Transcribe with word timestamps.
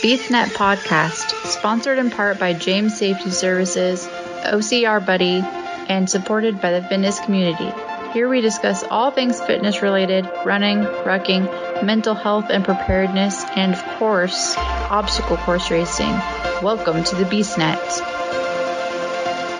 BeastNet 0.00 0.46
Podcast, 0.54 1.34
sponsored 1.44 1.98
in 1.98 2.08
part 2.08 2.38
by 2.38 2.54
James 2.54 2.96
Safety 2.96 3.28
Services, 3.28 4.06
OCR 4.44 5.04
Buddy, 5.04 5.44
and 5.90 6.08
supported 6.08 6.58
by 6.58 6.72
the 6.72 6.80
fitness 6.88 7.20
community. 7.20 7.70
Here 8.14 8.26
we 8.26 8.40
discuss 8.40 8.82
all 8.82 9.10
things 9.10 9.42
fitness 9.42 9.82
related, 9.82 10.24
running, 10.46 10.78
rucking, 10.78 11.84
mental 11.84 12.14
health 12.14 12.46
and 12.48 12.64
preparedness, 12.64 13.44
and 13.56 13.74
of 13.74 13.84
course, 13.98 14.54
obstacle 14.56 15.36
course 15.36 15.70
racing. 15.70 16.12
Welcome 16.62 17.04
to 17.04 17.16
the 17.16 17.24
BeastNet. 17.24 18.00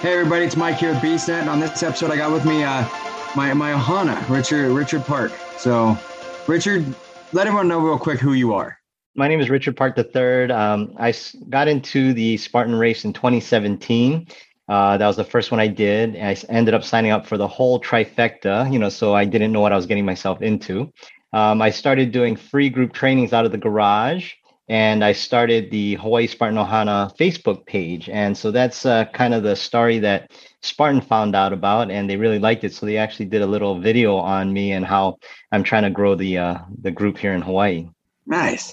Hey 0.00 0.14
everybody, 0.14 0.46
it's 0.46 0.56
Mike 0.56 0.78
here 0.78 0.94
with 0.94 1.02
BeastNet, 1.02 1.40
and 1.42 1.50
on 1.50 1.60
this 1.60 1.82
episode 1.82 2.10
I 2.10 2.16
got 2.16 2.32
with 2.32 2.46
me 2.46 2.64
uh, 2.64 2.88
my 3.36 3.52
my 3.52 3.72
Ohana, 3.72 4.26
Richard 4.30 4.72
Richard 4.72 5.04
Park. 5.04 5.32
So, 5.58 5.98
Richard, 6.46 6.86
let 7.34 7.46
everyone 7.46 7.68
know 7.68 7.80
real 7.80 7.98
quick 7.98 8.20
who 8.20 8.32
you 8.32 8.54
are. 8.54 8.79
My 9.16 9.26
name 9.26 9.40
is 9.40 9.50
Richard 9.50 9.76
Park 9.76 9.98
III. 9.98 10.52
Um, 10.52 10.94
I 10.96 11.12
got 11.48 11.66
into 11.66 12.14
the 12.14 12.36
Spartan 12.36 12.76
race 12.76 13.04
in 13.04 13.12
2017. 13.12 14.28
Uh, 14.68 14.96
that 14.96 15.06
was 15.06 15.16
the 15.16 15.24
first 15.24 15.50
one 15.50 15.58
I 15.58 15.66
did. 15.66 16.14
I 16.14 16.36
ended 16.48 16.74
up 16.74 16.84
signing 16.84 17.10
up 17.10 17.26
for 17.26 17.36
the 17.36 17.48
whole 17.48 17.80
trifecta, 17.80 18.72
you 18.72 18.78
know, 18.78 18.88
so 18.88 19.12
I 19.12 19.24
didn't 19.24 19.50
know 19.50 19.60
what 19.60 19.72
I 19.72 19.76
was 19.76 19.86
getting 19.86 20.04
myself 20.04 20.42
into. 20.42 20.92
Um, 21.32 21.60
I 21.60 21.70
started 21.70 22.12
doing 22.12 22.36
free 22.36 22.70
group 22.70 22.92
trainings 22.92 23.32
out 23.32 23.44
of 23.44 23.50
the 23.50 23.58
garage, 23.58 24.32
and 24.68 25.04
I 25.04 25.10
started 25.10 25.72
the 25.72 25.96
Hawaii 25.96 26.28
Spartan 26.28 26.56
Ohana 26.56 27.14
Facebook 27.16 27.66
page. 27.66 28.08
And 28.08 28.38
so 28.38 28.52
that's 28.52 28.86
uh, 28.86 29.06
kind 29.06 29.34
of 29.34 29.42
the 29.42 29.56
story 29.56 29.98
that 29.98 30.30
Spartan 30.62 31.00
found 31.00 31.34
out 31.34 31.52
about, 31.52 31.90
and 31.90 32.08
they 32.08 32.16
really 32.16 32.38
liked 32.38 32.62
it. 32.62 32.72
So 32.72 32.86
they 32.86 32.96
actually 32.96 33.26
did 33.26 33.42
a 33.42 33.46
little 33.46 33.80
video 33.80 34.14
on 34.14 34.52
me 34.52 34.70
and 34.70 34.86
how 34.86 35.18
I'm 35.50 35.64
trying 35.64 35.82
to 35.82 35.90
grow 35.90 36.14
the 36.14 36.38
uh, 36.38 36.58
the 36.80 36.92
group 36.92 37.18
here 37.18 37.34
in 37.34 37.42
Hawaii. 37.42 37.88
Nice. 38.24 38.72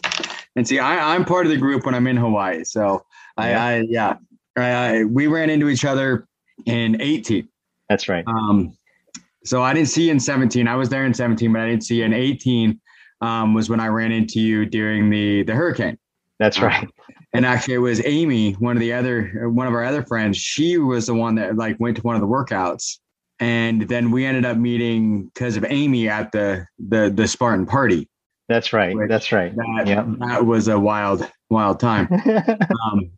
And 0.57 0.67
see, 0.67 0.79
I, 0.79 1.13
I'm 1.13 1.23
part 1.23 1.45
of 1.45 1.51
the 1.51 1.57
group 1.57 1.85
when 1.85 1.93
I'm 1.93 2.07
in 2.07 2.17
Hawaii. 2.17 2.63
So 2.63 3.05
I, 3.37 3.51
yeah, 3.51 3.63
I, 3.63 3.85
yeah 3.87 4.17
I, 4.57 4.61
I, 4.63 5.03
we 5.03 5.27
ran 5.27 5.51
into 5.51 5.69
each 5.69 5.85
other 5.85 6.27
in 6.65 6.99
18. 6.99 7.47
That's 7.89 8.09
right. 8.09 8.25
Um, 8.27 8.75
so 9.45 9.61
I 9.61 9.71
didn't 9.73 9.89
see 9.89 10.05
you 10.05 10.11
in 10.11 10.19
17. 10.19 10.67
I 10.67 10.75
was 10.75 10.89
there 10.89 11.05
in 11.05 11.13
17, 11.13 11.53
but 11.53 11.61
I 11.61 11.67
didn't 11.67 11.83
see 11.83 11.99
you 11.99 12.05
in 12.05 12.13
18. 12.13 12.81
Um, 13.21 13.53
was 13.53 13.69
when 13.69 13.79
I 13.79 13.87
ran 13.87 14.11
into 14.11 14.39
you 14.39 14.65
during 14.65 15.09
the 15.09 15.43
the 15.43 15.53
hurricane. 15.53 15.97
That's 16.37 16.59
right. 16.59 16.83
Um, 16.83 16.91
and 17.33 17.45
actually, 17.47 17.75
it 17.75 17.79
was 17.79 17.99
Amy, 18.05 18.53
one 18.53 18.75
of 18.75 18.79
the 18.79 18.93
other 18.93 19.49
one 19.49 19.65
of 19.65 19.73
our 19.73 19.83
other 19.83 20.03
friends. 20.03 20.37
She 20.37 20.77
was 20.77 21.07
the 21.07 21.15
one 21.15 21.33
that 21.35 21.55
like 21.55 21.79
went 21.79 21.97
to 21.97 22.03
one 22.03 22.13
of 22.13 22.21
the 22.21 22.27
workouts, 22.27 22.99
and 23.39 23.83
then 23.83 24.11
we 24.11 24.23
ended 24.23 24.45
up 24.45 24.57
meeting 24.57 25.31
because 25.33 25.57
of 25.57 25.65
Amy 25.67 26.07
at 26.07 26.31
the 26.31 26.67
the 26.77 27.11
the 27.13 27.27
Spartan 27.27 27.65
party. 27.65 28.07
That's 28.47 28.71
right. 28.73 28.95
That's 29.07 29.31
right. 29.31 29.53
That, 29.55 29.87
yep. 29.87 30.05
that 30.19 30.45
was 30.45 30.67
a 30.67 30.79
wild, 30.79 31.29
wild 31.49 31.79
time. 31.79 32.07
um, 32.85 33.11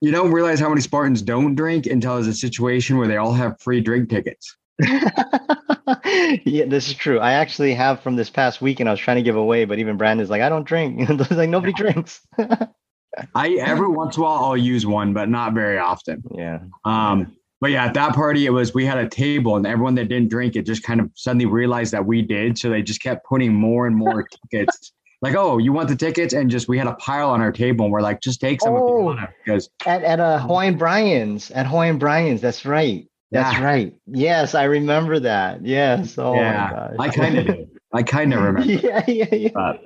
you 0.00 0.10
don't 0.10 0.32
realize 0.32 0.60
how 0.60 0.68
many 0.68 0.80
Spartans 0.80 1.22
don't 1.22 1.54
drink 1.54 1.86
until 1.86 2.14
there's 2.14 2.26
a 2.26 2.34
situation 2.34 2.98
where 2.98 3.08
they 3.08 3.16
all 3.16 3.32
have 3.32 3.60
free 3.60 3.80
drink 3.80 4.10
tickets. 4.10 4.56
yeah, 4.80 6.64
this 6.66 6.88
is 6.88 6.94
true. 6.94 7.20
I 7.20 7.32
actually 7.32 7.74
have 7.74 8.00
from 8.00 8.16
this 8.16 8.30
past 8.30 8.60
weekend. 8.60 8.88
I 8.88 8.92
was 8.92 9.00
trying 9.00 9.16
to 9.16 9.22
give 9.22 9.36
away, 9.36 9.64
but 9.64 9.78
even 9.78 9.96
Brandon's 9.96 10.30
like, 10.30 10.42
I 10.42 10.48
don't 10.48 10.66
drink. 10.66 11.08
like 11.30 11.48
nobody 11.48 11.72
drinks. 11.72 12.20
I 13.34 13.50
every 13.52 13.88
once 13.88 14.16
in 14.16 14.22
a 14.22 14.24
while 14.26 14.44
I'll 14.44 14.56
use 14.56 14.84
one, 14.84 15.12
but 15.12 15.28
not 15.28 15.54
very 15.54 15.78
often. 15.78 16.24
Yeah. 16.34 16.58
Um, 16.84 17.36
but 17.60 17.70
yeah, 17.70 17.86
at 17.86 17.94
that 17.94 18.14
party, 18.14 18.46
it 18.46 18.50
was 18.50 18.74
we 18.74 18.84
had 18.84 18.98
a 18.98 19.08
table, 19.08 19.56
and 19.56 19.66
everyone 19.66 19.94
that 19.94 20.08
didn't 20.08 20.28
drink 20.28 20.56
it 20.56 20.66
just 20.66 20.82
kind 20.82 21.00
of 21.00 21.10
suddenly 21.14 21.46
realized 21.46 21.92
that 21.92 22.04
we 22.04 22.22
did. 22.22 22.58
So 22.58 22.68
they 22.68 22.82
just 22.82 23.02
kept 23.02 23.24
putting 23.26 23.54
more 23.54 23.86
and 23.86 23.96
more 23.96 24.26
tickets. 24.50 24.92
Like, 25.22 25.34
oh, 25.36 25.58
you 25.58 25.72
want 25.72 25.88
the 25.88 25.96
tickets? 25.96 26.34
And 26.34 26.50
just 26.50 26.68
we 26.68 26.76
had 26.76 26.86
a 26.86 26.94
pile 26.96 27.30
on 27.30 27.40
our 27.40 27.52
table, 27.52 27.86
and 27.86 27.92
we're 27.92 28.02
like, 28.02 28.20
just 28.20 28.40
take 28.40 28.60
some 28.60 28.74
oh, 28.74 29.16
because 29.44 29.70
at 29.86 30.02
at 30.02 30.20
uh, 30.20 30.38
Hawaiian 30.40 30.76
Brian's 30.76 31.50
at 31.52 31.66
Hawaiian 31.66 31.98
Brian's. 31.98 32.40
That's 32.40 32.66
right. 32.66 33.08
That's 33.30 33.56
yeah. 33.56 33.64
right. 33.64 33.94
Yes, 34.06 34.54
I 34.54 34.64
remember 34.64 35.18
that. 35.20 35.64
Yes. 35.64 36.18
Oh 36.18 36.34
yeah, 36.34 36.90
I 36.98 37.08
kind 37.08 37.38
of. 37.38 37.68
I 37.94 38.02
kind 38.02 38.34
of 38.34 38.42
remember. 38.44 38.70
yeah, 38.70 39.04
yeah, 39.08 39.34
yeah. 39.34 39.50
But, 39.54 39.80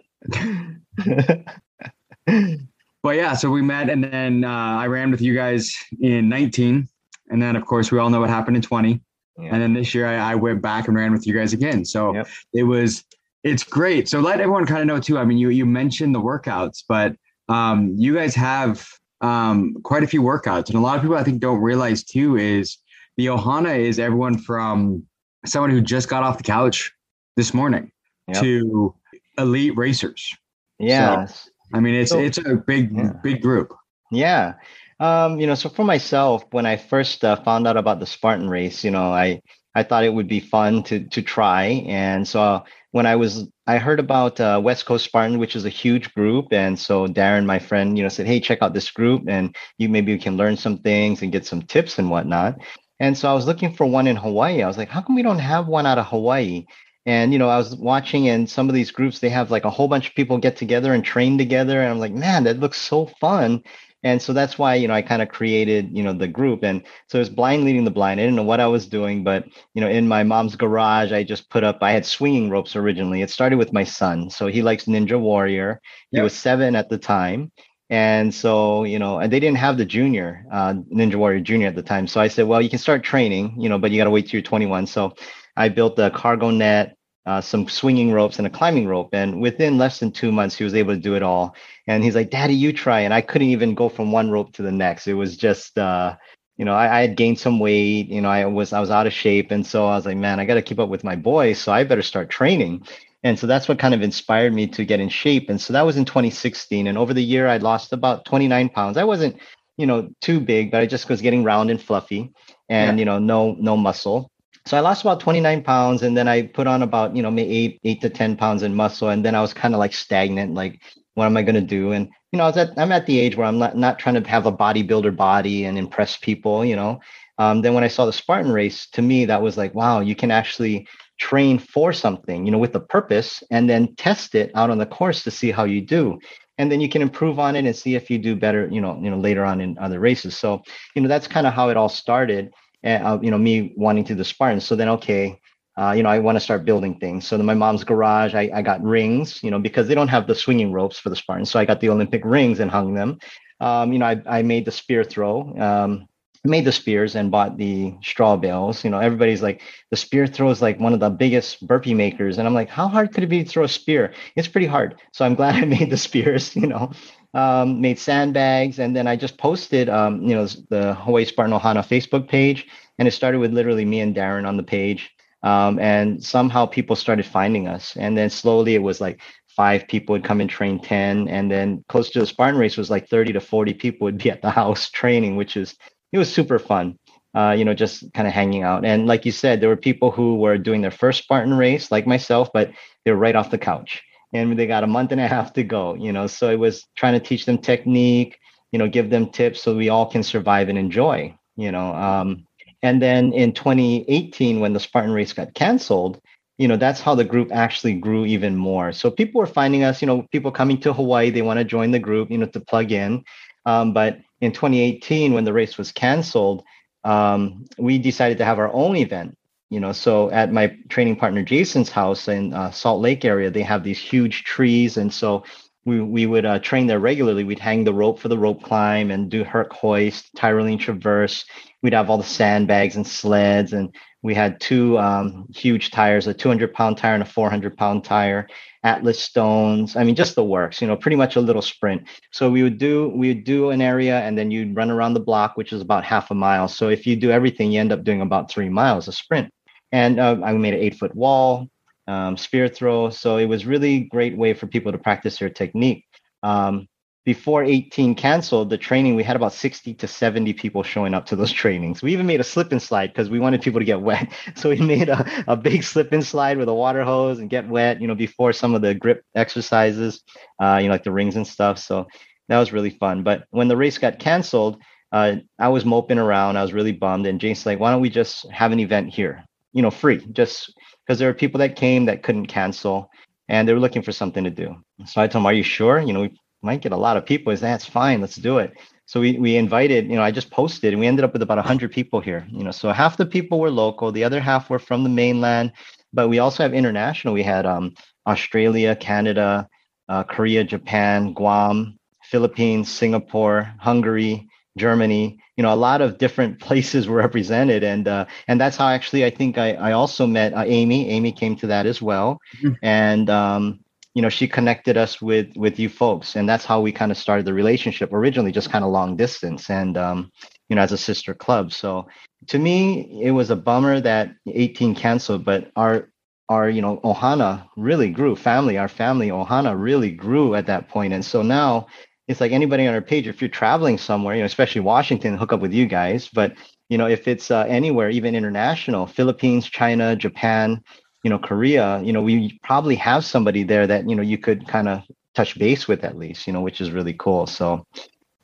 but 3.02 3.16
yeah, 3.16 3.34
so 3.34 3.50
we 3.50 3.62
met, 3.62 3.90
and 3.90 4.02
then 4.02 4.44
uh, 4.44 4.48
I 4.48 4.86
ran 4.86 5.10
with 5.10 5.20
you 5.20 5.34
guys 5.34 5.72
in 6.00 6.28
19 6.28 6.88
and 7.30 7.42
then, 7.42 7.56
of 7.56 7.64
course, 7.66 7.90
we 7.90 7.98
all 7.98 8.10
know 8.10 8.20
what 8.20 8.30
happened 8.30 8.56
in 8.56 8.62
20. 8.62 9.00
Yeah. 9.38 9.50
And 9.52 9.62
then 9.62 9.74
this 9.74 9.94
year 9.94 10.06
I, 10.06 10.32
I, 10.32 10.34
went 10.34 10.60
back 10.62 10.88
and 10.88 10.96
ran 10.96 11.12
with 11.12 11.26
you 11.26 11.32
guys 11.32 11.52
again. 11.52 11.84
So 11.84 12.12
yep. 12.12 12.28
it 12.52 12.64
was, 12.64 13.04
it's 13.44 13.62
great. 13.62 14.08
So 14.08 14.18
let 14.18 14.40
everyone 14.40 14.66
kind 14.66 14.80
of 14.80 14.86
know 14.88 14.98
too. 14.98 15.16
I 15.16 15.24
mean, 15.24 15.38
you, 15.38 15.50
you 15.50 15.64
mentioned 15.64 16.12
the 16.12 16.20
workouts, 16.20 16.82
but 16.88 17.14
um, 17.48 17.94
you 17.96 18.14
guys 18.14 18.34
have 18.34 18.88
um, 19.20 19.76
quite 19.84 20.02
a 20.02 20.08
few 20.08 20.22
workouts. 20.22 20.68
And 20.68 20.74
a 20.74 20.80
lot 20.80 20.96
of 20.96 21.02
people 21.02 21.16
I 21.16 21.22
think 21.22 21.40
don't 21.40 21.60
realize 21.60 22.02
too 22.02 22.36
is 22.36 22.78
the 23.16 23.26
Ohana 23.26 23.78
is 23.78 23.98
everyone 23.98 24.38
from 24.38 25.04
someone 25.46 25.70
who 25.70 25.80
just 25.80 26.08
got 26.08 26.22
off 26.22 26.36
the 26.38 26.44
couch 26.44 26.92
this 27.36 27.54
morning 27.54 27.92
yep. 28.26 28.42
to 28.42 28.94
elite 29.38 29.76
racers. 29.76 30.34
Yeah. 30.78 31.26
So, 31.26 31.50
I 31.74 31.80
mean, 31.80 31.94
it's, 31.94 32.10
so, 32.10 32.18
it's 32.18 32.38
a 32.38 32.56
big, 32.56 32.96
yeah. 32.96 33.12
big 33.22 33.42
group. 33.42 33.72
Yeah. 34.10 34.54
Um, 35.00 35.38
you 35.38 35.46
know, 35.46 35.54
so 35.54 35.68
for 35.68 35.84
myself, 35.84 36.44
when 36.50 36.66
I 36.66 36.76
first 36.76 37.24
uh, 37.24 37.36
found 37.36 37.66
out 37.68 37.76
about 37.76 38.00
the 38.00 38.06
Spartan 38.06 38.48
race, 38.48 38.82
you 38.84 38.90
know, 38.90 39.12
I 39.12 39.40
I 39.74 39.84
thought 39.84 40.02
it 40.04 40.12
would 40.12 40.26
be 40.28 40.40
fun 40.40 40.82
to 40.84 41.04
to 41.10 41.22
try, 41.22 41.84
and 41.86 42.26
so 42.26 42.40
uh, 42.42 42.60
when 42.90 43.06
I 43.06 43.14
was 43.14 43.46
I 43.66 43.78
heard 43.78 44.00
about 44.00 44.40
uh, 44.40 44.60
West 44.62 44.86
Coast 44.86 45.04
Spartan, 45.04 45.38
which 45.38 45.54
is 45.54 45.64
a 45.64 45.68
huge 45.68 46.12
group, 46.14 46.46
and 46.52 46.76
so 46.78 47.06
Darren, 47.06 47.46
my 47.46 47.60
friend, 47.60 47.96
you 47.96 48.02
know, 48.02 48.08
said, 48.08 48.26
"Hey, 48.26 48.40
check 48.40 48.60
out 48.60 48.74
this 48.74 48.90
group, 48.90 49.22
and 49.28 49.54
you 49.78 49.88
maybe 49.88 50.10
you 50.10 50.18
can 50.18 50.36
learn 50.36 50.56
some 50.56 50.78
things 50.78 51.22
and 51.22 51.30
get 51.32 51.46
some 51.46 51.62
tips 51.62 51.98
and 52.00 52.10
whatnot." 52.10 52.56
And 52.98 53.16
so 53.16 53.30
I 53.30 53.34
was 53.34 53.46
looking 53.46 53.72
for 53.74 53.86
one 53.86 54.08
in 54.08 54.16
Hawaii. 54.16 54.62
I 54.64 54.66
was 54.66 54.78
like, 54.78 54.88
"How 54.88 55.00
come 55.02 55.14
we 55.14 55.22
don't 55.22 55.38
have 55.38 55.68
one 55.68 55.86
out 55.86 55.98
of 55.98 56.06
Hawaii?" 56.06 56.64
And 57.06 57.32
you 57.32 57.38
know, 57.38 57.48
I 57.48 57.56
was 57.58 57.76
watching, 57.76 58.28
and 58.28 58.50
some 58.50 58.68
of 58.68 58.74
these 58.74 58.90
groups 58.90 59.20
they 59.20 59.28
have 59.30 59.50
like 59.52 59.64
a 59.64 59.70
whole 59.70 59.86
bunch 59.88 60.08
of 60.08 60.14
people 60.16 60.38
get 60.38 60.56
together 60.56 60.92
and 60.92 61.04
train 61.04 61.38
together, 61.38 61.80
and 61.80 61.88
I'm 61.88 62.00
like, 62.00 62.12
"Man, 62.12 62.42
that 62.44 62.58
looks 62.58 62.80
so 62.80 63.06
fun." 63.20 63.62
And 64.02 64.20
so 64.22 64.32
that's 64.32 64.58
why 64.58 64.74
you 64.74 64.88
know 64.88 64.94
i 64.94 65.02
kind 65.02 65.22
of 65.22 65.28
created 65.28 65.96
you 65.96 66.02
know 66.02 66.12
the 66.12 66.28
group. 66.28 66.62
And 66.62 66.82
so 67.08 67.18
it 67.18 67.20
was 67.20 67.30
blind 67.30 67.64
leading 67.64 67.84
the 67.84 67.90
blind. 67.90 68.20
I 68.20 68.24
didn't 68.24 68.36
know 68.36 68.42
what 68.42 68.60
i 68.60 68.66
was 68.66 68.86
doing 68.86 69.24
but 69.24 69.46
you 69.74 69.80
know 69.80 69.88
in 69.88 70.06
my 70.08 70.22
mom's 70.22 70.56
garage 70.56 71.12
i 71.12 71.22
just 71.22 71.50
put 71.50 71.64
up 71.64 71.78
i 71.82 71.92
had 71.92 72.06
swinging 72.06 72.50
ropes 72.50 72.76
originally. 72.76 73.22
It 73.22 73.30
started 73.30 73.56
with 73.56 73.72
my 73.72 73.84
son. 73.84 74.30
So 74.30 74.46
he 74.46 74.62
likes 74.62 74.84
ninja 74.84 75.18
warrior. 75.18 75.80
He 76.10 76.20
was 76.20 76.34
seven 76.34 76.76
at 76.76 76.88
the 76.88 76.98
time. 76.98 77.52
And 77.90 78.34
so 78.34 78.84
you 78.84 78.98
know 78.98 79.18
and 79.18 79.32
they 79.32 79.40
didn't 79.40 79.58
have 79.58 79.78
the 79.78 79.84
junior 79.84 80.44
uh, 80.52 80.74
ninja 80.94 81.16
warrior 81.16 81.40
junior 81.40 81.68
at 81.68 81.74
the 81.76 81.82
time. 81.82 82.06
So 82.06 82.20
i 82.20 82.28
said 82.28 82.46
well 82.46 82.62
you 82.62 82.70
can 82.70 82.78
start 82.78 83.02
training 83.02 83.54
you 83.60 83.68
know 83.68 83.78
but 83.78 83.90
you 83.90 83.98
got 83.98 84.04
to 84.04 84.10
wait 84.10 84.26
till 84.26 84.38
you're 84.38 84.42
21 84.42 84.86
so 84.86 85.14
i 85.56 85.68
built 85.68 85.96
the 85.96 86.10
cargo 86.10 86.50
net 86.50 86.97
uh, 87.26 87.40
some 87.40 87.68
swinging 87.68 88.12
ropes 88.12 88.38
and 88.38 88.46
a 88.46 88.50
climbing 88.50 88.86
rope. 88.86 89.10
And 89.12 89.40
within 89.40 89.78
less 89.78 90.00
than 90.00 90.12
two 90.12 90.32
months, 90.32 90.56
he 90.56 90.64
was 90.64 90.74
able 90.74 90.94
to 90.94 91.00
do 91.00 91.14
it 91.14 91.22
all. 91.22 91.54
And 91.86 92.02
he's 92.02 92.14
like, 92.14 92.30
Daddy, 92.30 92.54
you 92.54 92.72
try. 92.72 93.00
And 93.00 93.12
I 93.12 93.20
couldn't 93.20 93.48
even 93.48 93.74
go 93.74 93.88
from 93.88 94.12
one 94.12 94.30
rope 94.30 94.52
to 94.54 94.62
the 94.62 94.72
next. 94.72 95.06
It 95.06 95.14
was 95.14 95.36
just, 95.36 95.78
uh, 95.78 96.16
you 96.56 96.64
know, 96.64 96.74
I, 96.74 96.98
I, 96.98 97.00
had 97.02 97.16
gained 97.16 97.38
some 97.38 97.60
weight. 97.60 98.08
You 98.08 98.20
know, 98.20 98.28
I 98.28 98.44
was 98.46 98.72
I 98.72 98.80
was 98.80 98.90
out 98.90 99.06
of 99.06 99.12
shape, 99.12 99.50
and 99.50 99.64
so 99.66 99.86
I 99.86 99.96
was 99.96 100.06
like, 100.06 100.16
man, 100.16 100.40
I 100.40 100.44
got 100.44 100.54
to 100.54 100.62
keep 100.62 100.80
up 100.80 100.88
with 100.88 101.04
my 101.04 101.16
boys. 101.16 101.58
So 101.58 101.72
I 101.72 101.84
better 101.84 102.02
start 102.02 102.30
training. 102.30 102.82
And 103.22 103.38
so 103.38 103.46
that's 103.46 103.68
what 103.68 103.78
kind 103.78 103.94
of 103.94 104.02
inspired 104.02 104.54
me 104.54 104.66
to 104.68 104.84
get 104.84 105.00
in 105.00 105.08
shape. 105.08 105.50
And 105.50 105.60
so 105.60 105.72
that 105.72 105.86
was 105.86 105.96
in 105.96 106.04
2016. 106.04 106.86
And 106.86 106.96
over 106.96 107.12
the 107.12 107.22
year, 107.22 107.48
I 107.48 107.56
lost 107.56 107.92
about 107.92 108.24
29 108.24 108.68
pounds. 108.68 108.96
I 108.96 109.04
wasn't, 109.04 109.36
you 109.76 109.86
know, 109.86 110.10
too 110.20 110.40
big, 110.40 110.70
but 110.70 110.80
I 110.80 110.86
just 110.86 111.08
was 111.08 111.20
getting 111.20 111.42
round 111.44 111.70
and 111.70 111.80
fluffy, 111.80 112.32
and 112.68 112.98
yeah. 112.98 113.00
you 113.00 113.04
know, 113.04 113.18
no 113.18 113.54
no 113.58 113.76
muscle. 113.76 114.30
So 114.68 114.76
I 114.76 114.80
lost 114.80 115.00
about 115.00 115.20
29 115.20 115.62
pounds 115.62 116.02
and 116.02 116.14
then 116.14 116.28
I 116.28 116.42
put 116.42 116.66
on 116.66 116.82
about, 116.82 117.16
you 117.16 117.22
know, 117.22 117.30
maybe 117.30 117.50
eight, 117.50 117.80
eight 117.84 118.02
to 118.02 118.10
10 118.10 118.36
pounds 118.36 118.62
in 118.62 118.74
muscle. 118.74 119.08
And 119.08 119.24
then 119.24 119.34
I 119.34 119.40
was 119.40 119.54
kind 119.54 119.72
of 119.72 119.78
like 119.78 119.94
stagnant, 119.94 120.52
like, 120.52 120.82
what 121.14 121.24
am 121.24 121.38
I 121.38 121.42
going 121.42 121.54
to 121.54 121.62
do? 121.62 121.92
And, 121.92 122.10
you 122.32 122.36
know, 122.36 122.44
I 122.44 122.48
was 122.48 122.58
at, 122.58 122.78
I'm 122.78 122.92
at 122.92 123.06
the 123.06 123.18
age 123.18 123.34
where 123.34 123.46
I'm 123.46 123.58
not, 123.58 123.78
not 123.78 123.98
trying 123.98 124.22
to 124.22 124.28
have 124.28 124.44
a 124.44 124.52
bodybuilder 124.52 125.16
body 125.16 125.64
and 125.64 125.78
impress 125.78 126.18
people, 126.18 126.66
you 126.66 126.76
know. 126.76 127.00
Um, 127.38 127.62
then 127.62 127.72
when 127.72 127.82
I 127.82 127.88
saw 127.88 128.04
the 128.04 128.12
Spartan 128.12 128.52
race, 128.52 128.86
to 128.90 129.00
me, 129.00 129.24
that 129.24 129.40
was 129.40 129.56
like, 129.56 129.74
wow, 129.74 130.00
you 130.00 130.14
can 130.14 130.30
actually 130.30 130.86
train 131.18 131.58
for 131.58 131.94
something, 131.94 132.44
you 132.44 132.52
know, 132.52 132.58
with 132.58 132.74
a 132.74 132.80
purpose 132.80 133.42
and 133.50 133.70
then 133.70 133.94
test 133.94 134.34
it 134.34 134.50
out 134.54 134.68
on 134.68 134.76
the 134.76 134.84
course 134.84 135.22
to 135.22 135.30
see 135.30 135.50
how 135.50 135.64
you 135.64 135.80
do. 135.80 136.18
And 136.58 136.70
then 136.70 136.82
you 136.82 136.90
can 136.90 137.00
improve 137.00 137.38
on 137.38 137.56
it 137.56 137.64
and 137.64 137.74
see 137.74 137.94
if 137.94 138.10
you 138.10 138.18
do 138.18 138.36
better, 138.36 138.68
you 138.70 138.82
know, 138.82 139.00
you 139.00 139.08
know, 139.08 139.18
later 139.18 139.46
on 139.46 139.62
in 139.62 139.78
other 139.78 139.98
races. 139.98 140.36
So, 140.36 140.60
you 140.94 141.00
know, 141.00 141.08
that's 141.08 141.26
kind 141.26 141.46
of 141.46 141.54
how 141.54 141.70
it 141.70 141.78
all 141.78 141.88
started 141.88 142.52
and 142.82 143.04
uh, 143.04 143.18
you 143.22 143.30
know 143.30 143.38
me 143.38 143.72
wanting 143.76 144.04
to 144.04 144.14
do 144.14 144.18
the 144.18 144.24
Spartans. 144.24 144.64
So 144.64 144.76
then, 144.76 144.88
okay, 144.88 145.40
uh, 145.78 145.92
you 145.92 146.02
know, 146.02 146.08
I 146.08 146.18
want 146.18 146.34
to 146.36 146.40
start 146.40 146.64
building 146.64 146.98
things. 146.98 147.26
So 147.26 147.38
my 147.38 147.54
mom's 147.54 147.84
garage, 147.84 148.34
I, 148.34 148.50
I 148.52 148.62
got 148.62 148.82
rings, 148.82 149.42
you 149.44 149.50
know, 149.50 149.60
because 149.60 149.86
they 149.86 149.94
don't 149.94 150.08
have 150.08 150.26
the 150.26 150.34
swinging 150.34 150.72
ropes 150.72 150.98
for 150.98 151.08
the 151.08 151.16
Spartans. 151.16 151.50
So 151.50 151.60
I 151.60 151.64
got 151.64 151.80
the 151.80 151.88
Olympic 151.88 152.24
rings 152.24 152.58
and 152.58 152.68
hung 152.68 152.94
them. 152.94 153.18
Um, 153.60 153.92
you 153.92 154.00
know, 154.00 154.06
I, 154.06 154.20
I 154.26 154.42
made 154.42 154.64
the 154.64 154.72
spear 154.72 155.04
throw, 155.04 155.56
um, 155.56 156.08
made 156.44 156.64
the 156.64 156.72
spears 156.72 157.14
and 157.14 157.30
bought 157.30 157.58
the 157.58 157.94
straw 158.02 158.36
bales. 158.36 158.82
You 158.82 158.90
know, 158.90 158.98
everybody's 158.98 159.40
like, 159.42 159.62
the 159.90 159.96
spear 159.96 160.26
throw 160.26 160.50
is 160.50 160.60
like 160.60 160.80
one 160.80 160.94
of 160.94 161.00
the 161.00 161.10
biggest 161.10 161.64
burpee 161.64 161.94
makers. 161.94 162.38
And 162.38 162.48
I'm 162.48 162.54
like, 162.54 162.70
how 162.70 162.88
hard 162.88 163.12
could 163.12 163.22
it 163.22 163.28
be 163.28 163.44
to 163.44 163.48
throw 163.48 163.62
a 163.62 163.68
spear? 163.68 164.12
It's 164.34 164.48
pretty 164.48 164.66
hard. 164.66 165.00
So 165.12 165.24
I'm 165.24 165.36
glad 165.36 165.54
I 165.62 165.64
made 165.64 165.90
the 165.90 165.96
spears, 165.96 166.56
you 166.56 166.66
know. 166.66 166.90
Um, 167.34 167.80
made 167.80 167.98
sandbags, 167.98 168.78
and 168.78 168.96
then 168.96 169.06
I 169.06 169.16
just 169.16 169.38
posted, 169.38 169.88
um, 169.88 170.22
you 170.22 170.34
know, 170.34 170.46
the 170.70 170.94
Hawaii 170.94 171.24
Spartan 171.24 171.56
Ohana 171.56 171.86
Facebook 171.86 172.28
page, 172.28 172.66
and 172.98 173.06
it 173.06 173.12
started 173.12 173.38
with 173.38 173.52
literally 173.52 173.84
me 173.84 174.00
and 174.00 174.14
Darren 174.14 174.46
on 174.46 174.56
the 174.56 174.62
page, 174.62 175.10
um, 175.42 175.78
and 175.78 176.22
somehow 176.22 176.66
people 176.66 176.96
started 176.96 177.26
finding 177.26 177.68
us, 177.68 177.96
and 177.96 178.16
then 178.16 178.30
slowly 178.30 178.74
it 178.74 178.82
was 178.82 179.00
like 179.00 179.20
five 179.58 179.88
people 179.88 180.12
would 180.12 180.22
come 180.22 180.40
and 180.40 180.48
train 180.48 180.78
10 180.78 181.26
and 181.26 181.50
then 181.50 181.84
close 181.88 182.10
to 182.10 182.20
the 182.20 182.26
spartan 182.26 182.60
race 182.60 182.76
was 182.76 182.90
like 182.90 183.08
30 183.08 183.32
to 183.32 183.40
40 183.40 183.74
people 183.74 184.04
would 184.04 184.16
be 184.16 184.30
at 184.30 184.40
the 184.40 184.50
house 184.62 184.88
training 184.88 185.34
which 185.34 185.56
is 185.56 185.74
it 186.12 186.18
was 186.18 186.32
super 186.32 186.60
fun 186.60 186.96
uh, 187.34 187.54
you 187.58 187.64
know 187.64 187.74
just 187.74 188.12
kind 188.14 188.26
of 188.26 188.32
hanging 188.32 188.62
out. 188.62 188.84
And 188.84 189.06
like 189.06 189.26
you 189.26 189.32
said 189.32 189.60
there 189.60 189.68
were 189.68 189.76
people 189.76 190.10
who 190.10 190.36
were 190.36 190.58
doing 190.58 190.80
their 190.80 190.90
first 190.90 191.24
spartan 191.24 191.54
race 191.54 191.90
like 191.90 192.06
myself 192.06 192.50
but 192.52 192.70
they 193.04 193.10
were 193.10 193.18
right 193.18 193.36
off 193.36 193.50
the 193.50 193.58
couch 193.58 194.02
and 194.32 194.58
they 194.58 194.66
got 194.66 194.84
a 194.84 194.86
month 194.86 195.12
and 195.12 195.20
a 195.20 195.28
half 195.28 195.52
to 195.54 195.62
go 195.62 195.94
you 195.94 196.12
know? 196.12 196.26
So 196.26 196.50
it 196.50 196.58
was 196.58 196.86
trying 196.96 197.14
to 197.14 197.20
teach 197.20 197.44
them 197.44 197.58
technique 197.58 198.38
you 198.72 198.78
know 198.78 198.88
give 198.88 199.10
them 199.10 199.30
tips 199.30 199.62
so 199.62 199.76
we 199.76 199.88
all 199.88 200.06
can 200.06 200.22
survive 200.22 200.68
and 200.68 200.78
enjoy 200.78 201.34
you 201.56 201.72
know? 201.72 201.94
Um, 201.94 202.46
and 202.82 203.02
then 203.02 203.32
in 203.32 203.52
2018 203.52 204.60
when 204.60 204.72
the 204.72 204.80
spartan 204.80 205.12
race 205.12 205.32
got 205.32 205.54
canceled 205.54 206.20
you 206.58 206.66
know 206.68 206.76
that's 206.76 207.00
how 207.00 207.14
the 207.14 207.24
group 207.24 207.50
actually 207.52 207.94
grew 207.94 208.26
even 208.26 208.56
more. 208.56 208.92
So 208.92 209.10
people 209.10 209.40
were 209.40 209.46
finding 209.46 209.84
us 209.84 210.02
you 210.02 210.06
know 210.06 210.26
people 210.32 210.50
coming 210.50 210.80
to 210.80 210.92
hawaii 210.92 211.30
they 211.30 211.42
want 211.42 211.58
to 211.58 211.64
join 211.64 211.92
the 211.92 211.98
group 211.98 212.30
you 212.30 212.38
know 212.38 212.46
to 212.46 212.60
plug 212.60 212.92
in. 212.92 213.24
Um, 213.64 213.92
but 213.92 214.18
in 214.40 214.52
2018 214.52 215.32
when 215.32 215.44
the 215.44 215.52
race 215.52 215.78
was 215.78 215.92
canceled 215.92 216.62
um, 217.04 217.64
we 217.78 217.98
decided 217.98 218.38
to 218.38 218.44
have 218.44 218.58
our 218.58 218.72
own 218.72 218.96
event 218.96 219.37
you 219.70 219.80
know 219.80 219.92
so 219.92 220.30
at 220.30 220.52
my 220.52 220.74
training 220.88 221.16
partner 221.16 221.42
jason's 221.42 221.90
house 221.90 222.28
in 222.28 222.52
uh, 222.54 222.70
salt 222.70 223.00
lake 223.00 223.24
area 223.24 223.50
they 223.50 223.62
have 223.62 223.84
these 223.84 223.98
huge 223.98 224.44
trees 224.44 224.96
and 224.96 225.12
so 225.12 225.44
we, 225.88 226.02
we 226.02 226.26
would 226.26 226.44
uh, 226.44 226.58
train 226.58 226.86
there 226.86 226.98
regularly. 226.98 227.44
We'd 227.44 227.58
hang 227.58 227.82
the 227.82 227.94
rope 227.94 228.18
for 228.18 228.28
the 228.28 228.38
rope 228.38 228.62
climb 228.62 229.10
and 229.10 229.30
do 229.30 229.42
herc 229.42 229.72
hoist 229.72 230.34
tyrolean 230.36 230.78
traverse. 230.78 231.46
We'd 231.82 231.94
have 231.94 232.10
all 232.10 232.18
the 232.18 232.24
sandbags 232.24 232.96
and 232.96 233.06
sleds 233.06 233.72
and 233.72 233.94
we 234.22 234.34
had 234.34 234.60
two 234.60 234.98
um, 234.98 235.46
huge 235.54 235.90
tires 235.90 236.26
a 236.26 236.34
200 236.34 236.74
pound 236.74 236.98
tire 236.98 237.14
and 237.14 237.22
a 237.22 237.26
400 237.26 237.76
pound 237.76 238.04
tire 238.04 238.48
atlas 238.84 239.18
stones 239.18 239.96
i 239.96 240.04
mean 240.04 240.14
just 240.14 240.36
the 240.36 240.44
works 240.44 240.80
you 240.80 240.86
know 240.86 240.96
pretty 240.96 241.16
much 241.16 241.36
a 241.36 241.40
little 241.40 241.62
sprint. 241.62 242.02
So 242.32 242.50
we 242.50 242.62
would 242.62 242.78
do 242.78 243.08
we 243.14 243.28
would 243.28 243.44
do 243.44 243.70
an 243.70 243.80
area 243.80 244.20
and 244.20 244.36
then 244.36 244.50
you'd 244.50 244.76
run 244.76 244.90
around 244.90 245.14
the 245.14 245.20
block 245.20 245.56
which 245.56 245.72
is 245.72 245.80
about 245.80 246.04
half 246.04 246.30
a 246.30 246.34
mile. 246.34 246.68
So 246.68 246.88
if 246.88 247.06
you 247.06 247.16
do 247.16 247.30
everything 247.30 247.72
you 247.72 247.80
end 247.80 247.92
up 247.92 248.04
doing 248.04 248.20
about 248.20 248.50
three 248.50 248.68
miles 248.68 249.08
a 249.08 249.12
sprint 249.12 249.50
and 249.92 250.20
uh, 250.20 250.36
I 250.44 250.52
made 250.52 250.74
an 250.74 250.80
eight 250.80 250.96
foot 250.96 251.14
wall, 251.14 251.68
um, 252.06 252.36
spear 252.36 252.68
throw. 252.68 253.10
So 253.10 253.36
it 253.36 253.46
was 253.46 253.66
really 253.66 254.00
great 254.00 254.36
way 254.36 254.54
for 254.54 254.66
people 254.66 254.92
to 254.92 254.98
practice 254.98 255.38
their 255.38 255.50
technique. 255.50 256.04
Um, 256.42 256.88
before 257.24 257.62
18 257.62 258.14
canceled 258.14 258.70
the 258.70 258.78
training, 258.78 259.14
we 259.14 259.22
had 259.22 259.36
about 259.36 259.52
60 259.52 259.92
to 259.92 260.08
70 260.08 260.54
people 260.54 260.82
showing 260.82 261.12
up 261.12 261.26
to 261.26 261.36
those 261.36 261.52
trainings. 261.52 262.00
We 262.00 262.14
even 262.14 262.26
made 262.26 262.40
a 262.40 262.44
slip 262.44 262.72
and 262.72 262.80
slide 262.80 263.08
because 263.08 263.28
we 263.28 263.38
wanted 263.38 263.60
people 263.60 263.80
to 263.80 263.84
get 263.84 264.00
wet. 264.00 264.32
So 264.56 264.70
we 264.70 264.80
made 264.80 265.10
a, 265.10 265.26
a 265.46 265.54
big 265.54 265.82
slip 265.84 266.10
and 266.12 266.24
slide 266.24 266.56
with 266.56 266.70
a 266.70 266.74
water 266.74 267.04
hose 267.04 267.38
and 267.38 267.50
get 267.50 267.68
wet, 267.68 268.00
you 268.00 268.08
know, 268.08 268.14
before 268.14 268.54
some 268.54 268.74
of 268.74 268.80
the 268.80 268.94
grip 268.94 269.24
exercises, 269.34 270.22
uh, 270.58 270.78
you 270.80 270.88
know, 270.88 270.94
like 270.94 271.04
the 271.04 271.12
rings 271.12 271.36
and 271.36 271.46
stuff. 271.46 271.78
So 271.78 272.06
that 272.48 272.58
was 272.58 272.72
really 272.72 272.90
fun. 272.90 273.22
But 273.22 273.44
when 273.50 273.68
the 273.68 273.76
race 273.76 273.98
got 273.98 274.18
canceled, 274.18 274.80
uh, 275.12 275.36
I 275.58 275.68
was 275.68 275.84
moping 275.84 276.18
around. 276.18 276.56
I 276.56 276.62
was 276.62 276.72
really 276.72 276.92
bummed. 276.92 277.26
And 277.26 277.40
Jason's 277.40 277.66
like, 277.66 277.78
why 277.78 277.90
don't 277.90 278.00
we 278.00 278.08
just 278.08 278.50
have 278.50 278.72
an 278.72 278.80
event 278.80 279.12
here? 279.12 279.44
You 279.78 279.82
know, 279.82 279.92
free 279.92 280.18
just 280.32 280.74
because 281.06 281.20
there 281.20 281.28
were 281.28 281.34
people 281.34 281.60
that 281.60 281.76
came 281.76 282.06
that 282.06 282.24
couldn't 282.24 282.46
cancel 282.46 283.08
and 283.48 283.66
they 283.66 283.72
were 283.72 283.78
looking 283.78 284.02
for 284.02 284.10
something 284.10 284.42
to 284.42 284.50
do. 284.50 284.74
So 285.06 285.22
I 285.22 285.28
told 285.28 285.42
them, 285.42 285.46
Are 285.46 285.52
you 285.52 285.62
sure? 285.62 286.00
You 286.00 286.12
know, 286.12 286.22
we 286.22 286.36
might 286.62 286.82
get 286.82 286.90
a 286.90 286.96
lot 286.96 287.16
of 287.16 287.24
people. 287.24 287.52
Is 287.52 287.60
that's 287.60 287.86
fine, 287.86 288.20
let's 288.20 288.34
do 288.34 288.58
it. 288.58 288.72
So 289.06 289.20
we 289.20 289.38
we 289.38 289.56
invited, 289.56 290.10
you 290.10 290.16
know, 290.16 290.22
I 290.22 290.32
just 290.32 290.50
posted 290.50 290.92
and 290.92 290.98
we 290.98 291.06
ended 291.06 291.24
up 291.24 291.32
with 291.32 291.42
about 291.42 291.64
hundred 291.64 291.92
people 291.92 292.20
here. 292.20 292.44
You 292.50 292.64
know, 292.64 292.72
so 292.72 292.90
half 292.90 293.16
the 293.16 293.24
people 293.24 293.60
were 293.60 293.70
local, 293.70 294.10
the 294.10 294.24
other 294.24 294.40
half 294.40 294.68
were 294.68 294.80
from 294.80 295.04
the 295.04 295.10
mainland, 295.10 295.70
but 296.12 296.28
we 296.28 296.40
also 296.40 296.64
have 296.64 296.74
international. 296.74 297.34
We 297.34 297.44
had 297.44 297.64
um, 297.64 297.94
Australia, 298.26 298.96
Canada, 298.96 299.68
uh, 300.08 300.24
Korea, 300.24 300.64
Japan, 300.64 301.34
Guam, 301.34 302.00
Philippines, 302.24 302.90
Singapore, 302.90 303.72
Hungary, 303.78 304.48
Germany, 304.76 305.38
you 305.56 305.62
know, 305.62 305.72
a 305.72 305.76
lot 305.76 306.00
of 306.00 306.18
different 306.18 306.60
places 306.68 307.08
were 307.08 307.16
represented, 307.16 307.82
and 307.82 308.06
uh, 308.06 308.26
and 308.46 308.60
that's 308.60 308.76
how 308.76 308.88
actually 308.88 309.24
I 309.24 309.30
think 309.30 309.58
I 309.58 309.74
I 309.74 309.92
also 309.92 310.26
met 310.26 310.54
uh, 310.54 310.64
Amy. 310.66 311.08
Amy 311.10 311.32
came 311.32 311.56
to 311.56 311.66
that 311.68 311.86
as 311.86 312.02
well, 312.02 312.38
mm-hmm. 312.62 312.74
and 312.82 313.30
um, 313.30 313.80
you 314.14 314.22
know, 314.22 314.28
she 314.28 314.48
connected 314.48 314.96
us 314.96 315.22
with 315.22 315.56
with 315.56 315.78
you 315.78 315.88
folks, 315.88 316.36
and 316.36 316.48
that's 316.48 316.64
how 316.64 316.80
we 316.80 316.92
kind 316.92 317.12
of 317.12 317.18
started 317.18 317.46
the 317.46 317.54
relationship. 317.54 318.12
Originally, 318.12 318.52
just 318.52 318.70
kind 318.70 318.84
of 318.84 318.90
long 318.90 319.16
distance, 319.16 319.70
and 319.70 319.96
um, 319.96 320.32
you 320.68 320.76
know, 320.76 320.82
as 320.82 320.92
a 320.92 320.98
sister 320.98 321.34
club. 321.34 321.72
So 321.72 322.08
to 322.48 322.58
me, 322.58 323.22
it 323.22 323.30
was 323.30 323.50
a 323.50 323.56
bummer 323.56 324.00
that 324.00 324.34
18 324.46 324.94
canceled, 324.94 325.44
but 325.44 325.70
our 325.76 326.08
our 326.48 326.68
you 326.68 326.80
know 326.80 326.98
ohana 327.04 327.68
really 327.76 328.10
grew 328.10 328.34
family 328.34 328.78
our 328.78 328.88
family 328.88 329.28
ohana 329.28 329.78
really 329.78 330.10
grew 330.10 330.54
at 330.54 330.66
that 330.66 330.88
point 330.88 331.12
and 331.12 331.24
so 331.24 331.42
now 331.42 331.86
it's 332.28 332.40
like 332.40 332.52
anybody 332.52 332.86
on 332.86 332.94
our 332.94 333.00
page 333.00 333.26
if 333.26 333.40
you're 333.40 333.48
traveling 333.48 333.98
somewhere 333.98 334.34
you 334.34 334.40
know 334.40 334.46
especially 334.46 334.80
washington 334.80 335.36
hook 335.36 335.52
up 335.52 335.60
with 335.60 335.72
you 335.72 335.86
guys 335.86 336.28
but 336.28 336.54
you 336.88 336.96
know 336.96 337.06
if 337.06 337.26
it's 337.26 337.50
uh, 337.50 337.62
anywhere 337.68 338.10
even 338.10 338.34
international 338.34 339.06
philippines 339.06 339.66
china 339.66 340.14
japan 340.14 340.80
you 341.24 341.30
know 341.30 341.38
korea 341.38 342.00
you 342.02 342.12
know 342.12 342.22
we 342.22 342.58
probably 342.62 342.94
have 342.94 343.24
somebody 343.24 343.62
there 343.64 343.86
that 343.86 344.08
you 344.08 344.14
know 344.14 344.22
you 344.22 344.38
could 344.38 344.68
kind 344.68 344.88
of 344.88 345.02
touch 345.34 345.58
base 345.58 345.88
with 345.88 346.04
at 346.04 346.16
least 346.16 346.46
you 346.46 346.52
know 346.52 346.60
which 346.60 346.80
is 346.80 346.90
really 346.90 347.14
cool 347.14 347.46
so 347.46 347.84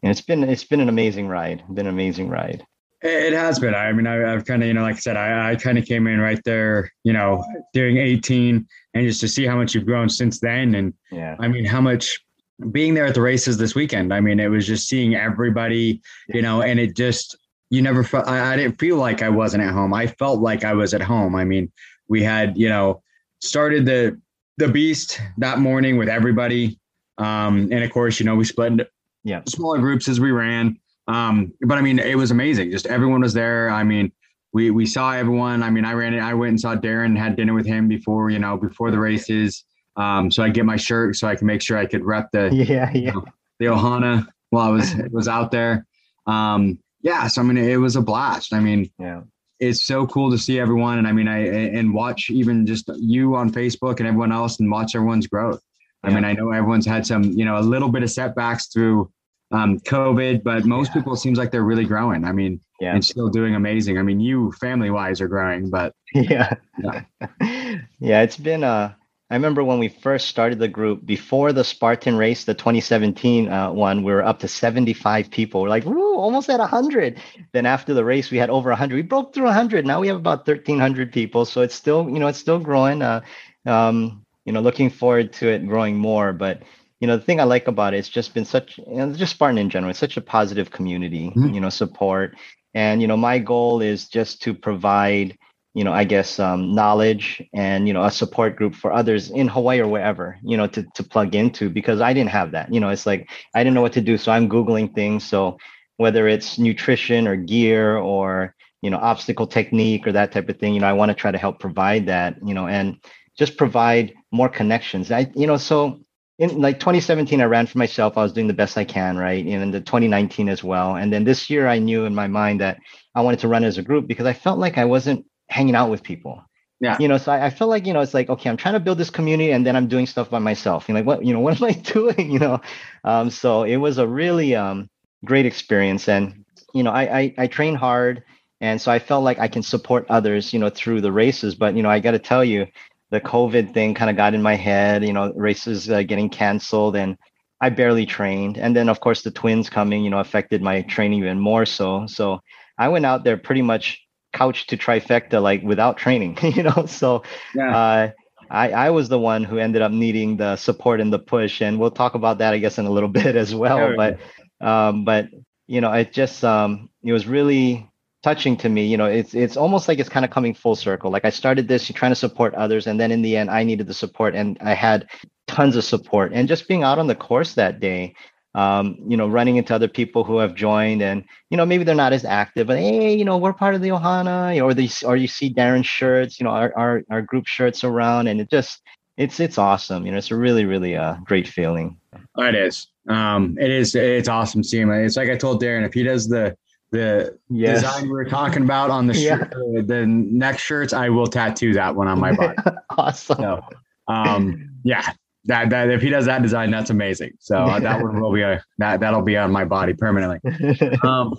and 0.03 0.11
it's 0.11 0.21
been 0.21 0.43
it's 0.45 0.65
been 0.65 0.81
an 0.81 0.89
amazing 0.89 1.29
ride 1.29 1.63
been 1.73 1.87
an 1.87 1.95
amazing 1.95 2.29
ride 2.29 2.65
it 3.07 3.35
has 3.35 3.59
been. 3.59 3.75
I 3.75 3.93
mean, 3.93 4.07
I, 4.07 4.15
have 4.15 4.47
kind 4.47 4.63
of, 4.63 4.67
you 4.67 4.73
know, 4.73 4.81
like 4.81 4.97
I 4.97 4.99
said, 4.99 5.19
I, 5.19 5.51
I 5.51 5.57
kind 5.57 5.77
of 5.77 5.85
came 5.85 6.07
in 6.07 6.21
right 6.21 6.41
there, 6.47 6.91
you 7.03 7.13
know, 7.13 7.45
during 7.75 7.99
18 7.99 8.67
and 8.95 9.07
just 9.07 9.21
to 9.21 9.29
see 9.29 9.45
how 9.45 9.57
much 9.57 9.75
you've 9.75 9.85
grown 9.85 10.09
since 10.09 10.41
then. 10.41 10.75
And 10.75 10.95
yeah, 11.13 11.37
I 11.39 11.49
mean, 11.49 11.67
how 11.67 11.83
much 11.83 12.24
being 12.71 12.95
there 12.95 13.07
at 13.07 13.15
the 13.15 13.21
races 13.21 13.57
this 13.57 13.75
weekend, 13.75 14.13
I 14.13 14.21
mean, 14.21 14.39
it 14.41 14.49
was 14.49 14.67
just 14.67 14.89
seeing 14.89 15.15
everybody, 15.15 16.01
you 16.29 16.43
know, 16.43 16.63
and 16.63 16.79
it 16.79 16.97
just, 16.97 17.37
you 17.71 17.83
never 17.83 18.05
felt, 18.05 18.29
I, 18.29 18.53
I 18.53 18.57
didn't 18.57 18.79
feel 18.79 18.97
like 18.97 19.23
I 19.23 19.29
wasn't 19.29 19.65
at 19.65 19.73
home. 19.73 19.93
I 19.93 20.07
felt 20.07 20.41
like 20.41 20.65
I 20.65 20.75
was 20.75 20.95
at 20.95 21.03
home. 21.03 21.35
I 21.35 21.45
mean, 21.45 21.73
we 22.09 22.23
had, 22.23 22.57
you 22.57 22.69
know, 22.69 23.03
started 23.41 23.87
the, 23.87 24.21
the 24.59 24.69
beast 24.69 25.21
that 25.39 25.59
morning 25.59 25.97
with 25.97 26.09
everybody. 26.09 26.79
Um, 27.19 27.69
and 27.73 27.83
of 27.83 27.91
course, 27.91 28.21
you 28.21 28.27
know, 28.27 28.37
we 28.37 28.45
split 28.45 28.73
into 28.73 28.89
yeah. 29.25 29.43
smaller 29.49 29.79
groups 29.79 30.09
as 30.09 30.21
we 30.21 30.31
ran. 30.31 30.79
Um, 31.09 31.53
but 31.63 31.77
I 31.77 31.81
mean, 31.81 31.99
it 31.99 32.17
was 32.17 32.31
amazing. 32.31 32.71
Just 32.71 32.87
everyone 32.87 33.21
was 33.21 33.35
there. 33.35 33.71
I 33.71 33.83
mean, 33.83 34.13
we, 34.53 34.71
we 34.71 34.87
saw 34.87 35.13
everyone. 35.13 35.63
I 35.63 35.71
mean, 35.71 35.85
I 35.85 35.93
ran 35.93 36.15
it. 36.15 36.21
I 36.21 36.35
went 36.35 36.51
and 36.51 36.61
saw 36.61 36.77
Darren, 36.77 37.19
had 37.19 37.35
dinner 37.35 37.55
with 37.55 37.67
him 37.67 37.89
before, 37.89 38.31
you 38.31 38.39
know, 38.39 38.57
before 38.57 38.93
the 38.93 38.99
races. 38.99 39.65
Um, 39.97 40.31
so 40.31 40.43
I 40.43 40.49
get 40.49 40.65
my 40.65 40.77
shirt 40.77 41.17
so 41.17 41.29
I 41.29 41.37
can 41.37 41.47
make 41.47 41.63
sure 41.63 41.79
I 41.79 41.87
could 41.87 42.05
rep 42.05 42.31
the 42.33 42.51
yeah 42.53 42.91
yeah 42.93 42.93
you 42.93 43.13
know, 43.13 43.25
the 43.59 43.67
Ohana 43.67 44.27
while 44.51 44.69
I 44.69 44.71
was 44.71 44.95
was 45.11 45.29
out 45.29 45.51
there. 45.51 45.87
Um, 46.27 46.79
yeah, 47.03 47.27
so 47.29 47.43
I 47.43 47.45
mean 47.45 47.59
it 47.59 47.77
was 47.77 47.97
a 47.97 48.01
blast. 48.01 48.53
I 48.53 48.61
mean, 48.61 48.91
yeah, 48.99 49.23
it's 49.61 49.85
so 49.85 50.07
cool 50.07 50.31
to 50.31 50.39
see 50.39 50.59
everyone, 50.59 50.99
and 50.99 51.07
I 51.07 51.13
mean 51.13 51.29
I 51.29 51.47
and 51.47 51.95
watch 51.95 52.31
even 52.31 52.67
just 52.67 52.91
you 52.97 53.37
on 53.37 53.53
Facebook 53.53 53.99
and 53.99 54.09
everyone 54.09 54.33
else, 54.33 54.59
and 54.59 54.71
watch 54.71 54.95
everyone's 54.95 55.27
growth. 55.27 55.63
Yeah. 56.03 56.11
I 56.11 56.15
mean, 56.15 56.25
I 56.25 56.33
know 56.33 56.51
everyone's 56.51 56.87
had 56.87 57.07
some, 57.07 57.23
you 57.25 57.45
know, 57.45 57.57
a 57.57 57.61
little 57.61 57.89
bit 57.89 58.03
of 58.03 58.11
setbacks 58.11 58.67
through 58.67 59.11
um, 59.53 59.79
COVID, 59.81 60.43
but 60.43 60.65
most 60.65 60.89
yeah. 60.89 60.95
people 60.95 61.17
seems 61.17 61.39
like 61.39 61.51
they're 61.51 61.63
really 61.63 61.85
growing. 61.85 62.25
I 62.25 62.33
mean, 62.33 62.61
yeah. 62.81 62.95
and 62.95 63.05
still 63.05 63.29
doing 63.29 63.55
amazing. 63.55 63.99
I 63.99 64.03
mean, 64.03 64.21
you 64.21 64.53
family 64.53 64.91
wise 64.91 65.21
are 65.21 65.29
growing, 65.29 65.71
but 65.71 65.95
yeah, 66.15 66.55
yeah, 66.83 67.03
yeah 68.01 68.23
it's 68.23 68.37
been 68.37 68.65
uh 68.65 68.93
I 69.31 69.35
remember 69.35 69.65
when 69.65 69.79
we 69.79 69.89
first 69.89 70.29
started 70.29 70.59
the 70.59 70.69
group 70.69 71.07
before 71.07 71.53
the 71.53 71.65
Spartan 71.65 72.17
race, 72.17 72.45
the 72.45 72.55
2017 72.55 73.49
uh, 73.49 73.73
one, 73.73 74.03
we 74.03 74.13
were 74.13 74.23
up 74.23 74.39
to 74.41 74.49
75 74.49 75.31
people. 75.31 75.63
We're 75.63 75.71
like, 75.71 75.87
Ooh, 75.87 76.17
almost 76.17 76.51
at 76.51 76.61
100. 76.61 77.19
Then 77.53 77.65
after 77.65 77.95
the 77.95 78.05
race, 78.05 78.31
we 78.31 78.37
had 78.37 78.51
over 78.51 78.69
100. 78.69 78.95
We 78.95 79.03
broke 79.03 79.33
through 79.33 79.47
100. 79.47 79.87
Now 79.87 80.01
we 80.01 80.09
have 80.09 80.17
about 80.17 80.47
1,300 80.47 81.13
people. 81.13 81.47
So 81.47 81.63
it's 81.63 81.75
still, 81.75 82.09
you 82.09 82.19
know, 82.19 82.27
it's 82.27 82.39
still 82.39 82.59
growing. 82.59 83.01
Uh, 83.01 83.23
um, 83.65 84.25
you 84.45 84.53
know, 84.53 84.61
looking 84.61 84.91
forward 84.91 85.33
to 85.35 85.49
it 85.49 85.67
growing 85.67 85.97
more. 85.97 86.33
But 86.33 86.63
you 87.01 87.07
know, 87.07 87.17
the 87.17 87.25
thing 87.25 87.41
I 87.41 87.45
like 87.45 87.67
about 87.67 87.95
it, 87.95 87.99
it's 87.99 88.09
just 88.09 88.35
been 88.35 88.45
such, 88.45 88.79
you 88.79 88.97
know, 88.97 89.13
just 89.13 89.35
Spartan 89.35 89.59
in 89.59 89.71
general, 89.71 89.91
it's 89.91 89.99
such 89.99 90.17
a 90.17 90.23
positive 90.23 90.71
community, 90.71 91.29
mm-hmm. 91.31 91.55
you 91.55 91.61
know, 91.61 91.71
support. 91.71 92.37
And 92.75 93.01
you 93.01 93.09
know, 93.09 93.17
my 93.17 93.39
goal 93.39 93.81
is 93.81 94.09
just 94.09 94.43
to 94.43 94.55
provide 94.55 95.39
you 95.75 95.83
know, 95.83 95.93
I 95.93 96.05
guess 96.05 96.39
um, 96.39 96.73
knowledge 96.73 97.43
and 97.53 97.89
you 97.89 97.95
know 97.95 98.05
a 98.05 98.11
support 98.11 98.57
group 98.57 98.75
for 98.77 98.93
others 98.93 99.31
in 99.31 99.49
Hawaii 99.49 99.81
or 99.81 99.89
wherever, 99.89 100.39
you 100.43 100.57
know, 100.57 100.69
to 100.69 100.85
to 100.95 101.03
plug 101.03 101.35
into 101.35 101.69
because 101.69 102.01
I 102.01 102.13
didn't 102.13 102.31
have 102.31 102.53
that. 102.53 102.73
You 102.73 102.81
know, 102.81 102.91
it's 102.91 103.07
like 103.07 103.29
I 103.55 103.63
didn't 103.65 103.75
know 103.75 103.83
what 103.83 103.93
to 103.95 104.01
do, 104.01 104.17
so 104.17 104.31
I'm 104.31 104.49
googling 104.49 104.95
things. 104.95 105.25
So 105.25 105.59
whether 105.97 106.29
it's 106.29 106.59
nutrition 106.59 107.27
or 107.27 107.37
gear 107.37 107.97
or 107.97 108.55
you 108.83 108.91
know 108.91 108.99
obstacle 108.99 109.49
technique 109.49 110.07
or 110.07 110.13
that 110.13 110.31
type 110.31 110.49
of 110.49 110.59
thing, 110.59 110.75
you 110.75 110.81
know, 110.81 110.87
I 110.87 110.93
want 110.93 111.11
to 111.11 111.15
try 111.15 111.33
to 111.33 111.39
help 111.39 111.59
provide 111.59 112.07
that. 112.07 112.37
You 112.45 112.55
know, 112.55 112.69
and 112.69 112.97
just 113.37 113.57
provide 113.57 114.15
more 114.31 114.49
connections. 114.49 115.11
I 115.11 115.31
you 115.35 115.49
know 115.49 115.57
so 115.57 116.01
in 116.39 116.61
like 116.61 116.81
2017, 116.81 117.41
I 117.41 117.45
ran 117.45 117.67
for 117.67 117.79
myself. 117.79 118.17
I 118.17 118.23
was 118.23 118.33
doing 118.33 118.49
the 118.49 118.55
best 118.55 118.77
I 118.77 118.85
can, 118.85 119.17
right? 119.17 119.45
And 119.45 119.63
in 119.63 119.71
the 119.71 119.81
2019 119.81 120.49
as 120.49 120.65
well. 120.65 120.97
And 120.97 121.13
then 121.13 121.23
this 121.23 121.49
year, 121.49 121.69
I 121.69 121.79
knew 121.79 122.07
in 122.07 122.15
my 122.15 122.27
mind 122.27 122.61
that 122.61 122.79
I 123.15 123.21
wanted 123.21 123.41
to 123.41 123.49
run 123.49 123.63
as 123.63 123.79
a 123.79 123.83
group 123.83 124.09
because 124.09 124.27
I 124.27 124.33
felt 124.33 124.59
like 124.59 124.77
I 124.77 124.85
wasn't 124.85 125.25
hanging 125.49 125.75
out 125.75 125.91
with 125.91 126.03
people. 126.03 126.43
Yeah. 126.81 126.97
You 126.99 127.09
know, 127.09 127.19
so 127.19 127.33
I, 127.33 127.47
I 127.47 127.51
felt 127.51 127.71
like, 127.71 127.87
you 127.87 127.93
know, 127.93 128.01
it's 128.01 128.15
like, 128.15 128.29
okay, 128.29 128.51
I'm 128.51 128.57
trying 128.57 128.75
to 128.75 128.81
build 128.81 128.99
this 128.99 129.11
community 129.11 129.53
and 129.53 129.67
then 129.67 129.77
I'm 129.77 129.87
doing 129.87 130.07
stuff 130.07 130.29
by 130.29 130.39
myself. 130.39 130.89
You 130.89 130.95
know, 130.95 131.01
like, 131.01 131.07
what, 131.07 131.25
you 131.25 131.33
know, 131.33 131.41
what 131.41 131.61
am 131.61 131.65
I 131.65 131.73
doing? 131.93 132.31
You 132.31 132.39
know, 132.39 132.61
um, 133.05 133.31
so 133.31 133.63
it 133.63 133.77
was 133.77 133.99
a 133.99 134.07
really 134.07 134.55
um, 134.55 134.91
great 135.25 135.47
experience. 135.47 136.09
And, 136.09 136.45
you 136.75 136.83
know, 136.83 136.91
I, 136.91 137.19
I, 137.19 137.35
I 137.39 137.47
train 137.47 137.75
hard. 137.75 138.25
And 138.61 138.81
so 138.81 138.91
I 138.91 138.99
felt 138.99 139.25
like 139.25 139.39
I 139.39 139.49
can 139.49 139.63
support 139.63 140.07
others, 140.09 140.53
you 140.53 140.59
know, 140.59 140.71
through 140.71 141.01
the 141.01 141.13
races. 141.13 141.55
But, 141.55 141.77
you 141.77 141.83
know, 141.83 141.91
I 141.91 142.01
got 142.01 142.13
to 142.13 142.19
tell 142.19 142.45
you, 142.45 142.67
the 143.11 143.21
COVID 143.21 143.73
thing 143.73 143.95
kind 143.95 144.11
of 144.11 144.17
got 144.17 144.35
in 144.35 144.43
my 144.43 144.57
head, 144.57 145.05
you 145.05 145.13
know, 145.13 145.33
races 145.37 145.89
uh, 145.89 146.03
getting 146.03 146.29
canceled 146.29 146.97
and 146.97 147.17
I 147.61 147.71
barely 147.71 148.07
trained. 148.07 148.59
And 148.59 148.75
then, 148.75 148.89
of 148.89 149.01
course, 149.01 149.23
the 149.23 149.31
twins 149.31 149.71
coming, 149.71 150.03
you 150.03 150.11
know, 150.11 150.19
affected 150.19 150.61
my 150.61 150.83
training 150.83 151.21
even 151.21 151.39
more 151.39 151.65
so. 151.65 152.07
So 152.09 152.41
I 152.77 152.89
went 152.89 153.07
out 153.07 153.23
there 153.23 153.37
pretty 153.37 153.63
much 153.63 154.04
couch 154.35 154.67
to 154.67 154.77
trifecta, 154.77 155.41
like 155.41 155.63
without 155.63 155.97
training, 155.97 156.37
you 156.43 156.65
know. 156.65 156.85
So 156.87 157.23
yeah. 157.55 157.77
uh, 157.77 158.11
I, 158.51 158.71
I 158.71 158.91
was 158.91 159.09
the 159.09 159.19
one 159.19 159.45
who 159.45 159.59
ended 159.59 159.83
up 159.83 159.93
needing 159.93 160.37
the 160.37 160.57
support 160.57 161.01
and 161.01 161.13
the 161.13 161.19
push. 161.19 161.63
And 161.63 161.79
we'll 161.79 161.91
talk 161.91 162.15
about 162.15 162.39
that, 162.39 162.53
I 162.55 162.59
guess, 162.59 162.79
in 162.79 162.87
a 162.87 162.91
little 162.91 163.09
bit 163.23 163.37
as 163.37 163.55
well. 163.55 163.79
Sure. 163.79 163.97
But, 163.97 164.19
um, 164.61 165.05
but, 165.05 165.29
you 165.67 165.81
know, 165.81 165.93
it 165.93 166.13
just, 166.13 166.45
um, 166.45 166.91
it 167.03 167.13
was 167.13 167.27
really 167.27 167.91
touching 168.23 168.57
to 168.57 168.71
me 168.71 168.87
you 168.87 168.97
know 168.97 169.05
it's 169.05 169.35
it's 169.35 169.55
almost 169.55 169.87
like 169.87 169.99
it's 169.99 170.09
kind 170.09 170.25
of 170.25 170.31
coming 170.31 170.55
full 170.55 170.75
circle 170.75 171.11
like 171.11 171.27
i 171.27 171.29
started 171.29 171.69
this 171.69 171.87
trying 171.89 172.11
to 172.11 172.17
support 172.17 172.55
others 172.55 172.87
and 172.87 172.99
then 172.99 173.13
in 173.13 173.21
the 173.21 173.37
end 173.37 173.51
i 173.51 173.63
needed 173.63 173.87
the 173.87 173.93
support 173.93 174.35
and 174.35 174.57
i 174.63 174.73
had 174.73 175.07
tons 175.47 175.77
of 175.77 175.85
support 175.85 176.33
and 176.33 176.49
just 176.49 176.67
being 176.67 176.83
out 176.83 176.99
on 176.99 177.07
the 177.07 177.15
course 177.15 177.53
that 177.53 177.81
day 177.81 178.15
um, 178.55 178.97
you 179.07 179.17
know 179.17 179.29
running 179.29 179.57
into 179.57 179.75
other 179.75 179.89
people 179.89 180.25
who 180.25 180.39
have 180.39 180.55
joined 180.55 181.03
and 181.03 181.25
you 181.51 181.57
know 181.57 181.67
maybe 181.67 181.85
they're 181.85 181.95
not 181.95 182.13
as 182.13 182.25
active 182.25 182.67
but 182.67 182.79
hey 182.79 183.15
you 183.15 183.25
know 183.25 183.37
we're 183.37 183.53
part 183.53 183.75
of 183.75 183.81
the 183.81 183.89
ohana 183.89 184.63
or 184.63 184.75
these, 184.75 185.03
or 185.03 185.17
you 185.17 185.27
see 185.27 185.53
darren's 185.53 185.87
shirts 185.87 186.39
you 186.39 186.45
know 186.45 186.51
our, 186.51 186.73
our 186.77 187.03
our 187.11 187.23
group 187.23 187.47
shirts 187.47 187.83
around 187.85 188.29
and 188.29 188.41
it 188.41 188.51
just 188.51 188.81
it's 189.17 189.41
it's 189.41 189.59
awesome 189.59 190.07
you 190.07 190.13
know 190.13 190.19
it's 190.19 190.31
a 190.31 190.37
really 190.37 190.65
really 190.65 190.97
uh, 190.97 191.17
great 191.25 191.49
feeling 191.49 191.97
it 192.39 192.55
is 192.55 192.89
um 193.09 193.57
it 193.61 193.71
is 193.71 193.95
it's 193.95 194.29
awesome 194.29 194.63
seeing 194.63 194.89
it 194.89 195.05
it's 195.05 195.17
like 195.17 195.31
i 195.31 195.37
told 195.37 195.61
darren 195.61 195.85
if 195.85 195.93
he 195.93 196.03
does 196.03 196.29
the 196.29 196.57
the 196.95 197.37
yes. 197.51 197.83
design 197.83 198.05
we 198.05 198.11
were 198.11 198.25
talking 198.25 198.63
about 198.63 198.89
on 198.89 199.09
the 199.09 199.15
shirt, 199.15 199.53
yeah. 199.73 199.81
the 199.85 200.07
neck 200.07 200.61
shirts, 200.61 200.93
I 200.93 201.09
will 201.09 201.27
tattoo 201.27 201.73
that 201.73 201.97
one 201.97 202.07
on 202.07 202.21
my 202.21 202.33
body. 202.33 202.57
awesome. 202.91 203.37
So, 203.37 203.65
um, 204.07 204.71
yeah, 204.85 205.13
that 205.47 205.71
that 205.71 205.91
if 205.91 206.03
he 206.03 206.11
does 206.11 206.27
that 206.27 206.43
design, 206.43 206.71
that's 206.71 206.91
amazing. 206.91 207.33
So 207.39 207.57
uh, 207.57 207.81
that 207.81 208.03
one 208.03 208.21
will 208.21 208.33
be 208.33 208.43
a 208.43 208.63
that 208.79 209.01
that'll 209.01 209.23
be 209.23 209.37
on 209.37 209.53
my 209.53 209.65
body 209.65 209.95
permanently. 209.95 210.41
Um, 211.03 211.35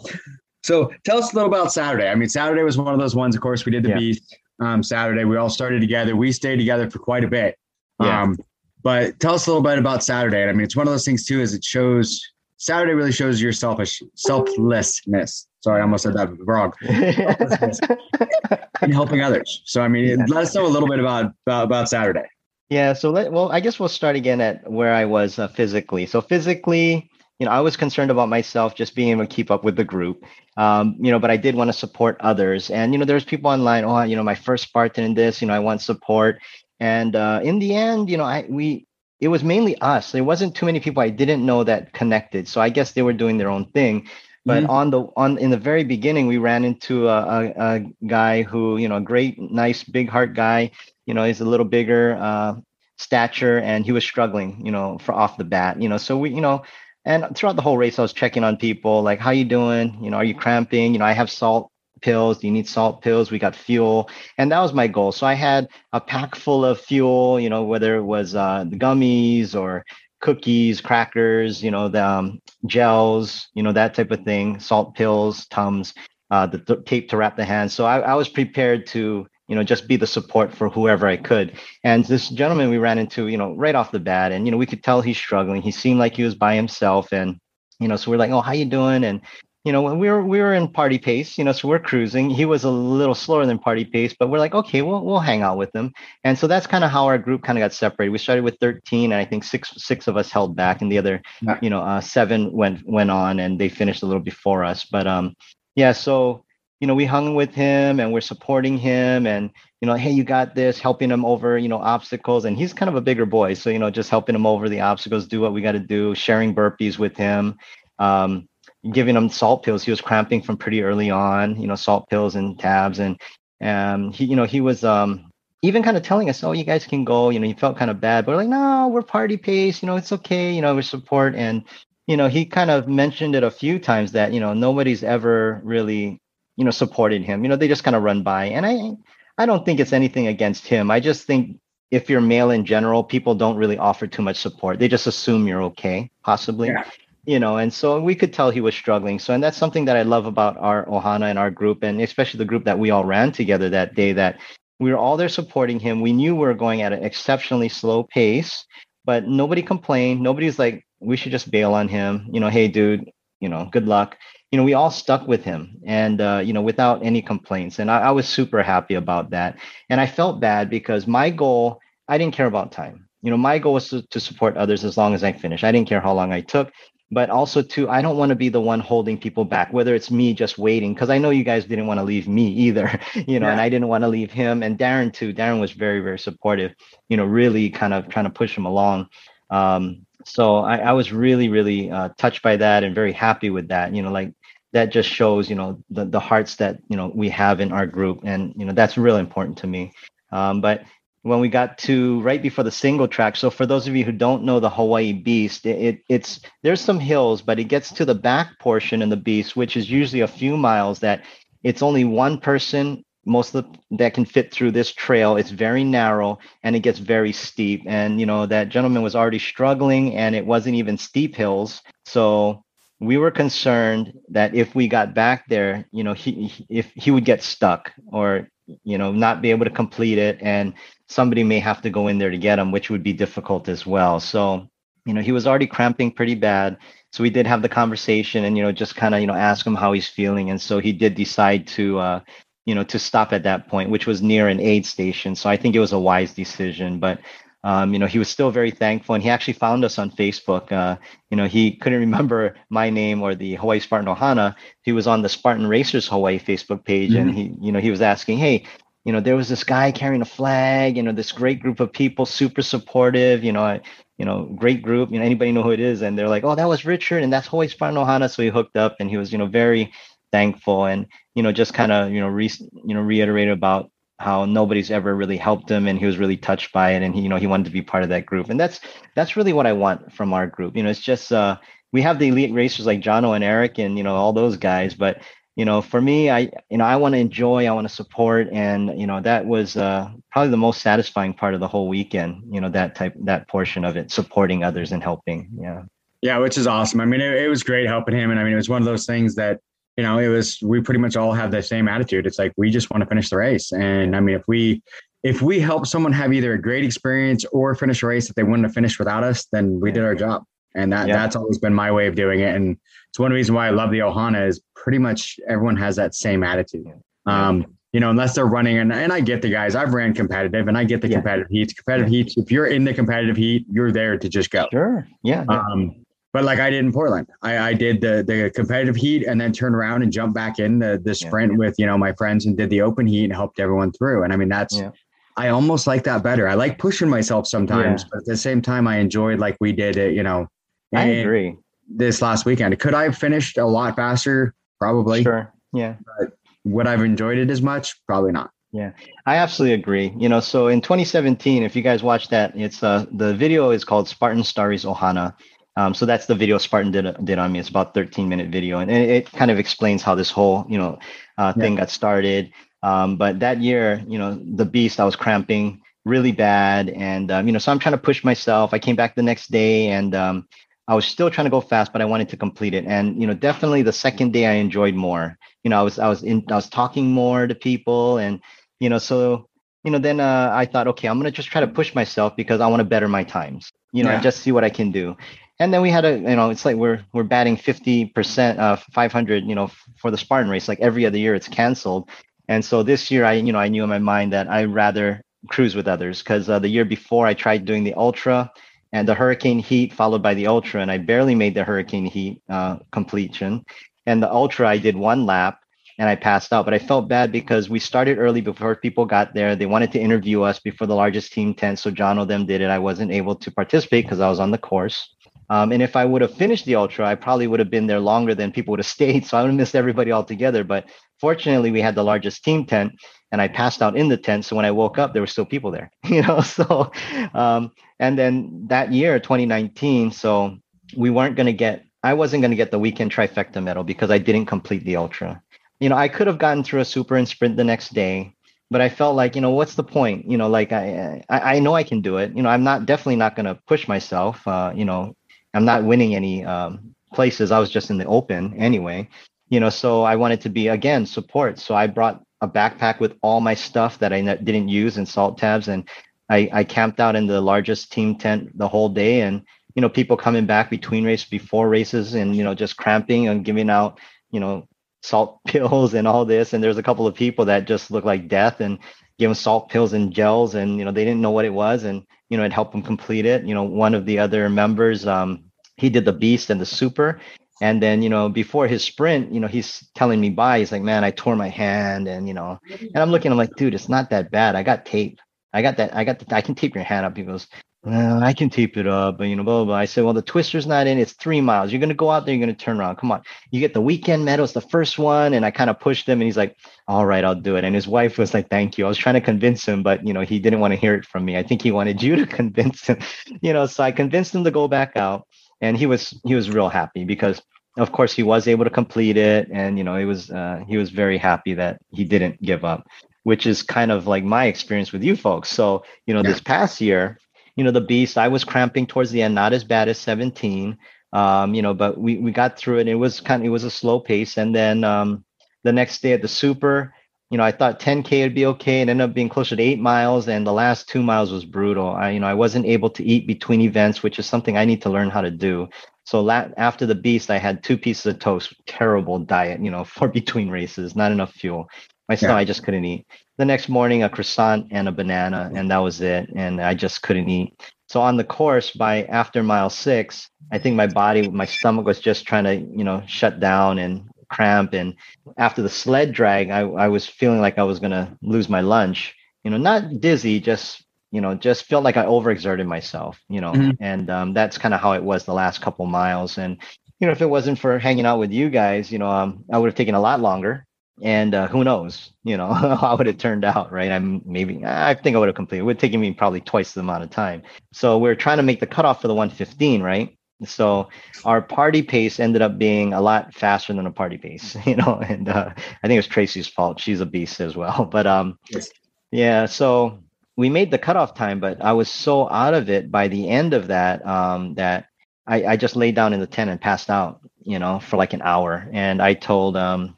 so 0.64 0.92
tell 1.04 1.20
us 1.20 1.32
a 1.32 1.36
little 1.36 1.50
about 1.50 1.72
Saturday. 1.72 2.10
I 2.10 2.16
mean, 2.16 2.28
Saturday 2.28 2.64
was 2.64 2.76
one 2.76 2.92
of 2.92 3.00
those 3.00 3.16
ones. 3.16 3.36
Of 3.36 3.42
course, 3.42 3.66
we 3.66 3.72
did 3.72 3.84
the 3.84 3.90
yeah. 3.90 4.00
beast 4.00 4.36
um, 4.60 4.82
Saturday. 4.82 5.24
We 5.24 5.38
all 5.38 5.50
started 5.50 5.80
together. 5.80 6.16
We 6.16 6.32
stayed 6.32 6.58
together 6.58 6.90
for 6.90 6.98
quite 6.98 7.24
a 7.24 7.28
bit. 7.28 7.56
Yeah. 8.02 8.24
Um, 8.24 8.38
but 8.82 9.20
tell 9.20 9.36
us 9.36 9.46
a 9.46 9.52
little 9.52 9.62
bit 9.62 9.78
about 9.78 10.04
Saturday. 10.04 10.48
I 10.48 10.52
mean, 10.54 10.64
it's 10.64 10.76
one 10.76 10.88
of 10.88 10.94
those 10.94 11.06
things 11.06 11.26
too. 11.26 11.40
Is 11.40 11.54
it 11.54 11.64
shows 11.64 12.20
Saturday 12.58 12.94
really 12.94 13.12
shows 13.12 13.42
your 13.42 13.54
selfish 13.54 14.02
selflessness. 14.16 15.48
Sorry, 15.62 15.80
I 15.80 15.84
almost 15.84 16.04
said 16.04 16.14
that 16.14 16.30
wrong. 16.40 16.74
and 18.82 18.94
helping 18.94 19.22
others. 19.22 19.62
So 19.66 19.82
I 19.82 19.88
mean, 19.88 20.06
yeah. 20.06 20.26
let 20.28 20.44
us 20.44 20.56
know 20.56 20.66
a 20.66 20.68
little 20.68 20.90
bit 20.90 21.00
about 21.00 21.34
about, 21.46 21.66
about 21.66 21.90
Saturday. 21.90 22.26
Yeah. 22.70 22.94
So 22.94 23.12
let, 23.12 23.32
well, 23.32 23.52
I 23.52 23.60
guess 23.60 23.80
we'll 23.80 23.90
start 23.90 24.16
again 24.16 24.42
at 24.42 24.70
where 24.70 24.94
I 24.94 25.06
was 25.06 25.38
uh, 25.38 25.48
physically. 25.48 26.06
So 26.06 26.22
physically, 26.22 27.10
you 27.40 27.46
know, 27.46 27.52
I 27.52 27.62
was 27.62 27.76
concerned 27.78 28.12
about 28.12 28.30
myself 28.30 28.76
just 28.76 28.96
being 28.96 29.10
able 29.10 29.26
to 29.26 29.34
keep 29.34 29.52
up 29.52 29.64
with 29.64 29.76
the 29.76 29.84
group. 29.84 30.24
Um, 30.58 30.96
you 31.00 31.12
know, 31.12 31.20
but 31.20 31.30
I 31.30 31.38
did 31.38 31.56
want 31.56 31.68
to 31.68 31.74
support 31.74 32.18
others. 32.22 32.70
And 32.70 32.94
you 32.94 32.98
know, 32.98 33.06
there's 33.06 33.26
people 33.26 33.52
online. 33.52 33.84
Oh, 33.84 34.02
you 34.04 34.16
know, 34.16 34.24
my 34.24 34.36
first 34.36 34.64
Spartan 34.64 35.04
in 35.04 35.14
this. 35.14 35.42
You 35.42 35.48
know, 35.48 35.54
I 35.54 35.60
want 35.60 35.82
support. 35.82 36.40
And 36.80 37.16
uh, 37.16 37.42
in 37.44 37.60
the 37.60 37.76
end, 37.76 38.10
you 38.10 38.18
know, 38.18 38.24
I 38.24 38.46
we 38.50 38.88
it 39.20 39.28
was 39.28 39.44
mainly 39.44 39.80
us. 39.82 40.12
There 40.12 40.24
wasn't 40.24 40.56
too 40.56 40.66
many 40.66 40.80
people 40.80 41.04
I 41.04 41.10
didn't 41.10 41.46
know 41.46 41.64
that 41.64 41.94
connected. 41.94 42.48
So 42.48 42.62
I 42.62 42.70
guess 42.70 42.92
they 42.92 43.02
were 43.02 43.14
doing 43.14 43.38
their 43.38 43.50
own 43.50 43.66
thing. 43.66 44.08
But 44.46 44.64
mm-hmm. 44.64 44.70
on 44.70 44.90
the 44.92 45.08
on 45.18 45.38
in 45.38 45.50
the 45.50 45.58
very 45.58 45.84
beginning, 45.84 46.28
we 46.28 46.38
ran 46.38 46.64
into 46.64 47.10
a, 47.10 47.20
a, 47.20 47.54
a, 47.58 47.86
guy 48.06 48.44
who, 48.44 48.78
you 48.78 48.88
know, 48.88 48.98
a 48.98 49.02
great, 49.02 49.40
nice, 49.40 49.84
big 49.84 50.08
heart 50.08 50.36
guy. 50.36 50.72
You 51.06 51.14
know, 51.14 51.24
he's 51.24 51.42
a 51.42 51.46
little 51.46 51.66
bigger 51.66 52.18
uh, 52.20 52.56
stature, 52.98 53.60
and 53.60 53.86
he 53.86 53.92
was 53.92 54.04
struggling. 54.04 54.66
You 54.66 54.72
know, 54.72 54.98
for 55.00 55.14
off 55.14 55.38
the 55.38 55.44
bat. 55.44 55.82
You 55.82 55.90
know, 55.90 55.98
so 55.98 56.18
we, 56.18 56.32
you 56.32 56.42
know, 56.42 56.64
and 57.06 57.36
throughout 57.36 57.56
the 57.56 57.62
whole 57.62 57.78
race, 57.78 58.00
I 58.00 58.02
was 58.02 58.14
checking 58.14 58.44
on 58.44 58.58
people, 58.58 59.04
like, 59.04 59.20
how 59.20 59.32
you 59.32 59.46
doing? 59.46 59.98
You 60.02 60.10
know, 60.10 60.18
are 60.18 60.24
you 60.24 60.36
cramping? 60.36 60.94
You 60.94 61.00
know, 61.00 61.06
I 61.06 61.14
have 61.14 61.30
salt 61.30 61.72
pills? 62.02 62.40
Do 62.40 62.48
you 62.48 62.54
need 62.54 62.68
salt 62.68 63.02
pills? 63.02 63.32
We 63.32 63.40
got 63.40 63.56
fuel. 63.56 64.10
And 64.38 64.52
that 64.52 64.60
was 64.60 64.74
my 64.74 64.88
goal. 64.88 65.12
So 65.12 65.28
I 65.28 65.34
had 65.34 65.70
a 65.94 66.02
pack 66.02 66.36
full 66.36 66.66
of 66.66 66.80
fuel, 66.80 67.40
you 67.40 67.50
know, 67.50 67.64
whether 67.64 67.96
it 67.96 68.04
was 68.04 68.36
uh, 68.36 68.66
the 68.68 68.78
gummies 68.78 69.56
or 69.56 69.86
cookies, 70.22 70.82
crackers, 70.82 71.64
you 71.64 71.72
know, 71.72 71.88
the 71.88 72.04
um, 72.04 72.42
gels, 72.66 73.48
you 73.54 73.62
know, 73.64 73.72
that 73.72 73.94
type 73.94 74.12
of 74.12 74.24
thing, 74.24 74.60
salt 74.60 74.96
pills, 74.96 75.46
Tums, 75.48 75.94
uh, 76.32 76.48
the 76.48 76.58
th- 76.60 76.86
tape 76.86 77.10
to 77.10 77.18
wrap 77.18 77.38
the 77.38 77.46
hands. 77.46 77.74
So 77.74 77.86
I, 77.86 78.00
I 78.00 78.16
was 78.16 78.30
prepared 78.30 78.88
to, 78.88 79.28
you 79.48 79.56
know, 79.56 79.64
just 79.64 79.88
be 79.88 79.96
the 79.96 80.08
support 80.08 80.54
for 80.54 80.70
whoever 80.70 81.08
I 81.08 81.18
could. 81.18 81.58
And 81.84 82.04
this 82.06 82.30
gentleman 82.30 82.70
we 82.70 82.78
ran 82.78 82.98
into, 82.98 83.28
you 83.28 83.38
know, 83.38 83.56
right 83.56 83.76
off 83.76 83.92
the 83.92 84.00
bat, 84.00 84.32
and 84.32 84.46
you 84.46 84.52
know, 84.52 84.58
we 84.58 84.66
could 84.66 84.84
tell 84.84 85.02
he's 85.02 85.18
struggling. 85.18 85.62
He 85.62 85.72
seemed 85.72 86.00
like 86.00 86.16
he 86.16 86.24
was 86.24 86.36
by 86.36 86.56
himself, 86.56 87.12
and 87.12 87.40
you 87.80 87.88
know, 87.88 87.96
so 87.96 88.10
we're 88.10 88.18
like, 88.18 88.32
oh, 88.32 88.42
how 88.42 88.54
you 88.54 88.66
doing? 88.66 89.04
And 89.04 89.22
you 89.66 89.72
know, 89.72 89.82
when 89.82 89.98
we 89.98 90.10
were 90.10 90.24
we 90.24 90.40
were 90.40 90.54
in 90.54 90.68
party 90.68 91.00
pace, 91.00 91.40
you 91.40 91.44
know, 91.44 91.52
so 91.52 91.68
we're 91.68 91.80
cruising. 91.80 92.30
He 92.30 92.46
was 92.46 92.64
a 92.64 92.70
little 92.70 93.16
slower 93.16 93.48
than 93.48 93.58
party 93.58 93.84
pace, 93.84 94.16
but 94.18 94.30
we're 94.30 94.38
like, 94.40 94.54
okay, 94.54 94.84
we'll 94.84 95.04
we'll 95.04 95.20
hang 95.20 95.42
out 95.42 95.58
with 95.58 95.76
him. 95.76 95.92
And 96.24 96.38
so 96.38 96.46
that's 96.46 96.68
kind 96.68 96.84
of 96.84 96.92
how 96.92 97.06
our 97.06 97.18
group 97.18 97.44
kind 97.44 97.58
of 97.58 97.62
got 97.62 97.74
separated. 97.74 98.12
We 98.12 98.20
started 98.20 98.44
with 98.44 98.58
13, 98.62 99.12
and 99.12 99.20
I 99.20 99.26
think 99.26 99.44
six 99.44 99.74
six 99.78 100.08
of 100.08 100.18
us 100.18 100.30
held 100.30 100.56
back, 100.56 100.82
and 100.82 100.92
the 100.92 101.00
other, 101.00 101.20
you 101.62 101.72
know, 101.72 101.82
uh, 101.82 102.00
seven 102.00 102.52
went 102.52 102.88
went 102.88 103.10
on, 103.10 103.40
and 103.40 103.60
they 103.60 103.70
finished 103.70 104.04
a 104.04 104.06
little 104.06 104.22
before 104.22 104.64
us. 104.64 104.86
But 104.86 105.08
um, 105.08 105.36
yeah, 105.76 105.94
so 105.94 106.45
you 106.80 106.88
know, 106.88 106.96
we 106.96 107.06
hung 107.06 107.36
with 107.36 107.54
him, 107.54 108.00
and 108.00 108.12
we're 108.12 108.22
supporting 108.22 108.78
him, 108.78 109.28
and 109.28 109.52
you 109.82 109.88
know, 109.88 109.96
hey, 109.96 110.12
you 110.12 110.24
got 110.24 110.56
this, 110.56 110.80
helping 110.80 111.12
him 111.12 111.26
over, 111.26 111.58
you 111.58 111.70
know, 111.70 111.78
obstacles. 111.78 112.46
And 112.46 112.58
he's 112.58 112.74
kind 112.74 112.90
of 112.90 112.96
a 112.96 113.02
bigger 113.02 113.26
boy, 113.26 113.54
so 113.54 113.70
you 113.70 113.80
know, 113.80 113.90
just 113.90 114.10
helping 114.10 114.36
him 114.36 114.46
over 114.46 114.70
the 114.70 114.82
obstacles, 114.82 115.28
do 115.28 115.42
what 115.42 115.54
we 115.54 115.62
got 115.62 115.74
to 115.74 115.80
do, 115.80 116.16
sharing 116.16 116.56
burpees 116.56 116.98
with 116.98 117.16
him. 117.18 117.58
Um, 118.00 118.48
giving 118.92 119.16
him 119.16 119.30
salt 119.30 119.64
pills. 119.64 119.84
He 119.84 119.92
was 119.92 120.02
cramping 120.02 120.42
from 120.42 120.58
pretty 120.58 120.84
early 120.84 121.10
on, 121.10 121.60
you 121.60 121.68
know, 121.68 121.76
salt 121.76 122.10
pills 122.10 122.36
and 122.36 122.60
tabs. 122.60 123.00
And 123.00 123.20
um, 123.62 124.12
he, 124.12 124.26
you 124.26 124.36
know, 124.36 124.44
he 124.44 124.62
was 124.62 124.84
um, 124.84 125.32
even 125.62 125.84
kind 125.84 125.98
of 125.98 126.04
telling 126.04 126.30
us, 126.30 126.44
oh, 126.44 126.52
you 126.52 126.64
guys 126.64 126.86
can 126.86 127.04
go. 127.04 127.30
You 127.30 127.40
know, 127.40 127.48
he 127.48 127.54
felt 127.54 127.78
kind 127.78 127.90
of 127.90 128.00
bad, 128.00 128.26
but 128.26 128.34
we're 128.34 128.38
like, 128.38 128.48
no, 128.48 128.90
we're 128.90 129.02
party 129.02 129.38
pace. 129.38 129.82
You 129.82 129.88
know, 129.88 129.96
it's 129.96 130.12
okay. 130.12 130.54
You 130.54 130.62
know, 130.62 130.76
we 130.76 130.82
support. 130.82 131.36
And, 131.36 131.64
you 132.08 132.18
know, 132.18 132.28
he 132.28 132.46
kind 132.46 132.70
of 132.70 132.88
mentioned 132.88 133.36
it 133.36 133.44
a 133.44 133.52
few 133.52 133.80
times 133.80 134.12
that, 134.12 134.34
you 134.34 134.40
know, 134.40 134.54
nobody's 134.54 135.04
ever 135.04 135.62
really, 135.64 136.20
you 136.56 136.66
know, 136.66 136.72
supported 136.72 137.24
him. 137.24 137.44
You 137.44 137.50
know, 137.50 137.56
they 137.56 137.68
just 137.68 137.84
kind 137.84 137.96
of 137.96 138.04
run 138.04 138.24
by. 138.24 138.46
And 138.46 138.66
I, 138.66 138.92
I 139.38 139.46
don't 139.46 139.66
think 139.66 139.80
it's 139.80 139.94
anything 139.94 140.28
against 140.28 140.68
him. 140.68 140.90
I 140.92 141.00
just 141.00 141.26
think 141.26 141.60
if 141.92 142.10
you're 142.10 142.22
male 142.22 142.52
in 142.52 142.66
general, 142.66 143.04
people 143.04 143.36
don't 143.36 143.58
really 143.58 143.78
offer 143.78 144.08
too 144.08 144.22
much 144.22 144.38
support. 144.38 144.80
They 144.80 144.88
just 144.88 145.08
assume 145.08 145.48
you're 145.48 145.64
okay, 145.64 146.12
possibly. 146.24 146.70
Yeah 146.70 146.86
you 147.26 147.40
know 147.40 147.58
and 147.58 147.74
so 147.74 148.00
we 148.00 148.16
could 148.16 148.34
tell 148.34 148.52
he 148.52 148.62
was 148.62 148.76
struggling 148.76 149.20
so 149.20 149.34
and 149.34 149.44
that's 149.44 149.58
something 149.58 149.86
that 149.86 149.98
i 149.98 150.04
love 150.04 150.26
about 150.26 150.58
our 150.58 150.86
ohana 150.86 151.30
and 151.30 151.40
our 151.40 151.52
group 151.52 151.84
and 151.84 152.02
especially 152.02 152.38
the 152.38 152.46
group 152.46 152.66
that 152.66 152.80
we 152.80 152.92
all 152.92 153.04
ran 153.04 153.32
together 153.32 153.70
that 153.70 153.96
day 153.96 154.14
that 154.14 154.40
we 154.80 154.92
were 154.92 154.98
all 154.98 155.18
there 155.18 155.30
supporting 155.30 155.80
him 155.80 156.02
we 156.02 156.14
knew 156.14 156.36
we 156.36 156.42
were 156.42 156.54
going 156.54 156.82
at 156.82 156.94
an 156.94 157.04
exceptionally 157.04 157.70
slow 157.70 158.04
pace 158.04 158.66
but 159.06 159.28
nobody 159.28 159.62
complained 159.62 160.22
nobody's 160.22 160.60
like 160.60 160.86
we 161.00 161.18
should 161.18 161.32
just 161.32 161.52
bail 161.52 161.74
on 161.74 161.88
him 161.88 162.28
you 162.32 162.40
know 162.40 162.50
hey 162.50 162.68
dude 162.68 163.10
you 163.40 163.50
know 163.50 163.68
good 163.72 163.88
luck. 163.88 164.18
You 164.52 164.58
know 164.58 164.64
we 164.64 164.74
all 164.74 164.92
stuck 164.92 165.28
with 165.28 165.44
him 165.44 165.78
and 165.86 166.22
uh, 166.22 166.42
you 166.44 166.54
know 166.54 166.62
without 166.62 167.04
any 167.04 167.22
complaints. 167.22 167.80
And 167.80 167.92
I, 167.92 168.02
I 168.02 168.12
was 168.12 168.28
super 168.28 168.64
happy 168.64 168.96
about 168.96 169.32
that. 169.32 169.58
And 169.90 170.00
i 170.00 170.08
felt 170.08 170.40
bad 170.40 170.70
because 170.70 171.08
my 171.08 171.30
goal 171.30 171.80
i 172.08 172.18
didn't 172.18 172.36
care 172.36 172.48
about 172.48 172.72
time. 172.72 173.08
You 173.22 173.32
know 173.32 173.38
my 173.38 173.60
goal 173.60 173.74
was 173.74 173.90
to, 173.90 174.02
to 174.08 174.20
support 174.20 174.56
others 174.58 174.84
as 174.84 174.98
long 174.98 175.14
as 175.14 175.24
i 175.24 175.32
finished. 175.32 175.64
I 175.64 175.72
didn't 175.72 175.90
care 175.90 176.02
how 176.02 176.14
long 176.14 176.32
i 176.32 176.42
took. 176.42 176.72
But 177.12 177.30
also 177.30 177.62
too 177.62 177.88
i 177.90 178.02
don't 178.02 178.18
want 178.18 178.30
to 178.30 178.36
be 178.36 178.50
the 178.50 178.62
one 178.62 178.80
holding 178.80 179.18
people 179.18 179.46
back 179.46 179.72
whether 179.72 179.94
it's 179.94 180.10
me 180.10 180.34
just 180.34 180.58
waiting 180.58 180.94
because 180.94 181.12
i 181.12 181.20
know 181.20 181.30
you 181.30 181.44
guys 181.44 181.66
didn't 181.66 181.86
want 181.86 182.00
to 182.00 182.04
leave 182.04 182.28
me 182.28 182.48
either 182.48 183.00
you 183.28 183.40
know 183.40 183.46
yeah. 183.46 183.52
and 183.52 183.62
i 183.62 183.70
didn't 183.70 183.90
want 183.90 184.04
to 184.04 184.08
leave 184.08 184.32
him. 184.32 184.64
And 184.64 184.78
darren 184.78 185.14
too. 185.14 185.32
Darren 185.34 185.60
was 185.60 185.72
very 185.72 186.00
very 186.00 186.18
supportive 186.18 186.74
you 187.10 187.18
know 187.18 187.26
really 187.26 187.70
kind 187.70 187.94
of 187.94 188.10
trying 188.10 188.26
to 188.26 188.32
push 188.32 188.58
him 188.58 188.66
along. 188.66 189.08
Um, 189.52 190.05
so 190.26 190.58
I, 190.58 190.78
I, 190.78 190.92
was 190.94 191.12
really 191.12 191.50
really 191.50 191.92
uh, 191.92 192.10
touched 192.18 192.42
by 192.42 192.58
that 192.58 192.84
and 192.84 192.94
very 192.94 193.14
happy 193.14 193.50
with 193.50 193.70
that 193.70 193.94
you 193.94 194.02
know 194.02 194.12
like 194.12 194.34
that 194.74 194.92
just 194.92 195.10
shows 195.10 195.50
you 195.50 195.56
know 195.56 195.84
the, 195.90 196.06
the 196.06 196.20
hearts 196.20 196.58
that 196.58 196.80
you 196.90 196.98
know 196.98 197.12
we 197.14 197.30
have 197.30 197.60
in 197.62 197.72
our 197.72 197.86
group 197.86 198.22
and 198.24 198.54
you 198.58 198.66
know 198.66 198.74
that's 198.74 198.98
really 198.98 199.20
important 199.20 199.58
to 199.60 199.68
me 199.68 199.94
um, 200.32 200.62
but 200.62 200.84
when 201.22 201.40
we 201.40 201.50
got 201.50 201.80
to 201.80 202.22
right 202.22 202.40
before 202.44 202.64
the 202.64 202.72
single 202.72 203.08
track. 203.08 203.36
So 203.36 203.50
for 203.50 203.66
those 203.66 203.88
of 203.88 203.96
you 203.96 204.06
who 204.06 204.12
don't 204.12 204.44
know 204.44 204.60
the 204.60 204.70
Hawaii 204.70 205.12
Beast, 205.12 205.66
it, 205.66 205.82
it, 205.82 206.02
it's 206.08 206.40
there's 206.62 206.82
some 206.82 207.00
hills, 207.00 207.42
but 207.42 207.58
it 207.58 207.64
gets 207.64 207.92
to 207.94 208.06
the 208.06 208.14
back 208.14 208.60
portion 208.60 209.02
in 209.02 209.10
the 209.10 209.18
Beast, 209.18 209.56
which 209.56 209.78
is 209.78 209.90
usually 209.90 210.22
a 210.22 210.28
few 210.28 210.58
miles. 210.58 211.00
That 211.00 211.24
it's 211.64 211.82
only 211.82 212.04
one 212.04 212.40
person 212.40 213.05
most 213.26 213.56
of 213.56 213.66
the, 213.66 213.98
that 213.98 214.14
can 214.14 214.26
fit 214.26 214.52
through 214.52 214.72
this 214.72 214.94
trail. 214.94 215.36
It's 215.38 215.52
very 215.52 215.84
narrow 215.84 216.40
and 216.64 216.76
it 216.76 216.82
gets 216.82 217.00
very 217.00 217.32
steep. 217.32 217.84
And 217.86 218.20
you 218.20 218.26
know 218.26 218.46
that 218.46 218.70
gentleman 218.70 219.04
was 219.04 219.16
already 219.16 219.40
struggling, 219.40 220.16
and 220.16 220.36
it 220.36 220.46
wasn't 220.46 220.76
even 220.76 220.98
steep 220.98 221.36
hills. 221.36 221.82
So 222.06 222.64
we 223.00 223.18
were 223.18 223.32
concerned 223.32 224.14
that 224.30 224.56
if 224.56 224.74
we 224.74 224.88
got 224.88 225.14
back 225.14 225.48
there, 225.48 225.86
you 225.92 226.04
know, 226.04 226.14
he 226.14 226.66
if 226.70 226.92
he 226.96 227.12
would 227.12 227.26
get 227.26 227.44
stuck 227.44 227.92
or 228.12 228.50
you 228.84 228.98
know 228.98 229.12
not 229.12 229.42
be 229.42 229.52
able 229.52 229.66
to 229.66 229.72
complete 229.72 230.18
it 230.18 230.40
and 230.42 230.74
somebody 231.08 231.44
may 231.44 231.60
have 231.60 231.82
to 231.82 231.90
go 231.90 232.08
in 232.08 232.18
there 232.18 232.32
to 232.32 232.38
get 232.38 232.60
him 232.60 232.72
which 232.72 232.90
would 232.90 233.04
be 233.04 233.14
difficult 233.14 233.70
as 233.70 233.86
well 233.86 234.20
so 234.20 234.68
you 235.06 235.14
know 235.14 235.22
he 235.22 235.32
was 235.32 235.46
already 235.46 235.68
cramping 235.68 236.12
pretty 236.12 236.36
bad 236.36 236.78
so 237.12 237.22
we 237.22 237.30
did 237.30 237.46
have 237.46 237.62
the 237.62 237.70
conversation 237.70 238.44
and 238.44 238.58
you 238.58 238.64
know 238.64 238.72
just 238.72 238.96
kind 238.96 239.14
of 239.14 239.22
you 239.22 239.28
know 239.28 239.36
ask 239.36 239.66
him 239.66 239.76
how 239.76 239.94
he's 239.94 240.08
feeling 240.08 240.50
and 240.50 240.60
so 240.60 240.80
he 240.80 240.92
did 240.92 241.14
decide 241.14 241.68
to 241.68 242.00
uh 242.00 242.20
you 242.66 242.76
know 242.76 242.84
to 242.84 243.00
stop 243.00 243.32
at 243.34 243.44
that 243.44 243.68
point 243.68 243.90
which 243.90 244.08
was 244.08 244.22
near 244.22 244.48
an 244.48 244.60
aid 244.60 244.86
station 244.86 245.36
so 245.36 245.50
i 245.50 245.58
think 245.58 245.76
it 245.76 245.80
was 245.80 245.94
a 245.94 246.00
wise 246.00 246.34
decision 246.34 247.00
but 247.00 247.20
um, 247.66 247.94
you 247.94 248.00
know, 248.00 248.06
he 248.06 248.20
was 248.20 248.30
still 248.30 248.52
very 248.52 248.70
thankful, 248.70 249.16
and 249.16 249.24
he 249.24 249.30
actually 249.32 249.56
found 249.56 249.84
us 249.84 249.98
on 249.98 250.12
Facebook. 250.12 250.72
Uh, 250.72 250.98
you 251.32 251.36
know, 251.36 251.48
he 251.48 251.76
couldn't 251.76 252.00
remember 252.00 252.56
my 252.70 252.92
name 252.92 253.24
or 253.24 253.34
the 253.34 253.56
Hawaii 253.56 253.80
Spartan 253.80 254.08
Ohana. 254.08 254.54
He 254.84 254.92
was 254.92 255.08
on 255.08 255.24
the 255.24 255.30
Spartan 255.30 255.66
Racers 255.66 256.08
Hawaii 256.08 256.38
Facebook 256.38 256.86
page, 256.86 257.10
mm-hmm. 257.10 257.30
and 257.30 257.36
he, 257.36 257.56
you 257.60 257.72
know, 257.72 257.80
he 257.80 257.90
was 257.90 258.04
asking, 258.04 258.38
"Hey, 258.38 258.66
you 259.04 259.12
know, 259.12 259.20
there 259.20 259.36
was 259.36 259.50
this 259.50 259.64
guy 259.64 259.92
carrying 259.92 260.22
a 260.22 260.26
flag. 260.26 260.96
You 260.96 261.02
know, 261.02 261.12
this 261.12 261.32
great 261.32 261.60
group 261.60 261.80
of 261.80 261.92
people, 261.92 262.28
super 262.28 262.62
supportive. 262.62 263.44
You 263.44 263.52
know, 263.52 263.80
you 264.20 264.26
know, 264.26 264.46
great 264.56 264.84
group. 264.84 265.12
You 265.12 265.18
know, 265.18 265.26
anybody 265.26 265.52
know 265.52 265.64
who 265.64 265.72
it 265.72 265.80
is?" 265.80 266.04
And 266.04 266.16
they're 266.16 266.30
like, 266.30 266.44
"Oh, 266.44 266.54
that 266.54 266.70
was 266.70 266.86
Richard, 266.86 267.24
and 267.24 267.34
that's 267.34 267.48
Hawaii 267.48 267.68
Spartan 267.68 267.98
Ohana." 267.98 268.30
So 268.30 268.44
he 268.44 268.50
hooked 268.50 268.78
up, 268.78 268.98
and 269.00 269.10
he 269.10 269.18
was, 269.18 269.32
you 269.32 269.40
know, 269.40 269.48
very 269.48 269.92
thankful, 270.36 270.86
and 270.86 271.08
you 271.36 271.44
know, 271.44 271.52
just 271.52 271.74
kind 271.74 271.92
of, 271.92 272.12
you 272.12 272.20
know, 272.20 272.28
re- 272.28 272.62
you 272.88 272.94
know, 272.96 273.02
reiterated 273.02 273.54
about 273.54 273.90
how 274.20 274.46
nobody's 274.46 274.92
ever 274.92 275.16
really 275.16 275.38
helped 275.38 275.70
him 275.70 275.88
and 275.88 276.00
he 276.00 276.06
was 276.06 276.18
really 276.18 276.38
touched 276.38 276.72
by 276.72 276.92
it 276.92 277.04
and 277.04 277.14
he 277.14 277.22
you 277.22 277.30
know 277.30 277.36
he 277.36 277.48
wanted 277.48 277.66
to 277.66 277.72
be 277.72 277.82
part 277.82 278.04
of 278.04 278.10
that 278.10 278.26
group. 278.26 278.50
And 278.50 278.60
that's 278.60 278.80
that's 279.16 279.36
really 279.36 279.54
what 279.54 279.68
i 279.68 279.74
want 279.74 280.14
from 280.14 280.34
our 280.34 280.48
group. 280.48 280.76
You 280.76 280.84
know 280.84 280.90
it's 280.90 281.02
just 281.02 281.32
uh 281.32 281.58
we 281.92 282.02
have 282.02 282.20
the 282.20 282.30
elite 282.30 282.54
racers 282.54 282.86
like 282.86 283.02
jono 283.02 283.36
and 283.36 283.44
eric 283.44 283.78
and 283.78 283.98
you 283.98 284.04
know 284.04 284.16
all 284.16 284.34
those 284.34 284.58
guys 284.58 284.94
but 284.94 285.22
you 285.56 285.66
know 285.66 285.82
for 285.82 286.02
me 286.02 286.30
i 286.30 286.40
you 286.70 286.78
know 286.78 286.86
i 286.86 286.96
want 286.96 287.14
to 287.14 287.20
enjoy 287.20 287.66
i 287.66 287.72
want 287.72 287.88
to 287.88 287.94
support 287.94 288.48
and 288.52 289.00
you 289.00 289.08
know 289.08 289.22
that 289.22 289.46
was 289.46 289.78
uh 289.78 290.10
probably 290.32 290.52
the 290.52 290.66
most 290.68 290.82
satisfying 290.82 291.34
part 291.34 291.54
of 291.54 291.60
the 291.60 291.68
whole 291.68 291.88
weekend 291.88 292.42
you 292.54 292.62
know 292.62 292.70
that 292.70 292.96
type 292.96 293.14
that 293.32 293.48
portion 293.48 293.84
of 293.84 293.98
it 293.98 294.12
supporting 294.12 294.64
others 294.64 294.92
and 294.94 295.04
helping. 295.04 295.50
Yeah. 295.60 295.84
Yeah 296.22 296.38
which 296.40 296.58
is 296.58 296.68
awesome. 296.68 297.02
I 297.02 297.06
mean 297.06 297.22
it, 297.22 297.34
it 297.44 297.50
was 297.50 297.64
great 297.64 297.88
helping 297.88 298.16
him 298.16 298.32
and 298.32 298.40
i 298.40 298.44
mean 298.44 298.54
it 298.54 298.64
was 298.64 298.70
one 298.70 298.82
of 298.82 298.86
those 298.86 299.06
things 299.06 299.36
that 299.36 299.60
you 299.98 300.04
know, 300.04 300.18
it 300.18 300.28
was 300.28 300.60
we 300.62 300.82
pretty 300.82 301.00
much 301.00 301.16
all 301.16 301.32
have 301.32 301.52
the 301.52 301.62
same 301.62 301.88
attitude. 301.88 302.26
It's 302.26 302.40
like 302.40 302.54
we 302.58 302.70
just 302.70 302.90
want 302.92 303.02
to 303.02 303.08
finish 303.08 303.30
the 303.30 303.38
race. 303.38 303.72
And 303.72 304.16
I 304.16 304.20
mean, 304.20 304.36
if 304.36 304.44
we 304.48 304.82
if 305.24 305.42
we 305.42 305.60
help 305.60 305.88
someone 305.88 306.12
have 306.14 306.34
either 306.34 306.54
a 306.54 306.62
great 306.62 306.84
experience 306.84 307.46
or 307.46 307.74
finish 307.76 308.04
a 308.04 308.08
race 308.08 308.28
that 308.28 308.36
they 308.36 308.44
wouldn't 308.44 308.66
have 308.66 308.74
finished 308.74 309.00
without 309.00 309.24
us, 309.24 309.46
then 309.52 309.80
we 309.80 309.92
did 309.92 310.04
our 310.04 310.16
job. 310.16 310.44
And 310.76 310.92
that 310.92 311.08
yeah. 311.08 311.16
that's 311.16 311.36
always 311.36 311.58
been 311.58 311.74
my 311.74 311.92
way 311.92 312.08
of 312.08 312.16
doing 312.16 312.42
it. 312.42 312.54
And 312.56 312.78
it's 313.10 313.18
one 313.18 313.32
reason 313.32 313.56
why 313.56 313.68
I 313.68 313.70
love 313.70 313.92
the 313.92 314.00
Ohana 314.00 314.48
is 314.48 314.62
pretty 314.76 314.98
much 314.98 315.40
everyone 315.48 315.78
has 315.78 315.96
that 315.96 316.14
same 316.14 316.44
attitude. 316.44 316.88
Um, 317.26 317.66
you 317.94 318.02
know, 318.02 318.10
unless 318.10 318.36
they're 318.36 318.46
running 318.46 318.78
and, 318.78 318.92
and 318.92 319.14
I 319.14 319.22
get 319.22 319.42
the 319.42 319.50
guys, 319.50 319.74
I've 319.74 319.94
ran 319.94 320.14
competitive 320.14 320.68
and 320.68 320.78
I 320.78 320.84
get 320.84 321.02
the 321.02 321.08
yeah. 321.08 321.16
competitive 321.16 321.48
heats. 321.50 321.74
Competitive 321.74 322.12
yeah. 322.12 322.24
heats, 322.24 322.38
if 322.38 322.52
you're 322.52 322.68
in 322.68 322.84
the 322.84 322.94
competitive 322.94 323.38
heat, 323.38 323.66
you're 323.72 323.94
there 323.94 324.18
to 324.18 324.28
just 324.28 324.52
go. 324.52 324.68
Sure. 324.70 325.08
Yeah. 325.24 325.46
Um, 325.48 326.05
but 326.36 326.44
like 326.44 326.60
I 326.60 326.70
did 326.70 326.84
in 326.84 326.92
Portland, 326.92 327.30
I, 327.44 327.70
I 327.70 327.74
did 327.74 328.02
the 328.02 328.22
the 328.22 328.52
competitive 328.54 328.98
heat 328.98 329.24
and 329.26 329.40
then 329.40 329.54
turned 329.54 329.74
around 329.74 330.02
and 330.02 330.12
jumped 330.12 330.36
back 330.36 330.60
in 330.60 330.80
the 330.80 331.02
the 331.02 331.16
sprint 331.16 331.54
yeah. 331.54 331.58
with 331.58 331.76
you 331.78 331.86
know 331.86 331.98
my 331.98 332.12
friends 332.12 332.46
and 332.46 332.58
did 332.58 332.70
the 332.70 332.82
open 332.82 333.08
heat 333.08 333.24
and 333.24 333.32
helped 333.32 333.58
everyone 333.58 333.94
through. 333.94 334.22
And 334.22 334.34
I 334.34 334.36
mean 334.36 334.50
that's 334.50 334.76
yeah. 334.76 334.92
I 335.38 335.48
almost 335.48 335.88
like 335.88 336.04
that 336.04 336.24
better. 336.24 336.46
I 336.50 336.56
like 336.56 336.78
pushing 336.78 337.08
myself 337.08 337.48
sometimes, 337.48 338.02
yeah. 338.02 338.08
but 338.12 338.18
at 338.18 338.26
the 338.26 338.36
same 338.36 338.62
time 338.62 338.86
I 338.86 338.98
enjoyed 338.98 339.40
like 339.40 339.56
we 339.62 339.72
did 339.72 339.96
it. 339.96 340.14
You 340.14 340.24
know, 340.24 340.48
I 340.94 341.06
agree. 341.06 341.56
This 341.88 342.22
last 342.22 342.46
weekend, 342.46 342.78
could 342.82 342.94
I 342.94 343.04
have 343.04 343.18
finished 343.18 343.58
a 343.58 343.66
lot 343.66 343.96
faster? 343.96 344.54
Probably. 344.78 345.24
Sure. 345.24 345.54
Yeah. 345.72 345.96
But 346.20 346.34
would 346.66 346.86
I've 346.86 347.02
enjoyed 347.02 347.38
it 347.38 347.50
as 347.50 347.62
much? 347.62 347.96
Probably 348.08 348.34
not. 348.34 348.52
Yeah, 348.74 348.92
I 349.26 349.38
absolutely 349.38 349.76
agree. 349.76 350.14
You 350.18 350.28
know, 350.28 350.42
so 350.42 350.68
in 350.68 350.82
2017, 350.82 351.64
if 351.64 351.78
you 351.78 351.82
guys 351.82 352.04
watch 352.04 352.28
that, 352.28 352.52
it's 352.58 352.84
uh 352.84 353.06
the 353.14 353.34
video 353.34 353.70
is 353.70 353.86
called 353.86 354.10
Spartan 354.10 354.44
Stories 354.44 354.84
Ohana. 354.84 355.34
Um, 355.78 355.94
so 355.94 356.06
that's 356.06 356.26
the 356.26 356.36
video 356.36 356.58
Spartan 356.58 356.92
did, 356.92 357.26
did 357.26 357.38
on 357.38 357.52
me. 357.52 357.60
It's 357.60 357.70
about 357.70 357.94
13 357.94 358.30
minute 358.30 358.50
video, 358.50 358.80
and 358.80 358.90
it, 358.90 359.10
it 359.10 359.32
kind 359.32 359.52
of 359.52 359.60
explains 359.60 360.02
how 360.02 360.16
this 360.16 360.32
whole 360.32 360.66
you 360.70 360.78
know 360.78 361.00
uh, 361.38 361.54
thing 361.54 361.74
yeah. 361.74 361.80
got 361.80 361.90
started. 361.90 362.52
Um, 362.82 363.18
but 363.18 363.40
that 363.40 363.62
year, 363.62 364.04
you 364.08 364.18
know, 364.18 364.36
the 364.36 364.66
beast, 364.66 365.00
I 365.00 365.06
was 365.06 365.16
cramping 365.16 365.82
really 366.06 366.32
bad, 366.32 366.90
and 366.90 367.30
um, 367.32 367.48
you 367.48 367.52
know, 367.52 367.60
so 367.60 367.72
I'm 367.72 367.80
trying 367.80 367.94
to 367.96 368.02
push 368.02 368.24
myself. 368.24 368.74
I 368.74 368.80
came 368.80 368.96
back 368.96 369.16
the 369.16 369.24
next 369.24 369.52
day, 369.52 369.90
and 369.90 370.16
um, 370.16 370.48
I 370.88 370.96
was 370.96 371.06
still 371.06 371.30
trying 371.30 371.46
to 371.46 371.52
go 371.52 371.62
fast, 371.62 371.92
but 371.92 372.02
I 372.02 372.06
wanted 372.06 372.30
to 372.30 372.38
complete 372.38 372.74
it. 372.74 372.86
And 372.86 373.20
you 373.20 373.28
know, 373.28 373.34
definitely 373.34 373.82
the 373.82 373.94
second 373.94 374.32
day 374.32 374.46
I 374.46 374.54
enjoyed 374.54 374.96
more. 374.96 375.38
You 375.64 375.72
know, 375.72 375.80
I 375.80 375.84
was 375.84 376.00
I 376.00 376.08
was 376.08 376.24
in 376.24 376.46
I 376.50 376.56
was 376.56 376.70
talking 376.70 377.08
more 377.12 377.48
to 377.48 377.56
people, 377.56 378.18
and 378.18 378.40
you 378.80 378.88
know, 378.90 379.00
so 379.00 379.50
you 379.84 379.92
know, 379.92 380.00
then 380.00 380.22
uh, 380.22 380.52
I 380.54 380.68
thought, 380.68 380.88
okay, 380.88 381.10
I'm 381.10 381.20
gonna 381.20 381.32
just 381.32 381.50
try 381.50 381.60
to 381.60 381.68
push 381.68 381.94
myself 381.94 382.38
because 382.38 382.62
I 382.62 382.68
want 382.68 382.80
to 382.80 382.86
better 382.86 383.10
my 383.10 383.26
times. 383.26 383.72
You 383.92 384.04
know, 384.04 384.10
yeah. 384.10 384.16
and 384.16 384.24
just 384.24 384.42
see 384.42 384.52
what 384.52 384.64
I 384.64 384.70
can 384.70 384.92
do 384.92 385.16
and 385.60 385.74
then 385.74 385.82
we 385.82 385.90
had 385.90 386.06
a 386.06 386.18
you 386.18 386.36
know 386.36 386.50
it's 386.50 386.66
like 386.66 386.76
we're 386.76 387.04
we're 387.14 387.24
batting 387.24 387.58
50% 387.58 388.60
uh 388.60 388.76
500 388.76 389.44
you 389.46 389.56
know 389.56 389.70
for 389.98 390.12
the 390.12 390.18
spartan 390.18 390.50
race 390.50 390.68
like 390.68 390.80
every 390.80 391.06
other 391.06 391.18
year 391.18 391.36
it's 391.36 391.48
canceled 391.48 392.10
and 392.48 392.64
so 392.64 392.84
this 392.84 393.10
year 393.12 393.26
i 393.26 393.34
you 393.34 393.52
know 393.52 393.60
i 393.60 393.68
knew 393.68 393.84
in 393.84 393.90
my 393.90 394.00
mind 394.00 394.34
that 394.34 394.48
i'd 394.50 394.74
rather 394.74 395.22
cruise 395.50 395.76
with 395.76 395.88
others 395.88 396.20
because 396.20 396.50
uh, 396.50 396.60
the 396.60 396.68
year 396.68 396.86
before 396.86 397.28
i 397.28 397.34
tried 397.34 397.66
doing 397.66 397.84
the 397.84 397.94
ultra 397.94 398.52
and 398.94 399.08
the 399.08 399.14
hurricane 399.14 399.60
heat 399.60 399.94
followed 399.94 400.24
by 400.24 400.34
the 400.34 400.48
ultra 400.48 400.82
and 400.82 400.92
i 400.92 400.98
barely 400.98 401.36
made 401.36 401.54
the 401.54 401.64
hurricane 401.64 402.06
heat 402.06 402.42
uh, 402.50 402.78
completion 402.92 403.64
and 404.06 404.22
the 404.22 404.32
ultra 404.32 404.68
i 404.68 404.78
did 404.78 404.96
one 404.96 405.26
lap 405.26 405.60
and 405.98 406.10
I 406.10 406.16
passed 406.16 406.52
out. 406.52 406.66
But 406.66 406.74
I 406.74 406.80
felt 406.80 407.08
bad 407.08 407.32
because 407.32 407.70
we 407.70 407.80
started 407.80 408.18
early 408.18 408.42
before 408.42 408.76
people 408.76 409.06
got 409.06 409.34
there. 409.34 409.56
They 409.56 409.66
wanted 409.66 409.92
to 409.94 410.00
interview 410.00 410.42
us 410.42 410.60
before 410.60 410.88
the 410.88 410.96
largest 410.96 411.32
team 411.32 411.54
tent. 411.54 411.80
So 411.80 411.92
John 411.92 412.20
of 412.20 412.28
them 412.28 412.46
did 412.46 412.62
it. 412.62 412.70
I 412.70 412.80
wasn't 412.80 413.12
able 413.12 413.36
to 413.36 413.52
participate 413.52 414.06
because 414.06 414.20
I 414.20 414.30
was 414.30 414.40
on 414.40 414.52
the 414.52 414.58
course. 414.58 415.15
Um, 415.50 415.72
and 415.72 415.82
if 415.82 415.96
I 415.96 416.06
would 416.06 416.22
have 416.22 416.34
finished 416.34 416.66
the 416.66 416.76
ultra, 416.76 417.06
I 417.06 417.16
probably 417.16 417.48
would 417.48 417.60
have 417.60 417.70
been 417.70 417.88
there 417.88 418.00
longer 418.00 418.34
than 418.34 418.52
people 418.52 418.72
would 418.72 418.80
have 418.80 418.86
stayed. 418.98 419.26
So 419.26 419.38
I 419.38 419.42
would 419.42 419.50
have 419.50 419.58
missed 419.58 419.76
everybody 419.76 420.12
altogether. 420.12 420.64
But 420.64 420.86
fortunately, 421.20 421.72
we 421.72 421.82
had 421.82 421.96
the 421.96 422.04
largest 422.04 422.44
team 422.44 422.66
tent, 422.66 422.94
and 423.32 423.42
I 423.42 423.48
passed 423.48 423.82
out 423.82 423.98
in 423.98 424.10
the 424.10 424.18
tent. 424.18 424.46
So 424.46 424.56
when 424.56 424.66
I 424.66 424.72
woke 424.72 424.98
up, 424.98 425.14
there 425.14 425.22
were 425.22 425.28
still 425.28 425.46
people 425.46 425.72
there. 425.72 425.92
You 426.10 426.22
know, 426.22 426.42
so 426.42 426.92
um, 427.34 427.72
and 428.00 428.18
then 428.18 428.68
that 428.68 428.92
year, 428.92 429.20
2019, 429.20 430.12
so 430.12 430.58
we 430.96 431.10
weren't 431.10 431.36
going 431.36 431.48
to 431.48 431.54
get. 431.54 431.84
I 432.04 432.14
wasn't 432.14 432.42
going 432.42 432.52
to 432.52 432.58
get 432.58 432.70
the 432.70 432.80
weekend 432.80 433.12
trifecta 433.12 433.64
medal 433.64 433.84
because 433.84 434.12
I 434.12 434.20
didn't 434.20 434.46
complete 434.46 434.86
the 434.86 434.96
ultra. 434.96 435.42
You 435.80 435.90
know, 435.90 435.96
I 435.96 436.08
could 436.08 436.28
have 436.28 436.38
gotten 436.38 436.64
through 436.64 436.82
a 436.82 436.86
super 436.86 437.16
and 437.16 437.28
sprint 437.28 437.58
the 437.58 437.64
next 437.64 437.94
day, 437.94 438.36
but 438.70 438.80
I 438.80 438.90
felt 438.90 439.16
like, 439.16 439.36
you 439.36 439.42
know, 439.42 439.50
what's 439.50 439.76
the 439.76 439.84
point? 439.84 440.30
You 440.30 440.38
know, 440.38 440.48
like 440.48 440.72
I, 440.72 441.24
I, 441.30 441.56
I 441.56 441.60
know 441.60 441.74
I 441.74 441.84
can 441.84 442.02
do 442.02 442.18
it. 442.18 442.36
You 442.36 442.44
know, 442.44 442.50
I'm 442.50 442.64
not 442.64 442.86
definitely 442.86 443.18
not 443.18 443.36
going 443.36 443.48
to 443.48 443.60
push 443.68 443.88
myself. 443.88 444.48
Uh, 444.48 444.72
you 444.76 444.86
know, 444.86 445.16
I'm 445.56 445.66
not 445.66 445.84
winning 445.84 446.16
any 446.16 446.46
um, 446.46 446.94
places. 447.14 447.52
I 447.52 447.60
was 447.60 447.72
just 447.72 447.90
in 447.90 447.98
the 447.98 448.06
open 448.06 448.54
anyway, 448.56 449.08
you 449.50 449.60
know. 449.60 449.70
So 449.70 450.04
I 450.04 450.16
wanted 450.18 450.42
to 450.42 450.50
be 450.50 450.68
again 450.68 451.06
support. 451.06 451.60
So 451.60 451.74
I 451.74 451.88
brought 451.88 452.22
a 452.42 452.48
backpack 452.48 453.00
with 453.00 453.16
all 453.22 453.42
my 453.42 453.54
stuff 453.54 454.00
that 454.00 454.14
I 454.14 454.22
didn't 454.22 454.68
use 454.68 454.98
and 454.98 455.08
salt 455.08 455.38
tabs, 455.38 455.68
and 455.68 455.90
I, 456.30 456.50
I 456.52 456.64
camped 456.64 457.00
out 457.00 457.16
in 457.16 457.28
the 457.28 457.42
largest 457.42 457.92
team 457.92 458.16
tent 458.18 458.58
the 458.58 458.68
whole 458.68 458.90
day. 458.90 459.22
And 459.22 459.44
you 459.76 459.82
know, 459.82 459.90
people 459.90 460.18
coming 460.18 460.46
back 460.46 460.70
between 460.70 461.06
races, 461.06 461.30
before 461.30 461.70
races, 461.70 462.14
and 462.14 462.36
you 462.36 462.44
know, 462.44 462.54
just 462.54 462.78
cramping 462.78 463.28
and 463.28 463.46
giving 463.46 463.70
out, 463.70 464.00
you 464.32 464.40
know, 464.40 464.68
salt 465.04 465.40
pills 465.48 465.94
and 465.94 466.08
all 466.08 466.26
this. 466.26 466.54
And 466.54 466.64
there's 466.64 466.78
a 466.78 466.84
couple 466.84 467.08
of 467.08 467.16
people 467.16 467.46
that 467.46 467.66
just 467.66 467.92
look 467.92 468.06
like 468.06 468.28
death 468.28 468.60
and 468.60 468.80
give 469.18 469.30
them 469.30 469.36
salt 469.36 469.70
pills 469.70 469.94
and 469.94 470.14
gels, 470.14 470.56
and 470.56 470.78
you 470.78 470.86
know, 470.86 470.92
they 470.92 471.06
didn't 471.06 471.22
know 471.22 471.32
what 471.32 471.46
it 471.46 471.54
was, 471.54 471.84
and 471.84 472.06
you 472.30 472.38
know, 472.38 472.44
it 472.44 472.54
helped 472.54 472.72
them 472.72 472.82
complete 472.82 473.26
it. 473.26 473.46
You 473.46 473.54
know, 473.54 473.64
one 473.64 473.94
of 473.94 474.06
the 474.06 474.20
other 474.20 474.50
members, 474.50 475.06
um, 475.06 475.45
he 475.78 475.90
did 475.90 476.06
the 476.06 476.14
beast 476.14 476.50
and 476.50 476.60
the 476.60 476.66
super 476.66 477.20
and 477.62 477.82
then 477.82 478.02
you 478.02 478.10
know 478.10 478.30
before 478.30 478.68
his 478.68 478.84
sprint 478.84 479.32
you 479.34 479.40
know 479.40 479.48
he's 479.48 479.88
telling 479.96 480.20
me 480.20 480.30
bye 480.30 480.60
he's 480.60 480.72
like 480.72 480.82
man 480.82 481.04
i 481.04 481.12
tore 481.12 481.36
my 481.36 481.50
hand 481.50 482.08
and 482.08 482.28
you 482.28 482.34
know 482.34 482.60
and 482.70 482.98
i'm 482.98 483.12
looking 483.12 483.32
i'm 483.32 483.38
like 483.38 483.56
dude 483.56 483.74
it's 483.74 483.90
not 483.90 484.10
that 484.10 484.32
bad 484.32 484.56
i 484.56 484.64
got 484.64 484.86
tape 484.86 485.20
i 485.54 485.62
got 485.62 485.78
that 485.78 485.96
i 485.96 486.04
got 486.04 486.20
the, 486.20 486.36
i 486.36 486.42
can 486.42 486.56
tape 486.56 486.76
your 486.76 486.84
hand 486.84 487.06
up 487.06 487.16
he 487.16 487.24
goes 487.24 487.48
well, 487.86 488.24
I 488.24 488.34
can 488.34 488.50
tape 488.50 488.78
it 488.78 488.88
up, 488.88 489.20
but 489.20 489.26
you 489.26 489.36
know, 489.36 489.44
blah, 489.44 489.58
blah, 489.58 489.66
blah. 489.66 489.76
I 489.76 489.86
said, 489.86 490.04
well, 490.04 490.14
the 490.16 490.24
twister's 490.24 490.66
not 490.66 490.88
in. 490.88 490.98
It's 490.98 491.14
three 491.14 491.40
miles. 491.40 491.72
You're 491.72 491.80
going 491.80 491.90
to 491.90 491.96
go 491.96 492.10
out 492.10 492.26
there. 492.26 492.34
You're 492.34 492.44
going 492.44 492.56
to 492.56 492.66
turn 492.66 492.80
around. 492.80 492.96
Come 492.96 493.12
on. 493.12 493.22
You 493.52 493.60
get 493.60 493.76
the 493.76 493.82
weekend 493.82 494.26
medal. 494.26 494.44
It's 494.44 494.54
the 494.54 494.62
first 494.62 494.98
one. 494.98 495.36
And 495.36 495.46
I 495.46 495.52
kind 495.52 495.70
of 495.70 495.80
pushed 495.80 496.10
him 496.10 496.20
and 496.20 496.24
he's 496.24 496.36
like, 496.36 496.58
all 496.88 497.06
right, 497.06 497.24
I'll 497.24 497.36
do 497.36 497.58
it. 497.58 497.64
And 497.64 497.76
his 497.76 497.88
wife 497.88 498.18
was 498.18 498.34
like, 498.34 498.50
thank 498.50 498.80
you. 498.80 498.86
I 498.86 498.88
was 498.88 498.98
trying 498.98 499.14
to 499.14 499.22
convince 499.22 499.64
him, 499.68 499.84
but 499.84 500.06
you 500.06 500.14
know, 500.14 500.22
he 500.22 500.40
didn't 500.40 500.62
want 500.62 500.72
to 500.72 500.80
hear 500.80 500.96
it 500.96 501.06
from 501.06 501.26
me. 501.26 501.38
I 501.38 501.44
think 501.44 501.62
he 501.62 501.72
wanted 501.72 502.02
you 502.02 502.16
to 502.16 502.26
convince 502.26 502.88
him, 502.88 502.98
you 503.42 503.54
know, 503.54 503.68
so 503.68 503.84
I 503.84 503.92
convinced 503.92 504.34
him 504.34 504.44
to 504.46 504.52
go 504.52 504.68
back 504.68 504.98
out 504.98 505.28
and 505.66 505.78
he 505.78 505.86
was, 505.86 506.20
he 506.26 506.36
was 506.36 506.50
real 506.50 506.70
happy 506.70 507.04
because 507.04 507.42
of 507.78 507.92
course 507.92 508.14
he 508.14 508.24
was 508.24 508.48
able 508.48 508.64
to 508.64 508.70
complete 508.70 509.18
it. 509.18 509.50
And, 509.52 509.78
you 509.78 509.84
know, 509.84 509.96
it 509.96 510.06
was, 510.06 510.32
uh, 510.32 510.64
he 510.68 510.78
was 510.78 510.90
very 510.90 511.18
happy 511.18 511.54
that 511.56 511.82
he 511.92 512.04
didn't 512.04 512.42
give 512.42 512.64
up 512.64 512.88
which 513.26 513.48
is 513.48 513.64
kind 513.64 513.92
of 513.92 514.06
like 514.06 514.24
my 514.24 514.46
experience 514.46 514.92
with 514.92 515.04
you 515.04 515.16
folks. 515.16 515.50
So, 515.50 515.84
you 516.06 516.14
know, 516.14 516.22
yeah. 516.22 516.30
this 516.30 516.40
past 516.40 516.80
year, 516.80 517.20
you 517.56 517.64
know, 517.64 517.72
the 517.72 517.82
beast, 517.82 518.20
I 518.20 518.28
was 518.28 518.44
cramping 518.44 518.86
towards 518.86 519.10
the 519.10 519.24
end, 519.24 519.34
not 519.34 519.52
as 519.52 519.64
bad 519.64 519.90
as 519.90 519.98
17. 519.98 520.78
Um, 521.12 521.56
you 521.56 521.64
know, 521.64 521.74
but 521.74 521.98
we 521.98 522.20
we 522.20 522.32
got 522.32 522.56
through 522.56 522.80
it. 522.80 522.88
It 522.88 522.96
was 522.96 523.20
kind 523.20 523.42
of 523.42 523.48
it 523.48 523.50
was 523.50 523.64
a 523.64 523.72
slow 523.72 524.00
pace. 524.00 524.38
And 524.38 524.54
then 524.54 524.84
um 524.84 525.26
the 525.64 525.72
next 525.72 526.04
day 526.04 526.14
at 526.14 526.22
the 526.22 526.28
super, 526.28 526.94
you 527.36 527.38
know, 527.38 527.44
I 527.44 527.52
thought 527.52 527.82
10K 527.82 528.24
would 528.24 528.34
be 528.34 528.46
okay. 528.46 528.80
It 528.80 528.88
ended 528.88 529.10
up 529.10 529.14
being 529.14 529.28
closer 529.28 529.58
to 529.58 529.62
eight 529.62 529.78
miles, 529.78 530.30
and 530.30 530.48
the 530.48 530.54
last 530.54 530.88
two 530.88 531.04
miles 531.04 531.34
was 531.34 531.44
brutal. 531.44 531.90
I, 531.90 532.12
you 532.12 532.20
know, 532.22 532.28
I 532.28 532.34
wasn't 532.34 532.66
able 532.66 532.90
to 532.92 533.04
eat 533.04 533.28
between 533.28 533.60
events, 533.60 534.02
which 534.02 534.20
is 534.20 534.26
something 534.26 534.56
I 534.56 534.64
need 534.64 534.82
to 534.84 534.90
learn 534.90 535.10
how 535.10 535.20
to 535.20 535.30
do. 535.30 535.68
So 536.06 536.22
la- 536.22 536.48
after 536.56 536.86
the 536.86 536.96
beast, 536.96 537.30
I 537.30 537.38
had 537.38 537.62
two 537.62 537.78
pieces 537.78 538.06
of 538.06 538.20
toast. 538.20 538.54
Terrible 538.68 539.20
diet, 539.20 539.60
you 539.60 539.70
know, 539.70 539.84
for 539.96 540.08
between 540.08 540.50
races, 540.50 540.96
not 540.96 541.12
enough 541.12 541.34
fuel. 541.34 541.68
My 542.08 542.16
stomach, 542.16 542.36
yeah. 542.36 542.40
I 542.40 542.46
just 542.46 542.64
couldn't 542.64 542.86
eat. 542.86 543.06
The 543.38 543.44
next 543.44 543.68
morning, 543.68 544.04
a 544.04 544.10
croissant 544.10 544.68
and 544.72 544.88
a 544.88 544.94
banana, 544.94 545.52
and 545.54 545.70
that 545.72 545.80
was 545.80 546.00
it. 546.00 546.30
And 546.38 546.62
I 546.62 546.74
just 546.74 547.02
couldn't 547.02 547.28
eat. 547.28 547.54
So 547.90 548.00
on 548.00 548.16
the 548.16 548.24
course, 548.24 548.72
by 548.72 549.04
after 549.04 549.44
mile 549.44 549.70
six, 549.70 550.30
I 550.54 550.58
think 550.58 550.78
my 550.78 550.88
body, 550.88 551.28
my 551.28 551.46
stomach 551.46 551.86
was 551.86 552.00
just 552.00 552.26
trying 552.26 552.46
to, 552.46 552.56
you 552.56 552.86
know, 552.86 553.04
shut 553.08 553.42
down 553.42 553.78
and 553.78 554.10
cramp. 554.36 554.74
And 554.74 554.96
after 555.38 555.62
the 555.62 555.70
sled 555.70 556.12
drag, 556.12 556.50
I, 556.50 556.62
I 556.62 556.88
was 556.88 557.06
feeling 557.06 557.40
like 557.40 557.58
I 557.58 557.64
was 557.64 557.80
gonna 557.80 558.18
lose 558.22 558.50
my 558.50 558.62
lunch. 558.62 559.16
You 559.44 559.52
know, 559.52 559.58
not 559.58 560.02
dizzy, 560.02 560.40
just 560.40 560.84
you 561.12 561.22
know, 561.22 561.36
just 561.36 561.66
felt 561.66 561.84
like 561.84 561.98
I 561.98 562.06
overexerted 562.06 562.68
myself. 562.68 563.20
You 563.30 563.42
know, 563.42 563.54
mm-hmm. 563.54 563.84
and 563.84 564.10
um, 564.10 564.34
that's 564.34 564.58
kind 564.58 564.74
of 564.74 564.82
how 564.82 564.94
it 564.94 565.04
was 565.04 565.26
the 565.26 565.34
last 565.34 565.62
couple 565.62 565.86
miles. 565.86 566.38
And 566.38 566.58
you 567.00 567.08
know, 567.08 567.14
if 567.14 567.22
it 567.22 567.30
wasn't 567.30 567.60
for 567.60 567.80
hanging 567.80 568.06
out 568.06 568.20
with 568.20 568.32
you 568.32 568.50
guys, 568.50 568.92
you 568.92 569.00
know, 569.00 569.10
um, 569.10 569.46
I 569.52 569.58
would 569.58 569.68
have 569.68 569.76
taken 569.76 569.96
a 569.96 570.02
lot 570.02 570.20
longer 570.20 570.66
and 571.02 571.36
uh, 571.36 571.48
who 571.48 571.64
knows 571.64 572.14
you 572.24 572.38
know 572.38 572.54
how 572.54 572.96
would 572.96 573.08
it 573.08 573.20
turned 573.20 573.44
out 573.44 573.72
right 573.72 573.92
i'm 573.92 574.22
maybe 574.26 574.62
i 574.66 574.94
think 574.94 575.16
i 575.16 575.20
would 575.20 575.28
have 575.28 575.36
completed 575.36 575.62
it 575.62 575.66
would 575.66 575.76
have 575.76 575.82
taken 575.82 576.00
me 576.00 576.12
probably 576.14 576.42
twice 576.42 576.74
the 576.74 576.80
amount 576.80 577.04
of 577.04 577.10
time 577.10 577.44
so 577.74 577.98
we're 577.98 578.16
trying 578.16 578.38
to 578.38 578.44
make 578.44 578.60
the 578.60 578.68
cutoff 578.68 579.02
for 579.02 579.08
the 579.08 579.14
115 579.14 579.82
right 579.82 580.15
so 580.44 580.90
our 581.24 581.42
party 581.42 581.82
pace 581.82 582.20
ended 582.20 582.42
up 582.42 582.58
being 582.58 582.94
a 582.94 583.02
lot 583.02 583.34
faster 583.34 583.74
than 583.74 583.86
a 583.86 583.92
party 583.92 584.18
pace 584.18 584.56
you 584.66 584.76
know 584.76 585.00
and 585.08 585.30
uh, 585.30 585.50
i 585.56 585.88
think 585.88 585.94
it 585.94 585.98
was 585.98 586.08
tracy's 586.08 586.48
fault 586.48 586.80
she's 586.80 587.02
a 587.02 587.06
beast 587.06 587.40
as 587.40 587.56
well 587.56 587.86
but 587.92 588.06
um 588.06 588.38
yes. 588.50 588.70
yeah 589.12 589.46
so 589.46 590.00
we 590.38 590.50
made 590.50 590.72
the 590.72 590.78
cutoff 590.78 591.14
time 591.14 591.40
but 591.40 591.62
i 591.62 591.72
was 591.72 591.90
so 591.90 592.30
out 592.30 592.54
of 592.54 592.70
it 592.70 592.92
by 592.92 593.08
the 593.08 593.30
end 593.30 593.54
of 593.54 593.68
that 593.68 594.06
um 594.06 594.54
that 594.56 594.88
I, 595.28 595.46
I 595.46 595.58
just 595.58 595.76
laid 595.76 595.96
down 595.96 596.14
in 596.14 596.20
the 596.20 596.28
tent 596.28 596.50
and 596.50 596.60
passed 596.60 596.90
out 596.90 597.22
you 597.42 597.60
know 597.60 597.80
for 597.80 597.98
like 597.98 598.14
an 598.14 598.22
hour 598.22 598.68
and 598.74 599.02
i 599.02 599.14
told 599.14 599.56
um 599.56 599.96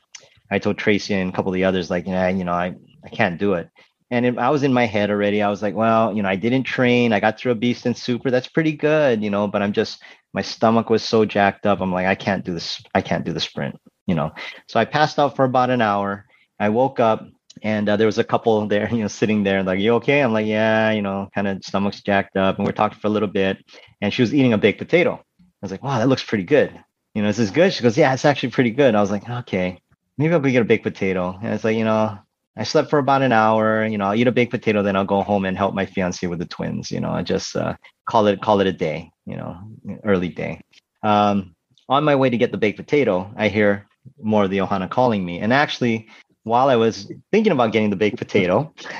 I 0.50 0.60
told 0.60 0.78
Tracy 0.78 1.14
and 1.14 1.32
a 1.32 1.36
couple 1.36 1.52
of 1.52 1.56
the 1.56 1.64
others, 1.64 1.90
like, 1.90 2.08
yeah, 2.08 2.30
you 2.30 2.44
know, 2.44 2.54
I, 2.54 2.76
I 3.04 3.10
can't 3.10 3.40
do 3.40 3.54
it. 3.54 3.70
And 4.10 4.26
it, 4.26 4.38
I 4.38 4.50
was 4.50 4.64
in 4.64 4.72
my 4.72 4.86
head 4.86 5.10
already. 5.10 5.42
I 5.42 5.50
was 5.50 5.62
like, 5.62 5.76
well, 5.76 6.16
you 6.16 6.24
know, 6.24 6.30
I 6.30 6.38
didn't 6.38 6.64
train. 6.64 7.12
I 7.12 7.20
got 7.20 7.38
through 7.38 7.52
a 7.52 7.56
beast 7.56 7.86
and 7.86 7.98
super. 7.98 8.32
That's 8.32 8.48
pretty 8.48 8.72
good, 8.72 9.22
you 9.22 9.30
know, 9.30 9.48
but 9.48 9.62
I'm 9.62 9.74
just, 9.74 10.02
my 10.38 10.44
stomach 10.44 10.90
was 10.90 11.04
so 11.04 11.26
jacked 11.26 11.66
up. 11.66 11.82
I'm 11.82 11.92
like, 11.92 12.06
I 12.06 12.16
can't 12.16 12.46
do 12.46 12.54
this. 12.54 12.80
I 12.94 13.02
can't 13.02 13.26
do 13.26 13.34
the 13.34 13.40
sprint, 13.40 13.76
you 14.06 14.16
know. 14.16 14.32
So 14.68 14.80
I 14.80 14.86
passed 14.86 15.18
out 15.18 15.36
for 15.36 15.46
about 15.46 15.72
an 15.72 15.82
hour. 15.82 16.26
I 16.60 16.70
woke 16.70 17.00
up 17.00 17.26
and 17.64 17.90
uh, 17.90 17.98
there 17.98 18.06
was 18.06 18.20
a 18.20 18.24
couple 18.24 18.68
there, 18.68 18.88
you 18.92 19.02
know, 19.02 19.08
sitting 19.08 19.44
there 19.44 19.64
like, 19.64 19.80
you 19.80 19.94
okay? 19.96 20.22
I'm 20.22 20.34
like, 20.34 20.46
yeah, 20.46 20.92
you 20.92 21.02
know, 21.02 21.30
kind 21.34 21.48
of 21.48 21.64
stomach's 21.64 22.02
jacked 22.02 22.38
up. 22.38 22.58
And 22.58 22.68
we're 22.68 22.74
talking 22.74 23.00
for 23.00 23.08
a 23.08 23.16
little 23.16 23.28
bit. 23.28 23.58
And 24.02 24.14
she 24.14 24.22
was 24.22 24.34
eating 24.34 24.54
a 24.54 24.58
baked 24.60 24.80
potato. 24.80 25.16
I 25.16 25.44
was 25.64 25.72
like, 25.72 25.84
wow, 25.84 25.98
that 25.98 26.08
looks 26.08 26.24
pretty 26.24 26.44
good. 26.46 26.72
You 27.16 27.24
know, 27.24 27.30
is 27.30 27.38
this 27.38 27.50
good? 27.50 27.74
She 27.74 27.82
goes, 27.82 27.98
yeah, 27.98 28.14
it's 28.14 28.26
actually 28.26 28.52
pretty 28.52 28.72
good. 28.72 28.94
I 28.94 29.02
was 29.02 29.12
like, 29.12 29.28
okay 29.28 29.80
maybe 30.18 30.34
I'll 30.34 30.40
go 30.40 30.50
get 30.50 30.62
a 30.62 30.66
baked 30.66 30.84
potato. 30.84 31.38
And 31.42 31.54
it's 31.54 31.64
like, 31.64 31.78
you 31.78 31.86
know, 31.86 32.18
I 32.58 32.64
slept 32.64 32.90
for 32.90 33.00
about 33.00 33.22
an 33.22 33.32
hour. 33.32 33.86
You 33.86 33.98
know, 33.98 34.06
I'll 34.06 34.16
eat 34.16 34.28
a 34.28 34.32
baked 34.32 34.52
potato, 34.52 34.82
then 34.82 34.96
I'll 34.96 35.06
go 35.06 35.22
home 35.22 35.46
and 35.46 35.58
help 35.58 35.74
my 35.74 35.86
fiance 35.86 36.26
with 36.26 36.40
the 36.40 36.46
twins. 36.46 36.92
You 36.92 37.00
know, 37.00 37.12
I 37.12 37.24
just 37.24 37.56
uh, 37.56 37.76
call 38.10 38.28
it 38.28 38.42
call 38.42 38.62
it 38.62 38.68
a 38.68 38.74
day. 38.74 39.12
You 39.28 39.36
know, 39.36 39.60
early 40.04 40.30
day. 40.30 40.62
Um, 41.04 41.56
on 41.90 42.04
my 42.04 42.16
way 42.16 42.30
to 42.30 42.38
get 42.38 42.52
the 42.52 42.58
baked 42.58 42.78
potato, 42.78 43.32
I 43.38 43.50
hear 43.50 43.88
more 44.22 44.46
of 44.46 44.50
the 44.50 44.58
Ohana 44.58 44.90
calling 44.90 45.24
me. 45.26 45.40
And 45.40 45.54
actually, 45.54 46.08
while 46.44 46.70
I 46.70 46.76
was 46.76 47.12
thinking 47.32 47.52
about 47.52 47.72
getting 47.72 47.90
the 47.90 47.96
baked 47.96 48.18
potato, 48.18 48.74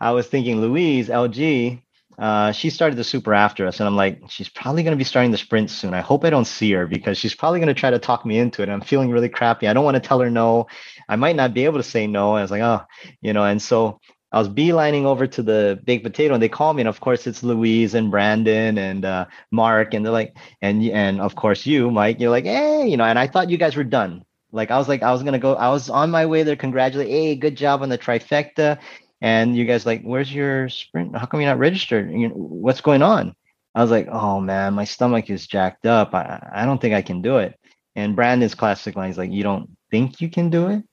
I 0.00 0.12
was 0.12 0.26
thinking, 0.28 0.60
Louise, 0.60 1.08
LG, 1.08 1.80
uh, 2.18 2.52
she 2.52 2.70
started 2.70 2.96
the 2.96 3.04
super 3.04 3.34
after 3.34 3.66
us, 3.66 3.80
and 3.80 3.88
I'm 3.88 3.96
like, 3.96 4.22
she's 4.28 4.48
probably 4.48 4.82
going 4.84 4.92
to 4.92 4.98
be 4.98 5.04
starting 5.04 5.32
the 5.32 5.38
sprint 5.38 5.70
soon. 5.70 5.94
I 5.94 6.00
hope 6.00 6.24
I 6.24 6.30
don't 6.30 6.44
see 6.44 6.70
her 6.72 6.86
because 6.86 7.18
she's 7.18 7.34
probably 7.34 7.58
going 7.58 7.74
to 7.74 7.80
try 7.80 7.90
to 7.90 7.98
talk 7.98 8.24
me 8.24 8.38
into 8.38 8.62
it. 8.62 8.68
I'm 8.68 8.82
feeling 8.82 9.10
really 9.10 9.28
crappy. 9.28 9.66
I 9.66 9.72
don't 9.72 9.84
want 9.84 9.96
to 9.96 10.00
tell 10.00 10.20
her 10.20 10.30
no. 10.30 10.68
I 11.08 11.16
might 11.16 11.34
not 11.34 11.54
be 11.54 11.64
able 11.64 11.78
to 11.78 11.82
say 11.82 12.06
no. 12.06 12.36
I 12.36 12.42
was 12.42 12.52
like, 12.52 12.62
oh, 12.62 12.82
you 13.20 13.32
know, 13.32 13.44
and 13.44 13.60
so 13.60 14.00
I 14.34 14.38
was 14.38 14.48
beelining 14.48 15.04
over 15.04 15.26
to 15.26 15.42
the 15.42 15.80
baked 15.84 16.04
potato, 16.04 16.34
and 16.34 16.42
they 16.42 16.48
call 16.48 16.74
me, 16.74 16.82
and 16.82 16.88
of 16.88 17.00
course 17.00 17.26
it's 17.26 17.42
Louise 17.42 17.94
and 17.94 18.10
Brandon 18.10 18.76
and 18.76 19.04
uh, 19.04 19.26
Mark, 19.50 19.94
and 19.94 20.04
they're 20.04 20.12
like, 20.12 20.36
and 20.60 20.82
and 20.82 21.20
of 21.20 21.36
course 21.36 21.64
you, 21.64 21.90
Mike, 21.90 22.20
you're 22.20 22.30
like, 22.30 22.44
hey, 22.44 22.86
you 22.86 22.96
know, 22.96 23.04
and 23.04 23.18
I 23.18 23.26
thought 23.28 23.50
you 23.50 23.56
guys 23.56 23.76
were 23.76 23.84
done. 23.84 24.24
Like 24.52 24.70
I 24.70 24.78
was 24.78 24.88
like, 24.88 25.02
I 25.02 25.12
was 25.12 25.22
gonna 25.22 25.38
go, 25.38 25.54
I 25.54 25.70
was 25.70 25.88
on 25.88 26.10
my 26.10 26.26
way 26.26 26.42
there, 26.42 26.56
congratulate, 26.56 27.08
hey, 27.08 27.34
good 27.36 27.56
job 27.56 27.82
on 27.82 27.88
the 27.88 27.98
trifecta 27.98 28.78
and 29.24 29.56
you 29.56 29.64
guys 29.64 29.86
like 29.86 30.02
where's 30.02 30.32
your 30.32 30.68
sprint? 30.68 31.16
How 31.16 31.24
come 31.24 31.40
you're 31.40 31.48
not 31.48 31.58
registered? 31.58 32.10
What's 32.34 32.82
going 32.82 33.00
on? 33.00 33.34
I 33.74 33.80
was 33.80 33.90
like 33.90 34.06
oh 34.10 34.38
man 34.38 34.74
my 34.74 34.84
stomach 34.84 35.30
is 35.30 35.46
jacked 35.46 35.86
up. 35.86 36.14
I, 36.14 36.46
I 36.52 36.66
don't 36.66 36.78
think 36.78 36.94
i 36.94 37.00
can 37.00 37.22
do 37.22 37.38
it. 37.38 37.58
And 37.96 38.14
brandon's 38.14 38.54
classic 38.54 38.96
line 38.96 39.10
is 39.10 39.16
like 39.16 39.32
you 39.32 39.42
don't 39.42 39.70
think 39.90 40.20
you 40.20 40.28
can 40.28 40.50
do 40.50 40.68
it? 40.68 40.84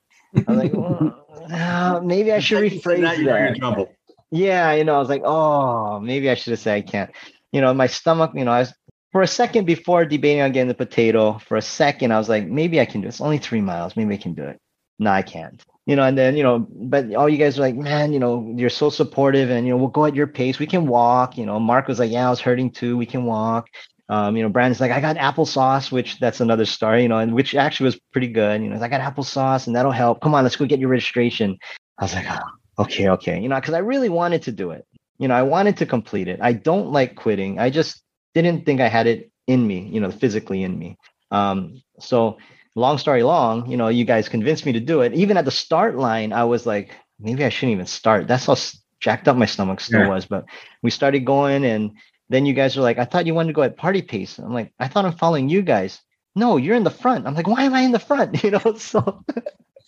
I 0.47 0.51
was 0.51 0.63
like 0.63 0.73
uh, 1.49 1.99
maybe 2.03 2.31
i 2.31 2.39
should 2.39 2.61
rephrase 2.71 3.25
that 3.25 3.87
yeah 4.31 4.73
you 4.73 4.83
know 4.83 4.95
i 4.95 4.99
was 4.99 5.09
like 5.09 5.23
oh 5.25 5.99
maybe 5.99 6.29
i 6.29 6.35
should 6.35 6.51
have 6.51 6.59
said 6.59 6.75
i 6.75 6.81
can't 6.81 7.11
you 7.51 7.61
know 7.61 7.73
my 7.73 7.87
stomach 7.87 8.31
you 8.35 8.45
know 8.45 8.51
i 8.51 8.59
was 8.59 8.73
for 9.11 9.21
a 9.21 9.27
second 9.27 9.65
before 9.65 10.05
debating 10.05 10.41
on 10.41 10.51
getting 10.51 10.67
the 10.67 10.73
potato 10.73 11.37
for 11.39 11.57
a 11.57 11.61
second 11.61 12.11
i 12.11 12.17
was 12.17 12.29
like 12.29 12.47
maybe 12.47 12.79
i 12.79 12.85
can 12.85 13.01
do 13.01 13.07
it 13.07 13.09
it's 13.09 13.21
only 13.21 13.37
three 13.37 13.61
miles 13.61 13.95
maybe 13.95 14.13
i 14.13 14.17
can 14.17 14.33
do 14.33 14.43
it 14.43 14.59
no 14.99 15.11
i 15.11 15.21
can't 15.21 15.63
you 15.87 15.95
know, 15.95 16.03
and 16.03 16.17
then, 16.17 16.37
you 16.37 16.43
know, 16.43 16.67
but 16.69 17.13
all 17.15 17.27
you 17.27 17.37
guys 17.37 17.57
are 17.57 17.61
like, 17.61 17.75
man, 17.75 18.13
you 18.13 18.19
know, 18.19 18.53
you're 18.55 18.69
so 18.69 18.89
supportive 18.89 19.49
and, 19.49 19.65
you 19.65 19.73
know, 19.73 19.77
we'll 19.77 19.87
go 19.87 20.05
at 20.05 20.15
your 20.15 20.27
pace. 20.27 20.59
We 20.59 20.67
can 20.67 20.85
walk. 20.85 21.37
You 21.37 21.45
know, 21.45 21.59
Mark 21.59 21.87
was 21.87 21.99
like, 21.99 22.11
yeah, 22.11 22.27
I 22.27 22.29
was 22.29 22.39
hurting 22.39 22.71
too. 22.71 22.97
We 22.97 23.07
can 23.07 23.25
walk. 23.25 23.67
Um, 24.11 24.35
you 24.35 24.43
know, 24.43 24.49
Brandon's 24.49 24.81
like, 24.81 24.91
I 24.91 24.99
got 24.99 25.15
applesauce, 25.15 25.89
which 25.89 26.19
that's 26.19 26.41
another 26.41 26.65
story, 26.65 27.03
you 27.03 27.07
know, 27.07 27.19
and 27.19 27.33
which 27.33 27.55
actually 27.55 27.85
was 27.85 27.99
pretty 28.11 28.27
good. 28.27 28.61
You 28.61 28.69
know, 28.69 28.81
I 28.81 28.89
got 28.89 28.99
applesauce 28.99 29.67
and 29.67 29.75
that'll 29.75 29.93
help. 29.93 30.19
Come 30.19 30.35
on, 30.35 30.43
let's 30.43 30.57
go 30.57 30.65
get 30.65 30.79
your 30.79 30.89
registration. 30.89 31.57
I 31.97 32.03
was 32.03 32.13
like, 32.13 32.25
oh, 32.29 32.83
okay, 32.83 33.07
okay. 33.07 33.39
You 33.39 33.47
know, 33.47 33.55
because 33.55 33.73
I 33.73 33.77
really 33.77 34.09
wanted 34.09 34.41
to 34.43 34.51
do 34.51 34.71
it. 34.71 34.85
You 35.17 35.29
know, 35.29 35.33
I 35.33 35.43
wanted 35.43 35.77
to 35.77 35.85
complete 35.85 36.27
it. 36.27 36.39
I 36.41 36.51
don't 36.51 36.91
like 36.91 37.15
quitting. 37.15 37.57
I 37.57 37.69
just 37.69 38.03
didn't 38.33 38.65
think 38.65 38.81
I 38.81 38.89
had 38.89 39.07
it 39.07 39.31
in 39.47 39.65
me, 39.65 39.87
you 39.87 40.01
know, 40.01 40.11
physically 40.11 40.63
in 40.63 40.77
me. 40.77 40.97
Um, 41.31 41.81
so 42.01 42.37
long 42.75 42.97
story 42.97 43.23
long, 43.23 43.71
you 43.71 43.77
know, 43.77 43.87
you 43.87 44.03
guys 44.03 44.27
convinced 44.27 44.65
me 44.65 44.73
to 44.73 44.81
do 44.81 45.01
it. 45.01 45.13
Even 45.13 45.37
at 45.37 45.45
the 45.45 45.51
start 45.51 45.95
line, 45.95 46.33
I 46.33 46.43
was 46.43 46.65
like, 46.65 46.91
maybe 47.17 47.45
I 47.45 47.49
shouldn't 47.49 47.75
even 47.75 47.85
start. 47.85 48.27
That's 48.27 48.47
how 48.47 48.57
jacked 48.99 49.29
up 49.29 49.37
my 49.37 49.45
stomach 49.45 49.79
still 49.79 50.01
yeah. 50.01 50.09
was. 50.09 50.25
But 50.25 50.43
we 50.81 50.91
started 50.91 51.25
going, 51.25 51.63
and 51.63 51.91
then 52.31 52.45
you 52.45 52.53
guys 52.53 52.75
were 52.75 52.83
like, 52.83 52.97
I 52.97 53.05
thought 53.05 53.25
you 53.25 53.33
wanted 53.33 53.49
to 53.49 53.53
go 53.53 53.63
at 53.63 53.77
party 53.77 54.01
pace. 54.01 54.37
I'm 54.39 54.53
like, 54.53 54.73
I 54.79 54.87
thought 54.87 55.05
I'm 55.05 55.17
following 55.17 55.49
you 55.49 55.61
guys. 55.61 56.01
No, 56.35 56.57
you're 56.57 56.75
in 56.75 56.83
the 56.83 56.89
front. 56.89 57.27
I'm 57.27 57.35
like, 57.35 57.47
why 57.47 57.63
am 57.63 57.73
I 57.73 57.81
in 57.81 57.91
the 57.91 57.99
front? 57.99 58.43
You 58.43 58.51
know, 58.51 58.75
so 58.77 59.23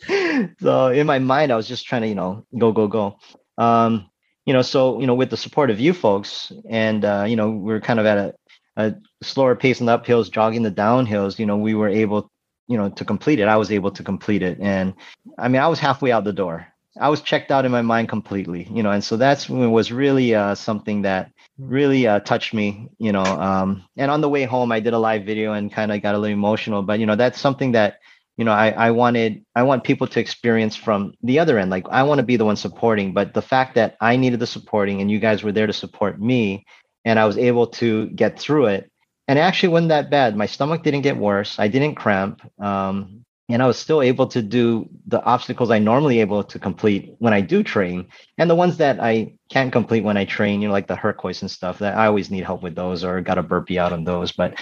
so 0.59 0.87
in 0.89 1.07
my 1.07 1.19
mind, 1.19 1.51
I 1.51 1.55
was 1.55 1.67
just 1.67 1.85
trying 1.85 2.01
to, 2.01 2.07
you 2.07 2.15
know, 2.15 2.45
go, 2.57 2.71
go, 2.71 2.87
go. 2.87 3.19
Um, 3.57 4.09
you 4.45 4.53
know, 4.53 4.61
so 4.61 4.99
you 4.99 5.07
know, 5.07 5.15
with 5.15 5.29
the 5.29 5.37
support 5.37 5.69
of 5.69 5.79
you 5.79 5.93
folks, 5.93 6.51
and 6.69 7.05
uh, 7.05 7.25
you 7.27 7.37
know, 7.37 7.51
we 7.51 7.73
are 7.73 7.79
kind 7.79 7.99
of 7.99 8.05
at 8.05 8.17
a, 8.17 8.35
a 8.75 8.95
slower 9.21 9.55
pace 9.55 9.79
in 9.79 9.85
the 9.85 9.97
uphills, 9.97 10.29
jogging 10.29 10.63
the 10.63 10.71
downhills. 10.71 11.39
You 11.39 11.45
know, 11.45 11.55
we 11.55 11.75
were 11.75 11.87
able 11.87 12.29
you 12.67 12.77
know 12.77 12.89
to 12.89 13.05
complete 13.05 13.39
it 13.39 13.47
i 13.47 13.57
was 13.57 13.71
able 13.71 13.91
to 13.91 14.03
complete 14.03 14.41
it 14.41 14.57
and 14.61 14.93
i 15.37 15.47
mean 15.47 15.61
i 15.61 15.67
was 15.67 15.79
halfway 15.79 16.11
out 16.11 16.23
the 16.23 16.33
door 16.33 16.65
i 16.99 17.09
was 17.09 17.21
checked 17.21 17.51
out 17.51 17.65
in 17.65 17.71
my 17.71 17.81
mind 17.81 18.07
completely 18.07 18.67
you 18.71 18.81
know 18.81 18.91
and 18.91 19.03
so 19.03 19.17
that's 19.17 19.49
when 19.49 19.61
it 19.63 19.67
was 19.67 19.91
really 19.91 20.33
uh, 20.33 20.55
something 20.55 21.01
that 21.01 21.31
really 21.57 22.07
uh, 22.07 22.19
touched 22.19 22.53
me 22.53 22.89
you 22.97 23.11
know 23.11 23.23
um, 23.23 23.83
and 23.97 24.09
on 24.09 24.21
the 24.21 24.29
way 24.29 24.43
home 24.43 24.71
i 24.71 24.79
did 24.79 24.93
a 24.93 24.99
live 24.99 25.23
video 25.25 25.53
and 25.53 25.71
kind 25.71 25.91
of 25.91 26.01
got 26.01 26.15
a 26.15 26.17
little 26.17 26.33
emotional 26.33 26.81
but 26.81 26.99
you 26.99 27.05
know 27.05 27.15
that's 27.15 27.39
something 27.39 27.73
that 27.73 27.99
you 28.37 28.45
know 28.45 28.51
I, 28.51 28.71
I 28.71 28.91
wanted 28.91 29.45
i 29.55 29.63
want 29.63 29.83
people 29.83 30.07
to 30.07 30.19
experience 30.19 30.75
from 30.75 31.13
the 31.21 31.39
other 31.39 31.59
end 31.59 31.69
like 31.69 31.87
i 31.89 32.03
want 32.03 32.19
to 32.19 32.25
be 32.25 32.37
the 32.37 32.45
one 32.45 32.55
supporting 32.55 33.13
but 33.13 33.33
the 33.35 33.41
fact 33.41 33.75
that 33.75 33.95
i 34.01 34.15
needed 34.15 34.39
the 34.39 34.47
supporting 34.47 35.01
and 35.01 35.11
you 35.11 35.19
guys 35.19 35.43
were 35.43 35.51
there 35.51 35.67
to 35.67 35.73
support 35.73 36.19
me 36.19 36.65
and 37.05 37.19
I 37.19 37.25
was 37.25 37.37
able 37.37 37.67
to 37.67 38.07
get 38.07 38.39
through 38.39 38.67
it. 38.67 38.89
And 39.27 39.39
it 39.39 39.41
actually 39.41 39.69
wasn't 39.69 39.89
that 39.89 40.09
bad. 40.09 40.35
My 40.35 40.45
stomach 40.45 40.83
didn't 40.83 41.01
get 41.01 41.17
worse. 41.17 41.57
I 41.57 41.67
didn't 41.67 41.95
cramp. 41.95 42.41
Um, 42.59 43.23
and 43.53 43.61
I 43.61 43.67
was 43.67 43.77
still 43.77 44.01
able 44.01 44.25
to 44.27 44.41
do 44.41 44.89
the 45.05 45.23
obstacles 45.23 45.69
I 45.69 45.77
normally 45.77 46.21
able 46.21 46.43
to 46.43 46.57
complete 46.57 47.13
when 47.19 47.33
I 47.33 47.41
do 47.41 47.61
train, 47.61 48.07
and 48.39 48.49
the 48.49 48.55
ones 48.55 48.77
that 48.77 48.99
I 48.99 49.35
can't 49.51 49.71
complete 49.71 50.03
when 50.03 50.17
I 50.17 50.25
train, 50.25 50.59
you 50.59 50.69
know, 50.69 50.73
like 50.73 50.87
the 50.87 50.95
Herc 50.95 51.21
hoist 51.21 51.43
and 51.43 51.51
stuff. 51.51 51.77
That 51.77 51.95
I 51.95 52.07
always 52.07 52.31
need 52.31 52.43
help 52.43 52.63
with 52.63 52.73
those, 52.73 53.03
or 53.03 53.21
got 53.21 53.37
a 53.37 53.43
burpee 53.43 53.77
out 53.77 53.93
on 53.93 54.05
those. 54.05 54.31
But 54.31 54.59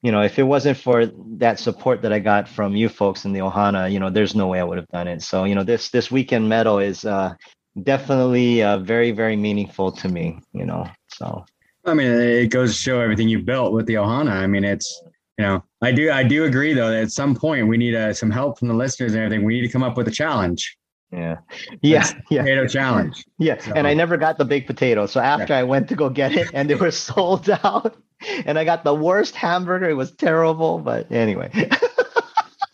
you 0.00 0.10
know, 0.10 0.22
if 0.22 0.38
it 0.38 0.44
wasn't 0.44 0.78
for 0.78 1.04
that 1.36 1.58
support 1.58 2.00
that 2.00 2.14
I 2.14 2.18
got 2.18 2.48
from 2.48 2.74
you 2.74 2.88
folks 2.88 3.26
in 3.26 3.34
the 3.34 3.40
Ohana, 3.40 3.92
you 3.92 4.00
know, 4.00 4.08
there's 4.08 4.34
no 4.34 4.46
way 4.46 4.58
I 4.58 4.64
would 4.64 4.78
have 4.78 4.88
done 4.88 5.06
it. 5.06 5.20
So 5.20 5.44
you 5.44 5.54
know, 5.54 5.62
this 5.62 5.90
this 5.90 6.10
weekend 6.10 6.48
medal 6.48 6.78
is 6.78 7.04
uh, 7.04 7.34
definitely 7.82 8.62
uh, 8.62 8.78
very 8.78 9.10
very 9.10 9.36
meaningful 9.36 9.92
to 9.92 10.08
me. 10.08 10.40
You 10.54 10.64
know, 10.64 10.88
so. 11.08 11.44
I 11.84 11.92
mean, 11.94 12.10
it 12.10 12.48
goes 12.48 12.74
to 12.74 12.82
show 12.82 13.00
everything 13.00 13.28
you 13.28 13.42
built 13.42 13.72
with 13.72 13.84
the 13.86 13.94
Ohana. 13.94 14.32
I 14.32 14.46
mean, 14.46 14.64
it's 14.64 15.02
you 15.38 15.44
know, 15.44 15.64
I 15.82 15.92
do 15.92 16.10
I 16.10 16.22
do 16.22 16.44
agree 16.44 16.74
though 16.74 16.90
that 16.90 17.02
at 17.02 17.12
some 17.12 17.34
point 17.34 17.66
we 17.68 17.76
need 17.76 17.94
uh, 17.94 18.12
some 18.12 18.30
help 18.30 18.58
from 18.58 18.68
the 18.68 18.74
listeners 18.74 19.14
and 19.14 19.22
everything. 19.22 19.44
We 19.44 19.54
need 19.54 19.66
to 19.66 19.72
come 19.72 19.82
up 19.82 19.96
with 19.96 20.08
a 20.08 20.10
challenge. 20.10 20.76
Yeah. 21.12 21.38
Yeah. 21.82 22.08
yeah. 22.30 22.42
Potato 22.42 22.66
challenge. 22.68 23.24
Yeah. 23.38 23.58
So. 23.58 23.72
And 23.74 23.86
I 23.86 23.94
never 23.94 24.16
got 24.16 24.38
the 24.38 24.44
big 24.44 24.66
potato. 24.66 25.06
So 25.06 25.20
after 25.20 25.52
yeah. 25.52 25.60
I 25.60 25.62
went 25.64 25.88
to 25.88 25.96
go 25.96 26.08
get 26.08 26.32
it 26.32 26.50
and 26.54 26.70
they 26.70 26.74
were 26.74 26.90
sold 27.08 27.50
out 27.50 27.96
and 28.44 28.58
I 28.58 28.64
got 28.64 28.84
the 28.84 28.94
worst 28.94 29.34
hamburger. 29.34 29.90
It 29.90 29.94
was 29.94 30.12
terrible. 30.12 30.78
But 30.78 31.10
anyway. 31.10 31.50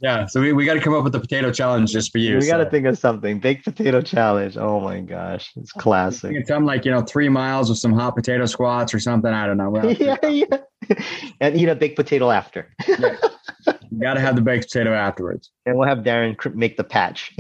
yeah. 0.01 0.27
So 0.27 0.41
we, 0.41 0.53
we 0.53 0.65
got 0.65 0.75
to 0.75 0.81
come 0.81 0.95
up 0.95 1.05
with 1.05 1.13
the 1.13 1.21
potato 1.21 1.51
challenge 1.53 1.93
just 1.93 2.13
for 2.13 2.19
you. 2.19 2.37
We 2.37 2.43
so. 2.43 2.53
got 2.53 2.65
to 2.65 2.71
think 2.71 2.87
of 2.87 2.99
something. 2.99 3.41
Baked 3.41 3.65
potato 3.65 4.01
challenge. 4.01 4.57
Oh 4.57 4.81
my 4.81 5.01
gosh. 5.01 5.53
It's 5.57 5.73
classic. 5.73 6.35
It's 6.35 6.49
something 6.49 6.67
like, 6.67 6.85
you 6.85 6.91
know, 6.91 7.03
three 7.03 7.29
miles 7.29 7.69
with 7.69 7.79
some 7.79 7.93
hot 7.93 8.15
potato 8.17 8.47
squats 8.47 8.93
or 8.93 9.01
something. 9.01 9.33
I 9.33 9.47
don't 9.47 9.57
know. 9.57 9.91
yeah. 9.99 10.17
Yeah. 10.89 11.03
and 11.41 11.57
eat 11.57 11.69
a 11.69 11.75
baked 11.75 11.97
potato 11.97 12.31
after. 12.31 12.73
yeah. 12.87 13.17
You 13.91 14.03
got 14.03 14.15
to 14.15 14.21
have 14.21 14.37
the 14.37 14.43
baked 14.43 14.67
potato 14.67 14.93
afterwards. 14.93 15.51
And 15.65 15.77
we'll 15.77 15.89
have 15.89 15.99
Darren 15.99 16.55
make 16.55 16.77
the 16.77 16.85
patch 16.85 17.33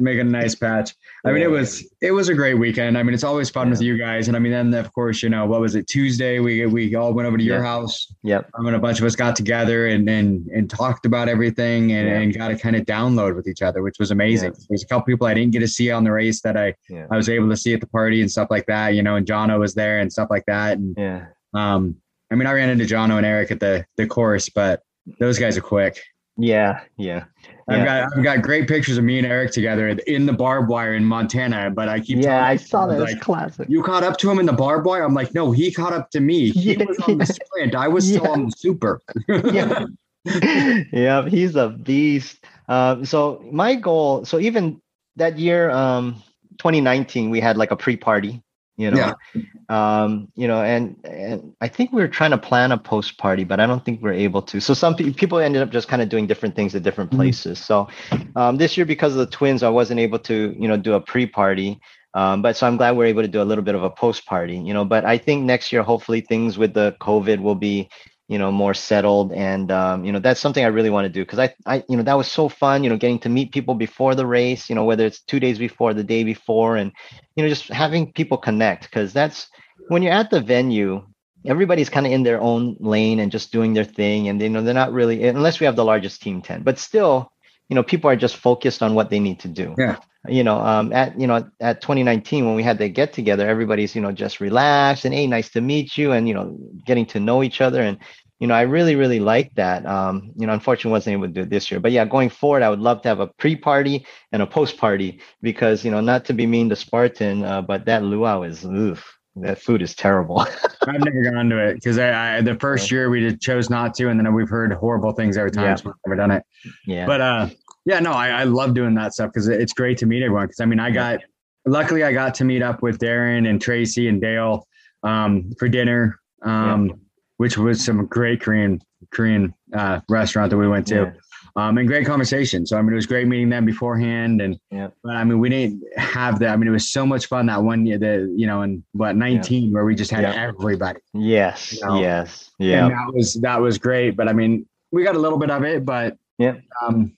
make 0.00 0.18
a 0.18 0.24
nice 0.24 0.54
patch. 0.54 0.94
I 1.24 1.32
mean, 1.32 1.42
it 1.42 1.50
was 1.50 1.86
it 2.00 2.12
was 2.12 2.28
a 2.28 2.34
great 2.34 2.54
weekend. 2.54 2.96
I 2.96 3.02
mean, 3.02 3.14
it's 3.14 3.24
always 3.24 3.50
fun 3.50 3.66
yeah. 3.66 3.70
with 3.72 3.82
you 3.82 3.98
guys, 3.98 4.28
and 4.28 4.36
I 4.36 4.40
mean, 4.40 4.52
then 4.52 4.74
of 4.74 4.92
course, 4.92 5.22
you 5.22 5.28
know, 5.28 5.46
what 5.46 5.60
was 5.60 5.74
it 5.74 5.86
Tuesday? 5.86 6.38
We 6.38 6.66
we 6.66 6.94
all 6.94 7.12
went 7.12 7.26
over 7.26 7.36
to 7.36 7.44
your 7.44 7.62
house. 7.62 8.06
Yep. 8.22 8.50
I 8.58 8.62
mean, 8.62 8.74
a 8.74 8.78
bunch 8.78 9.00
of 9.00 9.06
us 9.06 9.16
got 9.16 9.36
together 9.36 9.86
and 9.88 10.08
and 10.08 10.46
and 10.48 10.70
talked 10.70 11.06
about 11.06 11.28
everything 11.28 11.92
and, 11.92 12.08
and 12.08 12.34
got 12.34 12.48
to 12.48 12.56
kind 12.56 12.76
of 12.76 12.84
download 12.84 13.36
with 13.36 13.48
each 13.48 13.62
other, 13.62 13.82
which 13.82 13.98
was 13.98 14.10
amazing. 14.10 14.54
There's 14.68 14.82
a 14.82 14.86
couple 14.86 15.04
people 15.04 15.26
I 15.26 15.34
didn't 15.34 15.52
get 15.52 15.60
to 15.60 15.68
see 15.68 15.90
on 15.90 16.04
the 16.04 16.12
race 16.12 16.40
that 16.42 16.56
I 16.56 16.74
I 17.10 17.16
was 17.16 17.28
able 17.28 17.48
to 17.50 17.56
see 17.56 17.74
at 17.74 17.80
the 17.80 17.88
party 17.88 18.20
and 18.20 18.30
stuff 18.30 18.48
like 18.50 18.66
that. 18.66 18.94
You 18.94 19.02
know, 19.02 19.16
and 19.16 19.26
Jono 19.26 19.58
was 19.58 19.74
there 19.74 20.00
and 20.00 20.12
stuff 20.12 20.28
like 20.30 20.44
that. 20.46 20.78
And 20.78 20.94
yeah. 20.96 21.26
Um, 21.54 21.96
I 22.30 22.34
mean, 22.34 22.46
I 22.46 22.52
ran 22.52 22.68
into 22.68 22.84
Jono 22.84 23.16
and 23.16 23.26
Eric 23.26 23.50
at 23.50 23.60
the 23.60 23.86
the 23.96 24.06
course, 24.06 24.48
but 24.48 24.82
those 25.18 25.38
guys 25.38 25.56
are 25.56 25.62
quick. 25.62 26.00
Yeah, 26.38 26.80
yeah. 26.96 27.24
I've 27.68 27.84
got 27.84 28.16
I've 28.16 28.22
got 28.22 28.42
great 28.42 28.68
pictures 28.68 28.96
of 28.96 29.04
me 29.04 29.18
and 29.18 29.26
Eric 29.26 29.50
together 29.50 29.88
in 29.88 30.24
the 30.24 30.32
barbed 30.32 30.68
wire 30.68 30.94
in 30.94 31.04
Montana, 31.04 31.70
but 31.70 31.88
I 31.88 31.98
keep 31.98 32.22
yeah 32.22 32.46
I 32.46 32.56
saw 32.56 32.86
that. 32.86 33.00
Like, 33.00 33.20
classic. 33.20 33.68
You 33.68 33.82
caught 33.82 34.04
up 34.04 34.16
to 34.18 34.30
him 34.30 34.38
in 34.38 34.46
the 34.46 34.52
barbed 34.52 34.86
wire. 34.86 35.02
I'm 35.02 35.14
like, 35.14 35.34
no, 35.34 35.50
he 35.50 35.72
caught 35.72 35.92
up 35.92 36.10
to 36.12 36.20
me. 36.20 36.50
He 36.50 36.74
yeah, 36.78 36.84
was 36.84 36.98
on 37.00 37.18
the 37.18 37.26
sprint. 37.26 37.74
I 37.74 37.88
was 37.88 38.08
still 38.08 38.26
on 38.28 38.46
the 38.46 38.52
super. 38.52 39.00
yeah, 39.28 39.86
yeah, 40.92 41.28
he's 41.28 41.56
a 41.56 41.70
beast. 41.70 42.44
Um, 42.68 43.04
so 43.04 43.44
my 43.50 43.74
goal, 43.74 44.24
so 44.24 44.38
even 44.38 44.80
that 45.16 45.38
year, 45.38 45.70
um, 45.70 46.22
2019, 46.58 47.30
we 47.30 47.40
had 47.40 47.56
like 47.56 47.72
a 47.72 47.76
pre-party 47.76 48.42
you 48.78 48.90
know 48.90 49.12
yeah. 49.34 50.02
um 50.02 50.28
you 50.36 50.48
know 50.48 50.62
and 50.62 50.96
and 51.04 51.52
i 51.60 51.68
think 51.68 51.92
we 51.92 52.00
were 52.00 52.08
trying 52.08 52.30
to 52.30 52.38
plan 52.38 52.72
a 52.72 52.78
post 52.78 53.18
party 53.18 53.44
but 53.44 53.60
i 53.60 53.66
don't 53.66 53.84
think 53.84 54.00
we 54.00 54.08
are 54.08 54.14
able 54.14 54.40
to 54.40 54.60
so 54.60 54.72
some 54.72 54.94
pe- 54.94 55.12
people 55.12 55.38
ended 55.38 55.60
up 55.60 55.70
just 55.70 55.88
kind 55.88 56.00
of 56.00 56.08
doing 56.08 56.26
different 56.26 56.54
things 56.54 56.74
at 56.74 56.82
different 56.82 57.10
mm-hmm. 57.10 57.20
places 57.20 57.58
mm-hmm. 57.58 58.16
so 58.16 58.40
um 58.40 58.56
this 58.56 58.76
year 58.76 58.86
because 58.86 59.12
of 59.12 59.18
the 59.18 59.26
twins 59.26 59.62
i 59.62 59.68
wasn't 59.68 59.98
able 59.98 60.18
to 60.18 60.56
you 60.58 60.68
know 60.68 60.76
do 60.76 60.94
a 60.94 61.00
pre 61.00 61.26
party 61.26 61.78
um, 62.14 62.40
but 62.40 62.56
so 62.56 62.66
I'm 62.66 62.78
glad 62.78 62.96
we're 62.96 63.04
able 63.04 63.22
to 63.22 63.28
do 63.28 63.42
a 63.42 63.44
little 63.44 63.62
bit 63.62 63.74
of 63.74 63.82
a 63.82 63.90
post 63.90 64.24
party, 64.24 64.56
you 64.56 64.72
know. 64.72 64.84
But 64.84 65.04
I 65.04 65.18
think 65.18 65.44
next 65.44 65.70
year, 65.70 65.82
hopefully, 65.82 66.22
things 66.22 66.56
with 66.56 66.72
the 66.72 66.96
COVID 67.00 67.40
will 67.40 67.54
be 67.54 67.90
you 68.28 68.38
know 68.38 68.52
more 68.52 68.74
settled. 68.74 69.32
And 69.32 69.72
um, 69.72 70.04
you 70.04 70.12
know 70.12 70.20
that's 70.20 70.40
something 70.40 70.64
i 70.64 70.68
really 70.68 70.90
want 70.90 71.06
to 71.06 71.08
do 71.08 71.22
because 71.24 71.38
I, 71.38 71.54
I 71.66 71.82
you 71.88 71.96
know 71.96 72.02
that 72.02 72.16
was 72.16 72.30
so 72.30 72.48
fun 72.48 72.84
you 72.84 72.90
know 72.90 72.96
getting 72.96 73.18
to 73.20 73.28
meet 73.28 73.52
people 73.52 73.74
before 73.74 74.14
the 74.14 74.26
race 74.26 74.68
you 74.68 74.74
know 74.74 74.84
whether 74.84 75.04
it's 75.04 75.20
two 75.20 75.40
days 75.40 75.58
before 75.58 75.94
the 75.94 76.04
day 76.04 76.24
before 76.24 76.76
and 76.76 76.92
you 77.34 77.42
know 77.42 77.48
just 77.48 77.68
having 77.68 78.12
people 78.12 78.38
connect 78.38 78.84
because 78.84 79.12
that's 79.12 79.48
when 79.88 80.02
you're 80.02 80.12
at 80.12 80.30
the 80.30 80.40
venue 80.40 81.04
everybody's 81.46 81.88
kind 81.88 82.06
of 82.06 82.12
in 82.12 82.22
their 82.22 82.40
own 82.40 82.76
lane 82.80 83.20
and 83.20 83.32
just 83.32 83.52
doing 83.52 83.72
their 83.72 83.84
thing 83.84 84.28
and 84.28 84.40
you 84.40 84.48
know 84.48 84.62
they're 84.62 84.74
not 84.74 84.92
really 84.92 85.26
unless 85.26 85.60
we 85.60 85.66
have 85.66 85.76
the 85.76 85.84
largest 85.84 86.22
team 86.22 86.42
10 86.42 86.62
but 86.62 86.78
still 86.78 87.32
you 87.68 87.74
know 87.74 87.82
people 87.82 88.10
are 88.10 88.16
just 88.16 88.36
focused 88.36 88.82
on 88.82 88.94
what 88.94 89.10
they 89.10 89.20
need 89.20 89.40
to 89.40 89.48
do. 89.48 89.74
Yeah. 89.78 89.96
You 90.28 90.42
know 90.42 90.58
um 90.58 90.92
at 90.92 91.18
you 91.20 91.26
know 91.26 91.48
at 91.60 91.80
2019 91.80 92.46
when 92.46 92.54
we 92.54 92.62
had 92.62 92.78
the 92.78 92.88
get 92.88 93.12
together 93.12 93.46
everybody's 93.48 93.94
you 93.94 94.02
know 94.02 94.12
just 94.12 94.40
relaxed 94.40 95.04
and 95.04 95.14
hey 95.14 95.26
nice 95.26 95.50
to 95.50 95.60
meet 95.60 95.96
you 95.96 96.12
and 96.12 96.28
you 96.28 96.34
know 96.34 96.58
getting 96.84 97.06
to 97.06 97.20
know 97.20 97.42
each 97.42 97.60
other. 97.60 97.80
And 97.82 97.98
you 98.40 98.46
know 98.46 98.54
i 98.54 98.62
really 98.62 98.94
really 98.96 99.20
like 99.20 99.54
that. 99.54 99.86
Um 99.86 100.32
you 100.36 100.46
know 100.46 100.52
unfortunately 100.52 100.92
wasn't 100.92 101.14
able 101.14 101.26
to 101.28 101.32
do 101.32 101.42
it 101.42 101.50
this 101.50 101.70
year. 101.70 101.80
But 101.80 101.92
yeah 101.92 102.04
going 102.04 102.30
forward 102.30 102.62
i 102.62 102.70
would 102.70 102.80
love 102.80 103.02
to 103.02 103.08
have 103.08 103.20
a 103.20 103.28
pre-party 103.38 104.06
and 104.32 104.42
a 104.42 104.46
post-party 104.46 105.20
because 105.42 105.84
you 105.84 105.90
know 105.90 106.00
not 106.00 106.24
to 106.26 106.32
be 106.32 106.46
mean 106.46 106.68
to 106.70 106.76
spartan 106.76 107.44
uh, 107.44 107.62
but 107.62 107.84
that 107.86 108.02
luau 108.02 108.42
is 108.42 108.64
oof 108.64 109.17
that 109.42 109.60
food 109.60 109.82
is 109.82 109.94
terrible. 109.94 110.40
I've 110.86 111.04
never 111.04 111.22
gone 111.22 111.48
to 111.50 111.58
it 111.58 111.74
because 111.74 111.98
I, 111.98 112.38
I, 112.38 112.40
the 112.40 112.54
first 112.56 112.90
year 112.90 113.10
we 113.10 113.20
just 113.20 113.40
chose 113.40 113.70
not 113.70 113.94
to, 113.94 114.08
and 114.08 114.18
then 114.18 114.32
we've 114.32 114.48
heard 114.48 114.72
horrible 114.72 115.12
things 115.12 115.36
every 115.36 115.50
time. 115.50 115.64
Yeah. 115.64 115.74
So 115.76 115.82
we've 115.86 115.94
never 116.06 116.16
done 116.16 116.30
it. 116.30 116.42
Yeah. 116.86 117.06
But 117.06 117.20
uh, 117.20 117.48
yeah, 117.84 118.00
no, 118.00 118.12
I, 118.12 118.28
I 118.28 118.44
love 118.44 118.74
doing 118.74 118.94
that 118.94 119.14
stuff 119.14 119.30
because 119.32 119.48
it's 119.48 119.72
great 119.72 119.98
to 119.98 120.06
meet 120.06 120.22
everyone. 120.22 120.46
Because 120.46 120.60
I 120.60 120.66
mean, 120.66 120.80
I 120.80 120.90
got 120.90 121.20
luckily 121.66 122.04
I 122.04 122.12
got 122.12 122.34
to 122.34 122.44
meet 122.44 122.62
up 122.62 122.82
with 122.82 122.98
Darren 122.98 123.48
and 123.48 123.60
Tracy 123.60 124.08
and 124.08 124.20
Dale 124.20 124.66
um, 125.02 125.52
for 125.58 125.68
dinner, 125.68 126.18
um, 126.42 126.86
yeah. 126.86 126.94
which 127.38 127.56
was 127.56 127.84
some 127.84 128.06
great 128.06 128.40
Korean 128.40 128.80
Korean 129.10 129.54
uh, 129.74 130.00
restaurant 130.08 130.50
that 130.50 130.56
we 130.56 130.68
went 130.68 130.86
to. 130.88 130.94
Yeah. 130.94 131.12
Um, 131.56 131.78
and 131.78 131.88
great 131.88 132.06
conversation. 132.06 132.66
So 132.66 132.76
I 132.76 132.82
mean, 132.82 132.92
it 132.92 132.96
was 132.96 133.06
great 133.06 133.26
meeting 133.26 133.48
them 133.48 133.64
beforehand, 133.64 134.40
and 134.40 134.58
yeah. 134.70 134.88
but 135.02 135.16
I 135.16 135.24
mean, 135.24 135.38
we 135.38 135.48
didn't 135.48 135.82
have 135.96 136.38
that. 136.40 136.50
I 136.50 136.56
mean, 136.56 136.68
it 136.68 136.72
was 136.72 136.90
so 136.90 137.06
much 137.06 137.26
fun 137.26 137.46
that 137.46 137.62
one 137.62 137.86
year, 137.86 137.98
the 137.98 138.32
you 138.36 138.46
know, 138.46 138.62
in 138.62 138.84
what 138.92 139.16
nineteen, 139.16 139.64
yeah. 139.64 139.74
where 139.74 139.84
we 139.84 139.94
just 139.94 140.10
had 140.10 140.22
yeah. 140.22 140.34
everybody. 140.34 141.00
Yes, 141.14 141.72
you 141.72 141.86
know? 141.86 142.00
yes, 142.00 142.50
yeah. 142.58 142.86
And 142.86 142.94
that 142.94 143.12
was 143.12 143.34
that 143.34 143.60
was 143.60 143.78
great. 143.78 144.10
But 144.10 144.28
I 144.28 144.32
mean, 144.32 144.66
we 144.92 145.04
got 145.04 145.16
a 145.16 145.18
little 145.18 145.38
bit 145.38 145.50
of 145.50 145.64
it, 145.64 145.84
but 145.84 146.16
yeah, 146.38 146.56
um, 146.82 147.16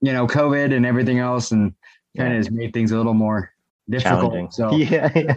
you 0.00 0.12
know, 0.12 0.26
COVID 0.26 0.74
and 0.74 0.86
everything 0.86 1.18
else, 1.18 1.50
and 1.50 1.74
kind 2.16 2.32
of 2.32 2.36
has 2.36 2.50
made 2.50 2.72
things 2.72 2.92
a 2.92 2.96
little 2.96 3.14
more 3.14 3.50
difficult. 3.88 4.54
So 4.54 4.72
yeah, 4.76 5.10
yeah. 5.14 5.34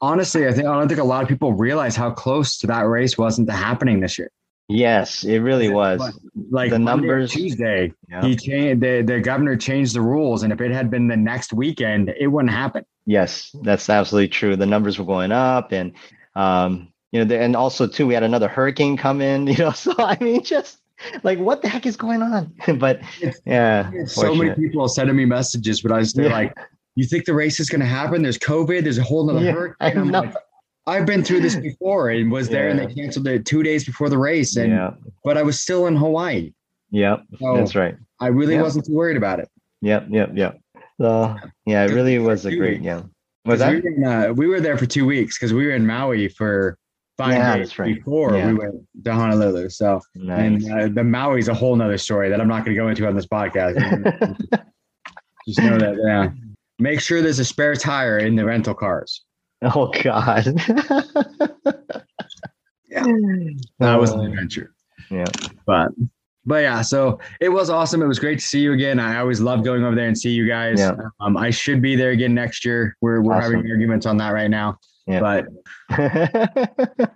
honestly, 0.00 0.46
I 0.46 0.52
think 0.52 0.66
I 0.66 0.78
don't 0.78 0.88
think 0.88 1.00
a 1.00 1.04
lot 1.04 1.22
of 1.22 1.28
people 1.28 1.52
realize 1.52 1.96
how 1.96 2.10
close 2.10 2.58
to 2.58 2.66
that 2.68 2.82
race 2.82 3.18
wasn't 3.18 3.48
to 3.48 3.54
happening 3.54 4.00
this 4.00 4.18
year. 4.18 4.30
Yes, 4.70 5.24
it 5.24 5.38
really 5.38 5.68
was. 5.68 6.00
Like 6.50 6.70
the 6.70 6.78
numbers 6.78 7.32
Tuesday, 7.32 7.92
yeah. 8.08 8.24
he 8.24 8.36
changed 8.36 8.82
the, 8.82 9.02
the 9.02 9.20
governor 9.20 9.56
changed 9.56 9.94
the 9.94 10.00
rules, 10.00 10.42
and 10.42 10.52
if 10.52 10.60
it 10.60 10.70
had 10.70 10.90
been 10.90 11.08
the 11.08 11.16
next 11.16 11.52
weekend, 11.52 12.14
it 12.18 12.28
wouldn't 12.28 12.52
happen. 12.52 12.84
Yes, 13.04 13.54
that's 13.62 13.90
absolutely 13.90 14.28
true. 14.28 14.56
The 14.56 14.66
numbers 14.66 14.98
were 14.98 15.04
going 15.04 15.32
up, 15.32 15.72
and 15.72 15.92
um, 16.36 16.92
you 17.10 17.18
know, 17.20 17.24
the, 17.24 17.40
and 17.40 17.56
also 17.56 17.86
too, 17.86 18.06
we 18.06 18.14
had 18.14 18.22
another 18.22 18.48
hurricane 18.48 18.96
come 18.96 19.20
in. 19.20 19.46
You 19.50 19.56
know, 19.56 19.72
so 19.72 19.92
I 19.98 20.16
mean, 20.20 20.44
just 20.44 20.80
like 21.22 21.38
what 21.38 21.62
the 21.62 21.68
heck 21.68 21.86
is 21.86 21.96
going 21.96 22.22
on 22.22 22.52
but 22.78 23.00
yeah 23.46 23.90
so 24.04 24.34
many 24.34 24.54
people 24.54 24.82
are 24.82 24.88
sending 24.88 25.16
me 25.16 25.24
messages 25.24 25.80
but 25.80 25.90
i 25.92 25.98
was 25.98 26.14
yeah. 26.14 26.30
like 26.30 26.54
you 26.94 27.06
think 27.06 27.24
the 27.24 27.34
race 27.34 27.58
is 27.58 27.70
going 27.70 27.80
to 27.80 27.86
happen 27.86 28.22
there's 28.22 28.38
covid 28.38 28.84
there's 28.84 28.98
a 28.98 29.02
whole 29.02 29.28
other 29.30 29.40
yeah, 29.40 29.52
hurricane 29.78 30.34
I've 30.86 31.06
been 31.06 31.22
through 31.22 31.40
this 31.40 31.56
before 31.70 32.10
and 32.10 32.30
was 32.30 32.48
there 32.48 32.66
yeah. 32.66 32.70
and 32.70 32.80
they 32.80 32.94
canceled 32.94 33.26
it 33.28 33.46
two 33.46 33.62
days 33.62 33.84
before 33.84 34.08
the 34.08 34.18
race 34.18 34.56
and 34.56 34.72
yeah. 34.72 34.90
but 35.24 35.36
I 35.36 35.42
was 35.42 35.60
still 35.60 35.86
in 35.86 35.96
Hawaii. 35.96 36.52
Yep. 36.90 37.24
So 37.38 37.56
that's 37.56 37.74
right. 37.74 37.96
I 38.20 38.28
really 38.28 38.58
wasn't 38.58 38.86
too 38.86 38.94
worried 38.94 39.16
about 39.16 39.40
it. 39.40 39.48
Yep, 39.82 40.06
yep, 40.10 40.30
yep. 40.34 40.60
So 41.00 41.36
yeah, 41.66 41.84
it 41.84 41.92
really 41.92 42.18
was 42.18 42.44
a 42.44 42.54
great 42.54 42.82
yeah. 42.82 43.02
Was 43.46 43.60
that? 43.60 43.72
We 43.72 43.80
were, 43.80 43.88
in, 43.88 44.04
uh, 44.04 44.32
we 44.34 44.46
were 44.46 44.60
there 44.60 44.76
for 44.76 44.86
two 44.86 45.06
weeks 45.06 45.38
because 45.38 45.54
we 45.54 45.66
were 45.66 45.72
in 45.72 45.86
Maui 45.86 46.28
for 46.28 46.76
five 47.16 47.34
yeah, 47.34 47.56
days 47.56 47.78
right. 47.78 47.94
before 47.94 48.36
yeah. 48.36 48.46
we 48.46 48.54
went 48.54 48.74
to 49.04 49.12
Honolulu. 49.12 49.68
So, 49.70 50.00
nice. 50.14 50.64
and 50.64 50.72
uh, 50.72 50.88
the 50.88 51.04
Maui's 51.04 51.48
a 51.48 51.54
whole 51.54 51.76
nother 51.76 51.98
story 51.98 52.28
that 52.28 52.40
I'm 52.40 52.48
not 52.48 52.64
going 52.64 52.76
to 52.76 52.80
go 52.80 52.88
into 52.88 53.06
on 53.06 53.14
this 53.14 53.26
podcast. 53.26 53.76
Just 55.46 55.60
know 55.60 55.78
that, 55.78 55.96
yeah. 56.06 56.30
Make 56.78 57.00
sure 57.00 57.22
there's 57.22 57.38
a 57.38 57.44
spare 57.44 57.74
tire 57.74 58.18
in 58.18 58.36
the 58.36 58.44
rental 58.44 58.74
cars. 58.74 59.24
Oh 59.74 59.92
God. 60.02 60.46
yeah. 62.88 63.04
That 63.78 64.00
was 64.00 64.10
an 64.10 64.20
adventure. 64.24 64.72
Yeah. 65.10 65.26
But 65.66 65.90
but 66.46 66.62
yeah, 66.62 66.80
so 66.80 67.20
it 67.40 67.50
was 67.50 67.68
awesome. 67.68 68.02
It 68.02 68.06
was 68.06 68.18
great 68.18 68.38
to 68.38 68.44
see 68.44 68.60
you 68.60 68.72
again. 68.72 68.98
I 68.98 69.18
always 69.18 69.40
love 69.40 69.62
going 69.62 69.84
over 69.84 69.94
there 69.94 70.06
and 70.06 70.16
see 70.16 70.30
you 70.30 70.48
guys. 70.48 70.80
Yeah. 70.80 70.96
Um, 71.20 71.36
I 71.36 71.50
should 71.50 71.82
be 71.82 71.94
there 71.94 72.10
again 72.10 72.34
next 72.34 72.64
year. 72.64 72.96
We're 73.02 73.20
we're 73.20 73.34
awesome. 73.34 73.56
having 73.56 73.70
arguments 73.70 74.06
on 74.06 74.16
that 74.16 74.30
right 74.30 74.48
now. 74.50 74.78
Yeah. 75.06 75.20
But 75.20 75.46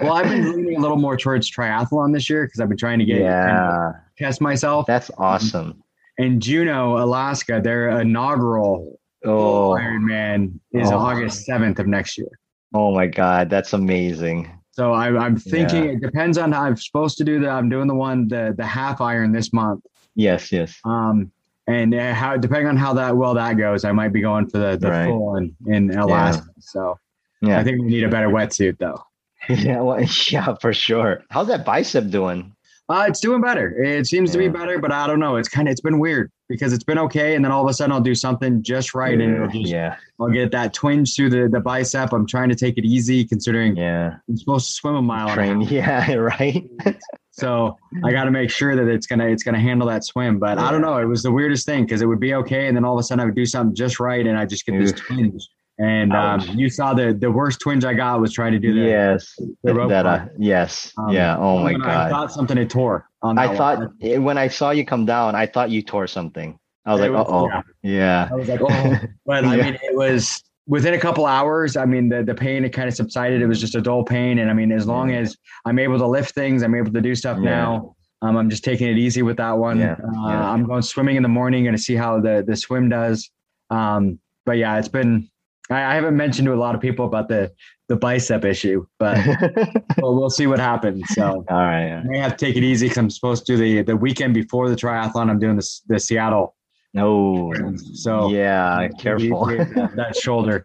well, 0.00 0.12
I've 0.12 0.28
been 0.28 0.52
leaning 0.52 0.76
a 0.76 0.80
little 0.80 0.96
more 0.96 1.16
towards 1.16 1.50
triathlon 1.50 2.12
this 2.12 2.30
year 2.30 2.46
because 2.46 2.60
I've 2.60 2.68
been 2.68 2.78
trying 2.78 3.00
to 3.00 3.04
get 3.04 3.20
yeah. 3.20 3.92
test 4.16 4.40
myself. 4.40 4.86
That's 4.86 5.10
awesome. 5.18 5.82
In 6.18 6.40
Juneau, 6.40 6.98
Alaska, 6.98 7.60
their 7.62 7.88
inaugural 8.00 9.00
oh. 9.24 9.72
Iron 9.72 10.06
Man 10.06 10.60
is 10.72 10.90
oh. 10.90 10.96
August 10.96 11.48
7th 11.48 11.78
of 11.78 11.86
next 11.86 12.18
year. 12.18 12.28
Oh 12.74 12.94
my 12.94 13.06
God, 13.06 13.50
that's 13.50 13.72
amazing. 13.72 14.50
So 14.70 14.92
I, 14.92 15.26
am 15.26 15.36
thinking 15.36 15.84
yeah. 15.84 15.90
it 15.90 16.00
depends 16.00 16.38
on 16.38 16.52
how 16.52 16.62
I'm 16.62 16.76
supposed 16.76 17.18
to 17.18 17.24
do 17.24 17.40
that. 17.40 17.50
I'm 17.50 17.68
doing 17.68 17.86
the 17.86 17.94
one 17.94 18.26
the 18.28 18.54
the 18.56 18.64
half 18.64 19.02
iron 19.02 19.30
this 19.30 19.52
month. 19.52 19.84
Yes, 20.14 20.50
yes. 20.50 20.78
Um, 20.84 21.30
and 21.66 21.94
uh, 21.94 22.14
how 22.14 22.38
depending 22.38 22.68
on 22.68 22.78
how 22.78 22.94
that 22.94 23.14
well 23.14 23.34
that 23.34 23.58
goes, 23.58 23.84
I 23.84 23.92
might 23.92 24.14
be 24.14 24.22
going 24.22 24.48
for 24.48 24.58
the 24.58 24.78
the 24.78 24.90
right. 24.90 25.06
full 25.06 25.36
in 25.36 25.54
in 25.66 25.90
Alaska. 25.90 26.46
Yeah. 26.46 26.60
So 26.60 26.98
yeah, 27.42 27.58
I 27.58 27.64
think 27.64 27.82
we 27.82 27.88
need 27.88 28.04
a 28.04 28.08
better 28.08 28.28
wetsuit 28.28 28.78
though. 28.78 29.02
Yeah, 29.48 29.80
well, 29.80 30.00
yeah, 30.30 30.54
for 30.60 30.72
sure. 30.72 31.24
How's 31.28 31.48
that 31.48 31.64
bicep 31.64 32.10
doing? 32.10 32.54
Uh, 32.88 33.06
it's 33.08 33.20
doing 33.20 33.40
better. 33.40 33.82
It 33.82 34.06
seems 34.06 34.30
yeah. 34.30 34.32
to 34.32 34.38
be 34.38 34.48
better, 34.48 34.78
but 34.78 34.92
I 34.92 35.06
don't 35.06 35.20
know. 35.20 35.36
It's 35.36 35.48
kind 35.48 35.68
of 35.68 35.72
it's 35.72 35.80
been 35.80 35.98
weird 35.98 36.30
because 36.48 36.72
it's 36.72 36.84
been 36.84 36.98
okay, 36.98 37.34
and 37.34 37.44
then 37.44 37.52
all 37.52 37.62
of 37.62 37.70
a 37.70 37.74
sudden 37.74 37.92
I'll 37.92 38.00
do 38.00 38.14
something 38.14 38.62
just 38.62 38.94
right, 38.94 39.16
yeah. 39.16 39.24
and 39.24 39.34
it'll 39.34 39.48
just 39.48 39.70
yeah. 39.70 39.96
I'll 40.20 40.28
get 40.28 40.50
that 40.50 40.74
twinge 40.74 41.14
through 41.14 41.30
the, 41.30 41.48
the 41.48 41.60
bicep. 41.60 42.12
I'm 42.12 42.26
trying 42.26 42.48
to 42.48 42.54
take 42.54 42.76
it 42.78 42.84
easy, 42.84 43.24
considering 43.24 43.76
yeah 43.76 44.16
I'm 44.28 44.36
supposed 44.36 44.66
to 44.66 44.72
swim 44.72 44.96
a 44.96 45.02
mile. 45.02 45.32
Train, 45.34 45.60
yeah, 45.70 46.12
right. 46.14 46.68
so 47.30 47.76
I 48.04 48.12
got 48.12 48.24
to 48.24 48.30
make 48.30 48.50
sure 48.50 48.74
that 48.76 48.88
it's 48.88 49.06
gonna 49.06 49.28
it's 49.28 49.44
gonna 49.44 49.60
handle 49.60 49.88
that 49.88 50.04
swim. 50.04 50.38
But 50.38 50.58
yeah. 50.58 50.66
I 50.66 50.72
don't 50.72 50.82
know. 50.82 50.98
It 50.98 51.06
was 51.06 51.22
the 51.22 51.32
weirdest 51.32 51.64
thing 51.64 51.84
because 51.84 52.02
it 52.02 52.06
would 52.06 52.20
be 52.20 52.34
okay, 52.34 52.66
and 52.66 52.76
then 52.76 52.84
all 52.84 52.94
of 52.94 53.00
a 53.00 53.04
sudden 53.04 53.22
I 53.22 53.24
would 53.26 53.36
do 53.36 53.46
something 53.46 53.74
just 53.74 54.00
right, 54.00 54.26
and 54.26 54.36
I 54.36 54.44
just 54.44 54.66
get 54.66 54.78
this 54.78 54.92
twinge. 54.92 55.48
And 55.82 56.12
um, 56.12 56.40
you 56.54 56.70
saw 56.70 56.94
the 56.94 57.12
the 57.12 57.30
worst 57.30 57.58
twinge 57.58 57.84
I 57.84 57.94
got 57.94 58.20
was 58.20 58.32
trying 58.32 58.52
to 58.52 58.58
do 58.60 58.72
the 58.72 58.82
yes 58.82 59.36
the 59.64 59.74
rope 59.74 59.88
that 59.88 60.06
uh, 60.06 60.26
yes 60.38 60.92
um, 60.96 61.08
yeah 61.08 61.36
oh 61.36 61.58
my 61.58 61.72
god 61.72 61.88
I 61.88 62.08
thought 62.08 62.30
something 62.30 62.56
had 62.56 62.70
tore. 62.70 63.08
I 63.22 63.56
thought 63.56 63.90
when 64.00 64.38
I 64.38 64.46
saw 64.46 64.70
you 64.70 64.86
come 64.86 65.06
down, 65.06 65.34
I 65.34 65.46
thought 65.46 65.70
you 65.70 65.82
tore 65.82 66.06
something. 66.06 66.56
I 66.84 66.92
was 66.92 67.00
it 67.00 67.10
like, 67.10 67.26
oh 67.28 67.48
yeah. 67.48 67.62
yeah. 67.82 68.28
I 68.30 68.34
was 68.34 68.48
like, 68.48 68.60
oh, 68.62 68.98
but 69.26 69.44
I 69.44 69.56
mean, 69.56 69.78
it 69.82 69.96
was 69.96 70.42
within 70.68 70.94
a 70.94 70.98
couple 70.98 71.26
hours. 71.26 71.76
I 71.76 71.84
mean, 71.84 72.08
the 72.08 72.22
the 72.22 72.34
pain 72.34 72.64
it 72.64 72.70
kind 72.70 72.88
of 72.88 72.94
subsided. 72.94 73.42
It 73.42 73.46
was 73.46 73.60
just 73.60 73.74
a 73.74 73.80
dull 73.80 74.04
pain, 74.04 74.38
and 74.38 74.50
I 74.50 74.54
mean, 74.54 74.70
as 74.70 74.86
long 74.86 75.12
as 75.12 75.36
I'm 75.64 75.80
able 75.80 75.98
to 75.98 76.06
lift 76.06 76.32
things, 76.32 76.62
I'm 76.62 76.76
able 76.76 76.92
to 76.92 77.00
do 77.00 77.14
stuff 77.16 77.38
yeah. 77.40 77.50
now. 77.50 77.96
Um, 78.22 78.36
I'm 78.36 78.48
just 78.48 78.62
taking 78.62 78.86
it 78.86 78.98
easy 78.98 79.22
with 79.22 79.38
that 79.38 79.58
one. 79.58 79.80
Yeah. 79.80 79.96
Uh, 80.16 80.28
I'm 80.28 80.64
going 80.64 80.82
swimming 80.82 81.16
in 81.16 81.24
the 81.24 81.28
morning, 81.28 81.64
going 81.64 81.74
to 81.74 81.82
see 81.82 81.96
how 81.96 82.20
the 82.20 82.44
the 82.46 82.54
swim 82.54 82.88
does. 82.88 83.30
Um, 83.70 84.20
but 84.44 84.58
yeah, 84.58 84.78
it's 84.78 84.88
been 84.88 85.28
I, 85.70 85.92
I 85.92 85.94
haven't 85.94 86.16
mentioned 86.16 86.46
to 86.46 86.54
a 86.54 86.56
lot 86.56 86.74
of 86.74 86.80
people 86.80 87.06
about 87.06 87.28
the 87.28 87.52
the 87.88 87.96
bicep 87.96 88.44
issue, 88.44 88.86
but 88.98 89.18
well, 89.98 90.14
we'll 90.14 90.30
see 90.30 90.46
what 90.46 90.58
happens. 90.58 91.04
So, 91.10 91.44
all 91.48 91.56
right, 91.56 91.86
yeah. 91.86 92.00
I 92.00 92.04
may 92.04 92.18
have 92.18 92.36
to 92.36 92.46
take 92.46 92.56
it 92.56 92.64
easy 92.64 92.86
because 92.86 92.98
I'm 92.98 93.10
supposed 93.10 93.46
to 93.46 93.56
do 93.56 93.58
the 93.58 93.82
the 93.82 93.96
weekend 93.96 94.34
before 94.34 94.68
the 94.68 94.76
triathlon. 94.76 95.28
I'm 95.28 95.38
doing 95.38 95.56
this 95.56 95.80
the 95.86 95.98
Seattle. 95.98 96.56
No, 96.94 97.52
so 97.94 98.30
yeah, 98.30 98.88
careful 98.98 99.46
that 99.46 100.16
shoulder. 100.20 100.64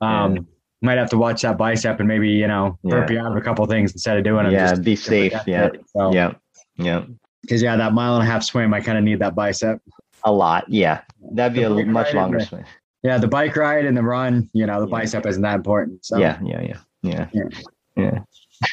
Um, 0.00 0.34
yeah. 0.34 0.42
might 0.82 0.98
have 0.98 1.08
to 1.10 1.18
watch 1.18 1.42
that 1.42 1.56
bicep 1.56 1.98
and 2.00 2.08
maybe 2.08 2.28
you 2.28 2.46
know 2.46 2.78
burp 2.84 3.08
yeah. 3.08 3.14
you 3.14 3.20
out 3.22 3.32
of 3.32 3.38
a 3.38 3.40
couple 3.40 3.64
things 3.66 3.92
instead 3.92 4.18
of 4.18 4.24
doing 4.24 4.46
it. 4.46 4.52
Yeah, 4.52 4.74
be 4.74 4.96
safe. 4.96 5.32
Yeah, 5.46 5.70
so, 5.96 6.12
yeah, 6.12 6.34
yeah. 6.76 7.04
Because 7.40 7.62
yeah, 7.62 7.76
that 7.76 7.92
mile 7.92 8.14
and 8.16 8.22
a 8.22 8.26
half 8.26 8.42
swim, 8.42 8.74
I 8.74 8.80
kind 8.80 8.98
of 8.98 9.04
need 9.04 9.18
that 9.20 9.34
bicep. 9.34 9.80
A 10.24 10.30
lot, 10.30 10.68
yeah. 10.68 11.00
That'd 11.32 11.54
be 11.54 11.64
a 11.64 11.70
much 11.70 12.14
longer 12.14 12.40
swim 12.40 12.64
yeah, 13.02 13.18
the 13.18 13.28
bike 13.28 13.56
ride 13.56 13.84
and 13.84 13.96
the 13.96 14.02
run, 14.02 14.48
you 14.52 14.66
know, 14.66 14.80
the 14.80 14.86
yeah. 14.86 14.98
bicep 14.98 15.26
isn't 15.26 15.42
that 15.42 15.56
important. 15.56 16.04
So 16.04 16.18
yeah, 16.18 16.38
yeah, 16.42 16.62
yeah, 17.02 17.26
yeah, 17.32 17.48
yeah. 17.96 18.18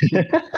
yeah. 0.04 0.42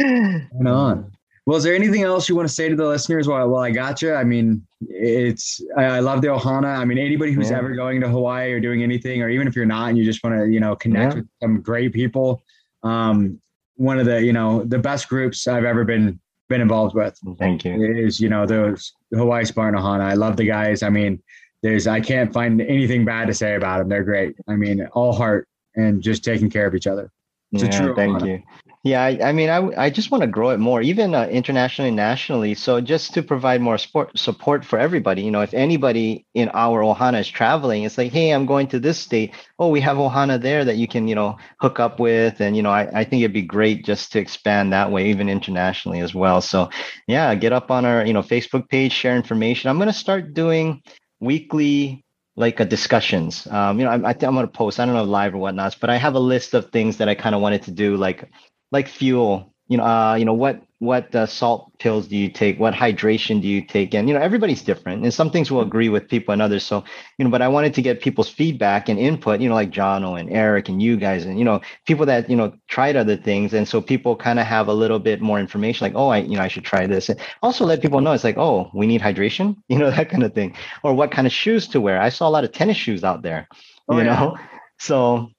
Right 0.00 0.66
on. 0.66 1.12
Well, 1.46 1.58
is 1.58 1.64
there 1.64 1.74
anything 1.74 2.02
else 2.02 2.28
you 2.28 2.34
want 2.34 2.48
to 2.48 2.54
say 2.54 2.68
to 2.70 2.74
the 2.74 2.86
listeners 2.86 3.28
while, 3.28 3.46
while 3.48 3.62
I 3.62 3.70
got 3.70 4.00
you? 4.00 4.14
I 4.14 4.24
mean, 4.24 4.66
it's 4.88 5.62
I, 5.76 5.84
I 5.84 6.00
love 6.00 6.22
the 6.22 6.28
Ohana. 6.28 6.78
I 6.78 6.84
mean, 6.84 6.96
anybody 6.96 7.32
who's 7.32 7.50
yeah. 7.50 7.58
ever 7.58 7.74
going 7.74 8.00
to 8.00 8.08
Hawaii 8.08 8.50
or 8.50 8.60
doing 8.60 8.82
anything, 8.82 9.22
or 9.22 9.28
even 9.28 9.46
if 9.46 9.54
you're 9.54 9.66
not 9.66 9.90
and 9.90 9.98
you 9.98 10.04
just 10.04 10.24
want 10.24 10.36
to, 10.36 10.50
you 10.50 10.58
know, 10.58 10.74
connect 10.74 11.12
yeah. 11.12 11.20
with 11.20 11.28
some 11.42 11.60
great 11.60 11.92
people, 11.92 12.42
um, 12.82 13.40
one 13.76 13.98
of 13.98 14.06
the, 14.06 14.22
you 14.22 14.32
know, 14.32 14.64
the 14.64 14.78
best 14.78 15.08
groups 15.08 15.46
I've 15.46 15.64
ever 15.64 15.84
been 15.84 16.18
been 16.48 16.60
involved 16.62 16.94
with. 16.94 17.18
Thank 17.38 17.64
you. 17.64 17.74
Is 17.82 18.20
you 18.20 18.30
know 18.30 18.46
those 18.46 18.92
Hawaii 19.12 19.44
Spartan 19.44 19.78
Ohana. 19.78 20.02
I 20.02 20.14
love 20.14 20.36
the 20.36 20.46
guys. 20.46 20.82
I 20.82 20.88
mean, 20.88 21.22
there's 21.64 21.86
I 21.86 22.00
can't 22.00 22.30
find 22.30 22.60
anything 22.60 23.06
bad 23.06 23.26
to 23.28 23.34
say 23.34 23.54
about 23.54 23.78
them. 23.78 23.88
They're 23.88 24.04
great. 24.04 24.36
I 24.46 24.54
mean, 24.54 24.86
all 24.92 25.14
heart 25.14 25.48
and 25.74 26.02
just 26.02 26.22
taking 26.22 26.50
care 26.50 26.66
of 26.66 26.74
each 26.74 26.86
other. 26.86 27.10
It's 27.52 27.62
yeah, 27.62 27.94
thank 27.94 28.16
honor. 28.16 28.26
you. 28.26 28.42
Yeah, 28.82 29.02
I, 29.02 29.28
I 29.28 29.32
mean, 29.32 29.48
I, 29.48 29.84
I 29.84 29.88
just 29.88 30.10
want 30.10 30.20
to 30.20 30.26
grow 30.26 30.50
it 30.50 30.58
more, 30.58 30.82
even 30.82 31.14
uh, 31.14 31.26
internationally, 31.28 31.90
nationally. 31.90 32.52
So 32.52 32.82
just 32.82 33.14
to 33.14 33.22
provide 33.22 33.62
more 33.62 33.78
support 33.78 34.18
support 34.18 34.62
for 34.62 34.78
everybody. 34.78 35.22
You 35.22 35.30
know, 35.30 35.40
if 35.40 35.54
anybody 35.54 36.26
in 36.34 36.50
our 36.52 36.82
Ohana 36.82 37.20
is 37.20 37.28
traveling, 37.28 37.84
it's 37.84 37.96
like, 37.96 38.12
hey, 38.12 38.30
I'm 38.30 38.44
going 38.44 38.66
to 38.68 38.78
this 38.78 38.98
state. 38.98 39.32
Oh, 39.58 39.68
we 39.68 39.80
have 39.80 39.96
Ohana 39.96 40.38
there 40.38 40.66
that 40.66 40.76
you 40.76 40.86
can, 40.86 41.08
you 41.08 41.14
know, 41.14 41.38
hook 41.60 41.80
up 41.80 41.98
with, 41.98 42.40
and 42.40 42.54
you 42.56 42.62
know, 42.62 42.70
I, 42.70 42.90
I 42.92 43.04
think 43.04 43.22
it'd 43.22 43.32
be 43.32 43.40
great 43.40 43.86
just 43.86 44.12
to 44.12 44.18
expand 44.18 44.74
that 44.74 44.90
way, 44.90 45.08
even 45.08 45.30
internationally 45.30 46.00
as 46.00 46.14
well. 46.14 46.42
So, 46.42 46.68
yeah, 47.06 47.34
get 47.36 47.54
up 47.54 47.70
on 47.70 47.86
our 47.86 48.04
you 48.04 48.12
know 48.12 48.22
Facebook 48.22 48.68
page, 48.68 48.92
share 48.92 49.16
information. 49.16 49.70
I'm 49.70 49.78
going 49.78 49.86
to 49.86 49.94
start 49.94 50.34
doing 50.34 50.82
weekly 51.24 52.04
like 52.36 52.60
a 52.60 52.64
discussions. 52.64 53.46
Um, 53.46 53.78
you 53.78 53.84
know, 53.84 53.90
I, 53.92 54.10
I 54.10 54.12
think 54.12 54.24
I'm 54.24 54.34
gonna 54.34 54.48
post. 54.48 54.80
I 54.80 54.86
don't 54.86 54.94
know 54.94 55.04
live 55.04 55.34
or 55.34 55.38
whatnot, 55.38 55.76
but 55.80 55.90
I 55.90 55.96
have 55.96 56.14
a 56.14 56.20
list 56.20 56.54
of 56.54 56.70
things 56.70 56.98
that 56.98 57.08
I 57.08 57.14
kind 57.14 57.34
of 57.34 57.40
wanted 57.40 57.62
to 57.64 57.70
do, 57.70 57.96
like 57.96 58.30
like 58.72 58.88
fuel 58.88 59.54
you 59.68 59.76
know, 59.78 59.84
uh, 59.84 60.14
you 60.14 60.24
know 60.24 60.34
what 60.34 60.62
what 60.84 61.14
uh, 61.14 61.26
salt 61.26 61.72
pills 61.78 62.06
do 62.08 62.16
you 62.16 62.28
take? 62.28 62.58
What 62.60 62.74
hydration 62.74 63.40
do 63.40 63.48
you 63.48 63.62
take? 63.64 63.94
And 63.94 64.08
you 64.08 64.14
know, 64.14 64.20
everybody's 64.20 64.62
different, 64.62 65.02
and 65.02 65.12
some 65.12 65.30
things 65.30 65.50
will 65.50 65.62
agree 65.62 65.88
with 65.88 66.08
people 66.08 66.32
and 66.32 66.42
others. 66.42 66.64
So 66.64 66.84
you 67.18 67.24
know, 67.24 67.30
but 67.30 67.42
I 67.42 67.48
wanted 67.48 67.74
to 67.74 67.82
get 67.82 68.00
people's 68.00 68.28
feedback 68.28 68.88
and 68.88 68.98
input. 68.98 69.40
You 69.40 69.48
know, 69.48 69.54
like 69.54 69.70
john 69.70 70.04
and 70.04 70.30
Eric 70.30 70.68
and 70.68 70.82
you 70.82 70.96
guys, 70.96 71.24
and 71.24 71.38
you 71.38 71.44
know, 71.44 71.60
people 71.86 72.06
that 72.06 72.28
you 72.28 72.36
know 72.36 72.54
tried 72.68 72.96
other 72.96 73.16
things, 73.16 73.54
and 73.54 73.66
so 73.66 73.80
people 73.80 74.16
kind 74.16 74.38
of 74.38 74.46
have 74.46 74.68
a 74.68 74.74
little 74.74 74.98
bit 74.98 75.20
more 75.20 75.40
information. 75.40 75.84
Like, 75.84 75.94
oh, 75.96 76.08
I 76.08 76.18
you 76.18 76.36
know, 76.36 76.42
I 76.42 76.48
should 76.48 76.64
try 76.64 76.86
this. 76.86 77.08
And 77.08 77.18
also 77.42 77.64
let 77.64 77.82
people 77.82 78.00
know 78.00 78.12
it's 78.12 78.24
like, 78.24 78.38
oh, 78.38 78.70
we 78.74 78.86
need 78.86 79.00
hydration. 79.00 79.56
You 79.74 79.80
know, 79.80 79.90
that 79.90 80.08
kind 80.08 80.22
of 80.22 80.34
thing, 80.34 80.54
or 80.84 80.94
what 80.94 81.10
kind 81.10 81.26
of 81.26 81.32
shoes 81.32 81.66
to 81.68 81.80
wear. 81.80 82.00
I 82.00 82.10
saw 82.10 82.28
a 82.28 82.30
lot 82.30 82.44
of 82.44 82.52
tennis 82.52 82.76
shoes 82.76 83.02
out 83.02 83.22
there. 83.22 83.48
Oh, 83.88 83.98
you 83.98 84.04
yeah. 84.04 84.14
know, 84.14 84.38
so 84.78 85.30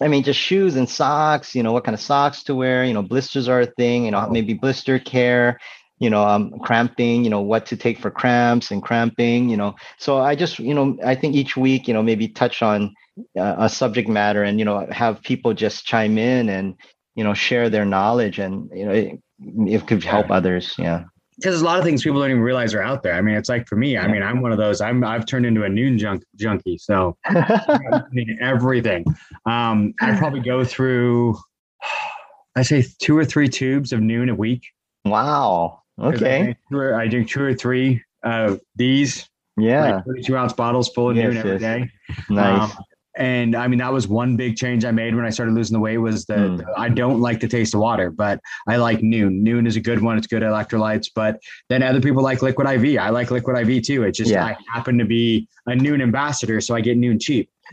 I 0.00 0.08
mean, 0.08 0.22
just 0.22 0.40
shoes 0.40 0.76
and 0.76 0.88
socks, 0.88 1.54
you 1.54 1.62
know, 1.62 1.72
what 1.72 1.84
kind 1.84 1.94
of 1.94 2.00
socks 2.00 2.42
to 2.44 2.54
wear, 2.54 2.84
you 2.84 2.94
know, 2.94 3.02
blisters 3.02 3.48
are 3.48 3.60
a 3.60 3.66
thing, 3.66 4.04
you 4.04 4.10
know, 4.10 4.28
maybe 4.28 4.54
blister 4.54 4.98
care, 4.98 5.60
you 5.98 6.10
know, 6.10 6.26
um, 6.26 6.58
cramping, 6.60 7.24
you 7.24 7.30
know, 7.30 7.40
what 7.40 7.66
to 7.66 7.76
take 7.76 7.98
for 7.98 8.10
cramps 8.10 8.70
and 8.70 8.82
cramping, 8.82 9.48
you 9.48 9.56
know. 9.56 9.74
So 9.98 10.18
I 10.18 10.34
just, 10.34 10.58
you 10.58 10.74
know, 10.74 10.98
I 11.04 11.14
think 11.14 11.36
each 11.36 11.56
week, 11.56 11.86
you 11.86 11.94
know, 11.94 12.02
maybe 12.02 12.28
touch 12.28 12.62
on 12.62 12.94
uh, 13.38 13.54
a 13.58 13.68
subject 13.68 14.08
matter 14.08 14.42
and, 14.42 14.58
you 14.58 14.64
know, 14.64 14.86
have 14.90 15.22
people 15.22 15.54
just 15.54 15.84
chime 15.84 16.18
in 16.18 16.48
and, 16.48 16.74
you 17.14 17.22
know, 17.22 17.34
share 17.34 17.70
their 17.70 17.84
knowledge 17.84 18.38
and, 18.38 18.70
you 18.74 18.84
know, 18.84 18.92
it, 18.92 19.20
it 19.68 19.86
could 19.86 20.02
help 20.02 20.30
others. 20.30 20.74
Yeah 20.78 21.04
because 21.42 21.60
a 21.60 21.64
lot 21.64 21.78
of 21.78 21.84
things 21.84 22.04
people 22.04 22.20
don't 22.20 22.30
even 22.30 22.42
realize 22.42 22.72
are 22.72 22.82
out 22.82 23.02
there. 23.02 23.14
I 23.14 23.20
mean, 23.20 23.34
it's 23.34 23.48
like 23.48 23.66
for 23.66 23.74
me, 23.74 23.98
I 23.98 24.06
mean, 24.06 24.22
I'm 24.22 24.40
one 24.40 24.52
of 24.52 24.58
those. 24.58 24.80
I'm 24.80 25.02
I've 25.02 25.26
turned 25.26 25.44
into 25.44 25.64
a 25.64 25.68
Nuun 25.68 25.98
junk 25.98 26.24
junkie, 26.36 26.78
so 26.78 27.16
I 27.24 28.02
mean, 28.12 28.38
everything. 28.40 29.04
Um, 29.44 29.92
I 30.00 30.16
probably 30.16 30.40
go 30.40 30.64
through, 30.64 31.36
I 32.56 32.62
say 32.62 32.84
two 33.00 33.16
or 33.16 33.24
three 33.24 33.48
tubes 33.48 33.92
of 33.92 34.00
Nuun 34.00 34.30
a 34.30 34.34
week. 34.34 34.66
Wow. 35.04 35.80
Okay. 36.00 36.56
I, 36.72 36.92
I 36.92 37.08
do 37.08 37.24
two 37.24 37.42
or 37.42 37.54
three 37.54 38.02
of 38.22 38.60
these. 38.76 39.28
Yeah. 39.56 39.96
Like 39.96 40.04
32 40.06 40.36
ounce 40.36 40.52
bottles 40.52 40.88
full 40.90 41.10
of 41.10 41.16
yes, 41.16 41.34
Nuun 41.34 41.36
every 41.36 41.50
yes. 41.52 41.60
day. 41.60 41.90
Nice. 42.30 42.76
Um, 42.76 42.84
and 43.16 43.54
I 43.54 43.68
mean 43.68 43.78
that 43.78 43.92
was 43.92 44.08
one 44.08 44.36
big 44.36 44.56
change 44.56 44.84
I 44.84 44.90
made 44.90 45.14
when 45.14 45.24
I 45.24 45.30
started 45.30 45.54
losing 45.54 45.74
the 45.74 45.80
weight 45.80 45.98
was 45.98 46.24
that 46.26 46.38
mm. 46.38 46.64
I 46.76 46.88
don't 46.88 47.20
like 47.20 47.40
the 47.40 47.48
taste 47.48 47.74
of 47.74 47.80
water, 47.80 48.10
but 48.10 48.40
I 48.66 48.76
like 48.76 49.00
Nuun. 49.00 49.42
Nuun 49.42 49.66
is 49.66 49.76
a 49.76 49.80
good 49.80 50.02
one; 50.02 50.16
it's 50.16 50.26
good 50.26 50.42
electrolytes. 50.42 51.10
But 51.14 51.40
then 51.68 51.82
other 51.82 52.00
people 52.00 52.22
like 52.22 52.42
Liquid 52.42 52.66
IV. 52.66 52.98
I 52.98 53.10
like 53.10 53.30
Liquid 53.30 53.68
IV 53.68 53.84
too. 53.84 54.04
It's 54.04 54.18
just 54.18 54.30
yeah. 54.30 54.44
I 54.44 54.56
happen 54.72 54.98
to 54.98 55.04
be 55.04 55.48
a 55.66 55.72
Nuun 55.72 56.02
ambassador, 56.02 56.60
so 56.60 56.74
I 56.74 56.80
get 56.80 56.98
Nuun 56.98 57.20
cheap. 57.20 57.50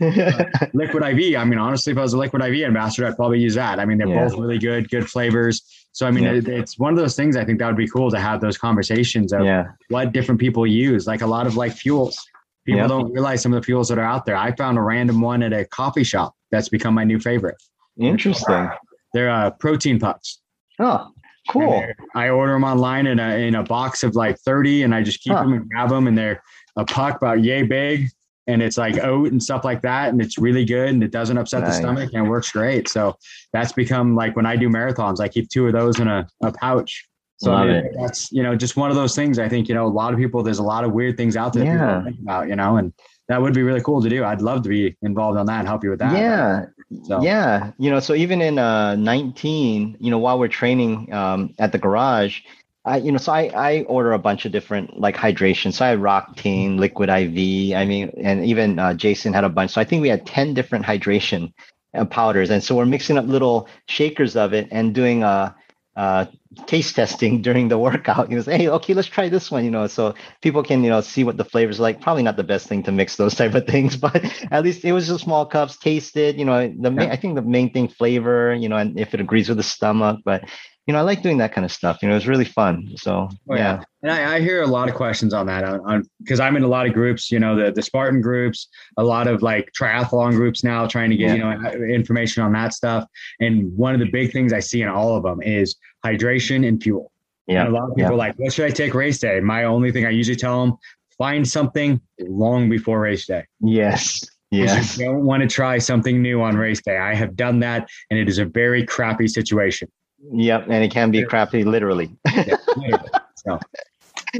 liquid 0.72 1.02
IV. 1.02 1.36
I 1.36 1.44
mean, 1.44 1.58
honestly, 1.58 1.92
if 1.92 1.98
I 1.98 2.02
was 2.02 2.14
a 2.14 2.18
Liquid 2.18 2.42
IV 2.42 2.64
ambassador, 2.64 3.06
I'd 3.06 3.16
probably 3.16 3.38
use 3.38 3.54
that. 3.54 3.78
I 3.78 3.84
mean, 3.84 3.98
they're 3.98 4.08
yeah. 4.08 4.28
both 4.28 4.38
really 4.38 4.58
good, 4.58 4.88
good 4.88 5.08
flavors. 5.08 5.62
So 5.92 6.06
I 6.06 6.10
mean, 6.10 6.24
yeah. 6.24 6.34
it, 6.34 6.48
it's 6.48 6.78
one 6.78 6.92
of 6.92 6.98
those 6.98 7.16
things. 7.16 7.36
I 7.36 7.44
think 7.44 7.58
that 7.58 7.66
would 7.66 7.76
be 7.76 7.88
cool 7.88 8.10
to 8.10 8.20
have 8.20 8.40
those 8.40 8.56
conversations 8.56 9.32
of 9.32 9.44
what 9.88 10.12
different 10.12 10.40
people 10.40 10.66
use, 10.66 11.06
like 11.06 11.22
a 11.22 11.26
lot 11.26 11.46
of 11.46 11.56
like 11.56 11.72
fuels 11.72 12.18
People 12.64 12.80
yep. 12.82 12.88
don't 12.88 13.12
realize 13.12 13.42
some 13.42 13.52
of 13.52 13.62
the 13.62 13.64
fuels 13.64 13.88
that 13.88 13.98
are 13.98 14.04
out 14.04 14.26
there. 14.26 14.36
I 14.36 14.54
found 14.54 14.78
a 14.78 14.82
random 14.82 15.20
one 15.20 15.42
at 15.42 15.52
a 15.52 15.64
coffee 15.64 16.04
shop 16.04 16.34
that's 16.50 16.68
become 16.68 16.94
my 16.94 17.04
new 17.04 17.18
favorite. 17.18 17.56
Interesting. 17.98 18.68
They're 19.14 19.30
uh, 19.30 19.50
protein 19.50 19.98
pucks. 19.98 20.40
Oh, 20.78 21.10
cool. 21.48 21.84
I 22.14 22.28
order 22.28 22.52
them 22.52 22.64
online 22.64 23.06
in 23.06 23.18
a 23.18 23.46
in 23.46 23.54
a 23.54 23.62
box 23.62 24.02
of 24.02 24.14
like 24.14 24.38
30 24.38 24.82
and 24.82 24.94
I 24.94 25.02
just 25.02 25.20
keep 25.20 25.32
huh. 25.32 25.42
them 25.42 25.52
and 25.54 25.68
grab 25.68 25.90
them 25.90 26.06
and 26.06 26.16
they're 26.16 26.42
a 26.76 26.84
puck 26.84 27.16
about 27.16 27.42
yay 27.42 27.62
big 27.62 28.08
and 28.46 28.62
it's 28.62 28.78
like 28.78 28.98
oat 29.02 29.32
and 29.32 29.42
stuff 29.42 29.64
like 29.64 29.82
that. 29.82 30.10
And 30.10 30.20
it's 30.20 30.38
really 30.38 30.64
good 30.64 30.88
and 30.88 31.02
it 31.02 31.10
doesn't 31.10 31.38
upset 31.38 31.62
nice. 31.62 31.76
the 31.76 31.82
stomach 31.82 32.10
and 32.12 32.26
it 32.26 32.28
works 32.28 32.50
great. 32.50 32.88
So 32.88 33.16
that's 33.52 33.72
become 33.72 34.14
like 34.14 34.36
when 34.36 34.46
I 34.46 34.56
do 34.56 34.68
marathons, 34.68 35.20
I 35.20 35.28
keep 35.28 35.48
two 35.48 35.66
of 35.66 35.72
those 35.72 36.00
in 36.00 36.08
a, 36.08 36.26
a 36.42 36.52
pouch. 36.52 37.06
So 37.40 37.54
I 37.54 37.66
mean, 37.66 37.92
that's, 37.98 38.30
you 38.30 38.42
know, 38.42 38.54
just 38.54 38.76
one 38.76 38.90
of 38.90 38.96
those 38.96 39.14
things. 39.14 39.38
I 39.38 39.48
think, 39.48 39.66
you 39.66 39.74
know, 39.74 39.86
a 39.86 39.88
lot 39.88 40.12
of 40.12 40.18
people, 40.18 40.42
there's 40.42 40.58
a 40.58 40.62
lot 40.62 40.84
of 40.84 40.92
weird 40.92 41.16
things 41.16 41.36
out 41.36 41.54
there 41.54 41.64
yeah. 41.64 42.04
think 42.04 42.18
about, 42.20 42.48
you 42.48 42.56
know, 42.56 42.76
and 42.76 42.92
that 43.28 43.40
would 43.40 43.54
be 43.54 43.62
really 43.62 43.80
cool 43.80 44.02
to 44.02 44.10
do. 44.10 44.24
I'd 44.24 44.42
love 44.42 44.62
to 44.64 44.68
be 44.68 44.94
involved 45.00 45.38
on 45.38 45.46
that 45.46 45.60
and 45.60 45.68
help 45.68 45.82
you 45.82 45.88
with 45.88 46.00
that. 46.00 46.12
Yeah. 46.12 46.66
So. 47.04 47.22
Yeah. 47.22 47.72
You 47.78 47.90
know, 47.90 47.98
so 47.98 48.14
even 48.14 48.42
in 48.42 48.58
uh, 48.58 48.94
19, 48.96 49.96
you 49.98 50.10
know, 50.10 50.18
while 50.18 50.38
we're 50.38 50.48
training 50.48 51.10
um, 51.14 51.54
at 51.58 51.72
the 51.72 51.78
garage, 51.78 52.40
I, 52.84 52.98
you 52.98 53.10
know, 53.10 53.18
so 53.18 53.32
I, 53.32 53.50
I 53.54 53.82
order 53.84 54.12
a 54.12 54.18
bunch 54.18 54.44
of 54.44 54.52
different 54.52 55.00
like 55.00 55.16
hydration. 55.16 55.72
So 55.72 55.86
I 55.86 55.88
had 55.88 55.98
Roctane, 55.98 56.78
Liquid 56.78 57.08
IV. 57.08 57.74
I 57.74 57.86
mean, 57.86 58.12
and 58.22 58.44
even 58.44 58.78
uh, 58.78 58.92
Jason 58.92 59.32
had 59.32 59.44
a 59.44 59.48
bunch. 59.48 59.70
So 59.70 59.80
I 59.80 59.84
think 59.84 60.02
we 60.02 60.10
had 60.10 60.26
10 60.26 60.52
different 60.52 60.84
hydration 60.84 61.54
uh, 61.94 62.04
powders. 62.04 62.50
And 62.50 62.62
so 62.62 62.76
we're 62.76 62.84
mixing 62.84 63.16
up 63.16 63.26
little 63.26 63.66
shakers 63.86 64.36
of 64.36 64.52
it 64.52 64.68
and 64.70 64.94
doing 64.94 65.22
a, 65.22 65.54
uh, 66.00 66.24
taste 66.66 66.96
testing 66.96 67.42
during 67.46 67.68
the 67.68 67.78
workout. 67.78 68.30
You 68.30 68.36
know, 68.36 68.42
say, 68.42 68.56
hey, 68.56 68.68
okay, 68.68 68.94
let's 68.94 69.08
try 69.08 69.28
this 69.28 69.50
one. 69.50 69.64
You 69.66 69.70
know, 69.70 69.86
so 69.86 70.14
people 70.40 70.62
can 70.62 70.82
you 70.82 70.88
know 70.88 71.02
see 71.02 71.24
what 71.24 71.36
the 71.36 71.44
flavors 71.44 71.78
like. 71.78 72.00
Probably 72.00 72.22
not 72.22 72.36
the 72.36 72.44
best 72.44 72.68
thing 72.68 72.82
to 72.84 72.92
mix 72.92 73.16
those 73.16 73.34
type 73.40 73.54
of 73.54 73.66
things, 73.66 73.96
but 73.96 74.24
at 74.50 74.64
least 74.64 74.84
it 74.84 74.92
was 74.92 75.06
just 75.06 75.24
small 75.24 75.44
cups, 75.44 75.76
tasted. 75.76 76.38
You 76.38 76.46
know, 76.46 76.72
the 76.74 76.90
main, 76.90 77.10
I 77.10 77.16
think 77.16 77.34
the 77.34 77.42
main 77.42 77.70
thing 77.70 77.88
flavor. 77.88 78.54
You 78.54 78.70
know, 78.70 78.76
and 78.76 78.98
if 78.98 79.12
it 79.12 79.20
agrees 79.20 79.48
with 79.48 79.58
the 79.58 79.62
stomach, 79.62 80.20
but 80.24 80.44
you 80.86 80.92
know, 80.92 80.98
I 80.98 81.02
like 81.02 81.22
doing 81.22 81.38
that 81.38 81.52
kind 81.52 81.64
of 81.64 81.70
stuff. 81.70 81.98
You 82.02 82.08
know, 82.08 82.16
it's 82.16 82.26
really 82.26 82.44
fun. 82.44 82.88
So 82.96 83.28
oh, 83.30 83.54
yeah. 83.54 83.56
yeah. 83.56 83.82
And 84.02 84.12
I, 84.12 84.36
I, 84.36 84.40
hear 84.40 84.62
a 84.62 84.66
lot 84.66 84.88
of 84.88 84.94
questions 84.94 85.34
on 85.34 85.46
that 85.46 85.62
on 85.62 86.04
because 86.18 86.40
I'm 86.40 86.56
in 86.56 86.62
a 86.62 86.68
lot 86.68 86.86
of 86.86 86.94
groups, 86.94 87.30
you 87.30 87.38
know, 87.38 87.54
the 87.54 87.70
the 87.70 87.82
Spartan 87.82 88.20
groups, 88.20 88.66
a 88.96 89.04
lot 89.04 89.28
of 89.28 89.42
like 89.42 89.70
triathlon 89.78 90.32
groups 90.32 90.64
now 90.64 90.86
trying 90.86 91.10
to 91.10 91.16
get, 91.16 91.36
yeah. 91.38 91.54
you 91.54 91.62
know, 91.62 91.94
information 91.94 92.42
on 92.42 92.52
that 92.54 92.72
stuff. 92.72 93.04
And 93.40 93.76
one 93.76 93.94
of 93.94 94.00
the 94.00 94.10
big 94.10 94.32
things 94.32 94.52
I 94.52 94.60
see 94.60 94.82
in 94.82 94.88
all 94.88 95.16
of 95.16 95.22
them 95.22 95.42
is 95.42 95.76
hydration 96.04 96.66
and 96.66 96.82
fuel. 96.82 97.12
Yeah. 97.46 97.66
And 97.66 97.68
a 97.68 97.78
lot 97.78 97.90
of 97.90 97.96
people 97.96 98.12
yeah. 98.12 98.16
like, 98.16 98.38
what 98.38 98.52
should 98.52 98.66
I 98.66 98.70
take 98.70 98.94
race 98.94 99.18
day? 99.18 99.40
My 99.40 99.64
only 99.64 99.92
thing 99.92 100.06
I 100.06 100.10
usually 100.10 100.36
tell 100.36 100.64
them, 100.64 100.76
find 101.18 101.46
something 101.46 102.00
long 102.20 102.70
before 102.70 103.00
race 103.00 103.26
day. 103.26 103.44
Yes. 103.60 104.24
Yes. 104.50 104.98
You 104.98 105.06
don't 105.06 105.24
want 105.24 105.42
to 105.42 105.48
try 105.48 105.78
something 105.78 106.20
new 106.20 106.42
on 106.42 106.56
race 106.56 106.82
day. 106.82 106.96
I 106.96 107.14
have 107.14 107.36
done 107.36 107.60
that 107.60 107.88
and 108.10 108.18
it 108.18 108.28
is 108.28 108.38
a 108.38 108.44
very 108.44 108.84
crappy 108.84 109.28
situation. 109.28 109.88
Yep, 110.32 110.64
and 110.68 110.84
it 110.84 110.90
can 110.90 111.10
be 111.10 111.24
crappy 111.24 111.64
literally. 111.64 112.10
yeah, 112.34 112.56
literally. 112.76 113.08
So, 113.36 113.58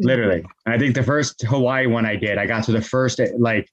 literally. 0.00 0.44
I 0.66 0.78
think 0.78 0.94
the 0.94 1.02
first 1.02 1.42
Hawaii 1.42 1.86
one 1.86 2.06
I 2.06 2.16
did, 2.16 2.38
I 2.38 2.46
got 2.46 2.64
to 2.64 2.72
the 2.72 2.82
first 2.82 3.20
like, 3.38 3.68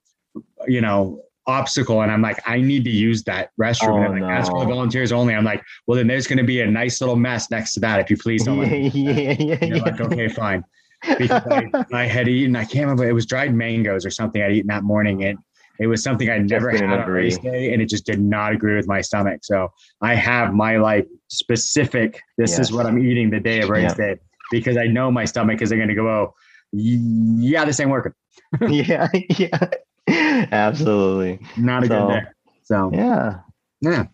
you 0.68 0.82
know, 0.82 1.22
obstacle, 1.48 2.02
and 2.02 2.12
I'm 2.12 2.22
like, 2.22 2.40
I 2.46 2.60
need 2.60 2.84
to 2.86 2.90
use 2.90 3.24
that 3.24 3.52
restroom. 3.60 3.90
Oh, 3.90 3.96
and 3.98 4.06
I'm 4.06 4.12
like, 4.12 4.22
no. 4.22 4.28
that's 4.28 4.50
for 4.50 4.60
the 4.60 4.66
volunteers 4.66 5.12
only. 5.12 5.34
I'm 5.34 5.46
like, 5.46 5.64
well, 5.86 5.98
then 5.98 6.08
there's 6.08 6.28
going 6.28 6.38
to 6.38 6.44
be 6.44 6.62
a 6.62 6.68
nice 6.68 7.02
little 7.02 7.16
mess 7.16 7.50
next 7.50 7.74
to 7.74 7.80
that 7.82 8.00
if 8.00 8.10
you 8.10 8.18
please 8.18 8.44
don't. 8.44 8.58
Yeah, 8.68 9.12
yeah, 9.12 9.36
yeah, 9.40 9.66
yeah. 9.66 9.84
Like, 9.84 10.00
okay, 10.00 10.28
fine. 10.28 10.64
Because 11.18 11.44
I, 11.52 11.86
I 11.94 12.06
had 12.06 12.28
eaten, 12.28 12.56
I 12.56 12.64
can't 12.64 12.86
remember, 12.86 13.08
it 13.08 13.14
was 13.14 13.26
dried 13.26 13.54
mangoes 13.54 14.06
or 14.06 14.10
something 14.10 14.42
I'd 14.42 14.52
eaten 14.52 14.68
that 14.68 14.84
morning, 14.84 15.24
and 15.24 15.38
it 15.80 15.88
was 15.88 16.04
something 16.04 16.30
I 16.30 16.40
never 16.40 16.70
had 16.70 16.84
on 16.84 17.10
race 17.10 17.38
day, 17.38 17.74
and 17.74 17.82
it 17.82 17.90
just 17.90 18.06
did 18.06 18.20
not 18.20 18.54
agree 18.54 18.76
with 18.76 18.88
my 18.88 19.02
stomach. 19.02 19.42
So 19.44 19.72
I 20.02 20.16
have 20.16 20.54
my 20.54 20.78
like 20.78 21.08
specific. 21.28 22.22
This 22.38 22.52
yes. 22.52 22.60
is 22.60 22.72
what 22.72 22.86
I'm 22.86 23.00
eating 23.00 23.30
the 23.30 23.40
day 23.40 23.62
of 23.62 23.70
race 23.70 23.94
yeah. 23.98 24.14
day 24.14 24.20
because 24.52 24.78
I 24.78 24.88
know 24.88 25.12
my 25.12 25.26
stomach 25.26 25.62
isn't 25.62 25.78
going 25.78 25.90
to 25.90 25.96
go. 25.96 26.08
Oh, 26.08 26.34
yeah, 26.72 27.66
this 27.66 27.80
ain't 27.80 27.90
working. 27.90 28.14
yeah, 28.68 29.08
yeah, 29.38 29.70
absolutely. 30.08 31.40
Not 31.58 31.84
a 31.84 31.88
so, 31.88 32.08
good 32.08 32.14
day. 32.14 32.26
So 32.64 32.92
yeah, 32.94 33.40
yeah. 33.82 34.06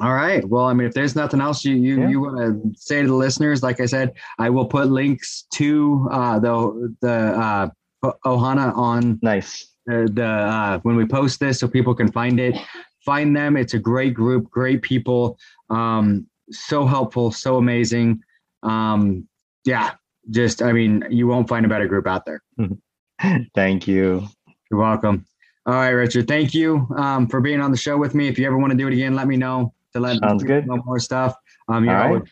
All 0.00 0.12
right. 0.12 0.46
Well, 0.46 0.66
I 0.66 0.74
mean, 0.74 0.86
if 0.86 0.92
there's 0.92 1.16
nothing 1.16 1.40
else 1.40 1.64
you 1.64 1.74
you, 1.74 2.00
yeah. 2.00 2.08
you 2.08 2.20
want 2.20 2.36
to 2.38 2.72
say 2.78 3.00
to 3.00 3.08
the 3.08 3.14
listeners, 3.14 3.62
like 3.62 3.80
I 3.80 3.86
said, 3.86 4.12
I 4.38 4.50
will 4.50 4.66
put 4.66 4.90
links 4.90 5.46
to 5.54 6.08
uh, 6.10 6.38
the 6.38 6.94
the 7.00 7.10
uh, 7.10 7.68
Ohana 8.24 8.76
on 8.76 9.18
nice 9.22 9.75
the, 9.86 10.08
the 10.12 10.26
uh, 10.26 10.78
when 10.80 10.96
we 10.96 11.06
post 11.06 11.40
this 11.40 11.60
so 11.60 11.68
people 11.68 11.94
can 11.94 12.10
find 12.10 12.38
it. 12.40 12.56
Find 13.04 13.36
them. 13.36 13.56
It's 13.56 13.74
a 13.74 13.78
great 13.78 14.14
group, 14.14 14.50
great 14.50 14.82
people. 14.82 15.38
Um, 15.70 16.26
so 16.50 16.86
helpful, 16.86 17.30
so 17.30 17.56
amazing. 17.56 18.20
Um, 18.62 19.28
yeah, 19.64 19.92
just 20.30 20.62
I 20.62 20.72
mean, 20.72 21.04
you 21.10 21.26
won't 21.26 21.48
find 21.48 21.64
a 21.64 21.68
better 21.68 21.86
group 21.86 22.06
out 22.06 22.24
there. 22.26 22.42
Thank 23.54 23.86
you. 23.86 24.26
You're 24.70 24.80
welcome. 24.80 25.24
All 25.66 25.74
right, 25.74 25.90
Richard. 25.90 26.28
Thank 26.28 26.54
you 26.54 26.86
um, 26.96 27.26
for 27.28 27.40
being 27.40 27.60
on 27.60 27.70
the 27.70 27.76
show 27.76 27.96
with 27.96 28.14
me. 28.14 28.28
If 28.28 28.38
you 28.38 28.46
ever 28.46 28.58
want 28.58 28.70
to 28.72 28.76
do 28.76 28.86
it 28.86 28.92
again, 28.92 29.14
let 29.14 29.26
me 29.26 29.36
know 29.36 29.72
to 29.92 30.00
let 30.00 30.18
Sounds 30.18 30.44
good. 30.44 30.66
know 30.66 30.76
more 30.84 30.98
stuff. 30.98 31.34
Um, 31.68 31.88
All 31.88 31.94
right. 31.94 32.22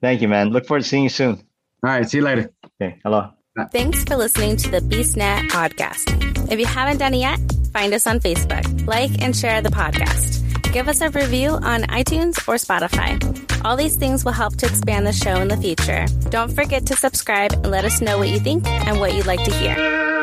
Thank 0.00 0.22
you, 0.22 0.28
man. 0.28 0.50
Look 0.50 0.66
forward 0.66 0.82
to 0.82 0.88
seeing 0.88 1.02
you 1.02 1.08
soon. 1.08 1.36
All 1.36 1.90
right. 1.90 2.08
See 2.08 2.18
you 2.18 2.24
later. 2.24 2.50
Okay. 2.80 2.98
Hello. 3.02 3.30
Thanks 3.56 4.02
for 4.02 4.16
listening 4.16 4.56
to 4.56 4.70
the 4.70 4.80
BeastNet 4.80 5.48
podcast. 5.48 6.50
If 6.50 6.58
you 6.58 6.66
haven't 6.66 6.98
done 6.98 7.14
it 7.14 7.18
yet, 7.18 7.38
find 7.72 7.94
us 7.94 8.04
on 8.04 8.18
Facebook, 8.18 8.86
like 8.88 9.22
and 9.22 9.34
share 9.34 9.62
the 9.62 9.68
podcast. 9.68 10.42
Give 10.72 10.88
us 10.88 11.00
a 11.00 11.10
review 11.10 11.50
on 11.50 11.82
iTunes 11.82 12.36
or 12.48 12.56
Spotify. 12.56 13.14
All 13.64 13.76
these 13.76 13.94
things 13.94 14.24
will 14.24 14.32
help 14.32 14.56
to 14.56 14.66
expand 14.66 15.06
the 15.06 15.12
show 15.12 15.36
in 15.36 15.46
the 15.46 15.56
future. 15.56 16.06
Don't 16.30 16.50
forget 16.52 16.86
to 16.86 16.96
subscribe 16.96 17.52
and 17.52 17.70
let 17.70 17.84
us 17.84 18.00
know 18.00 18.18
what 18.18 18.28
you 18.28 18.40
think 18.40 18.66
and 18.66 18.98
what 18.98 19.14
you'd 19.14 19.26
like 19.26 19.44
to 19.44 19.52
hear. 19.52 20.13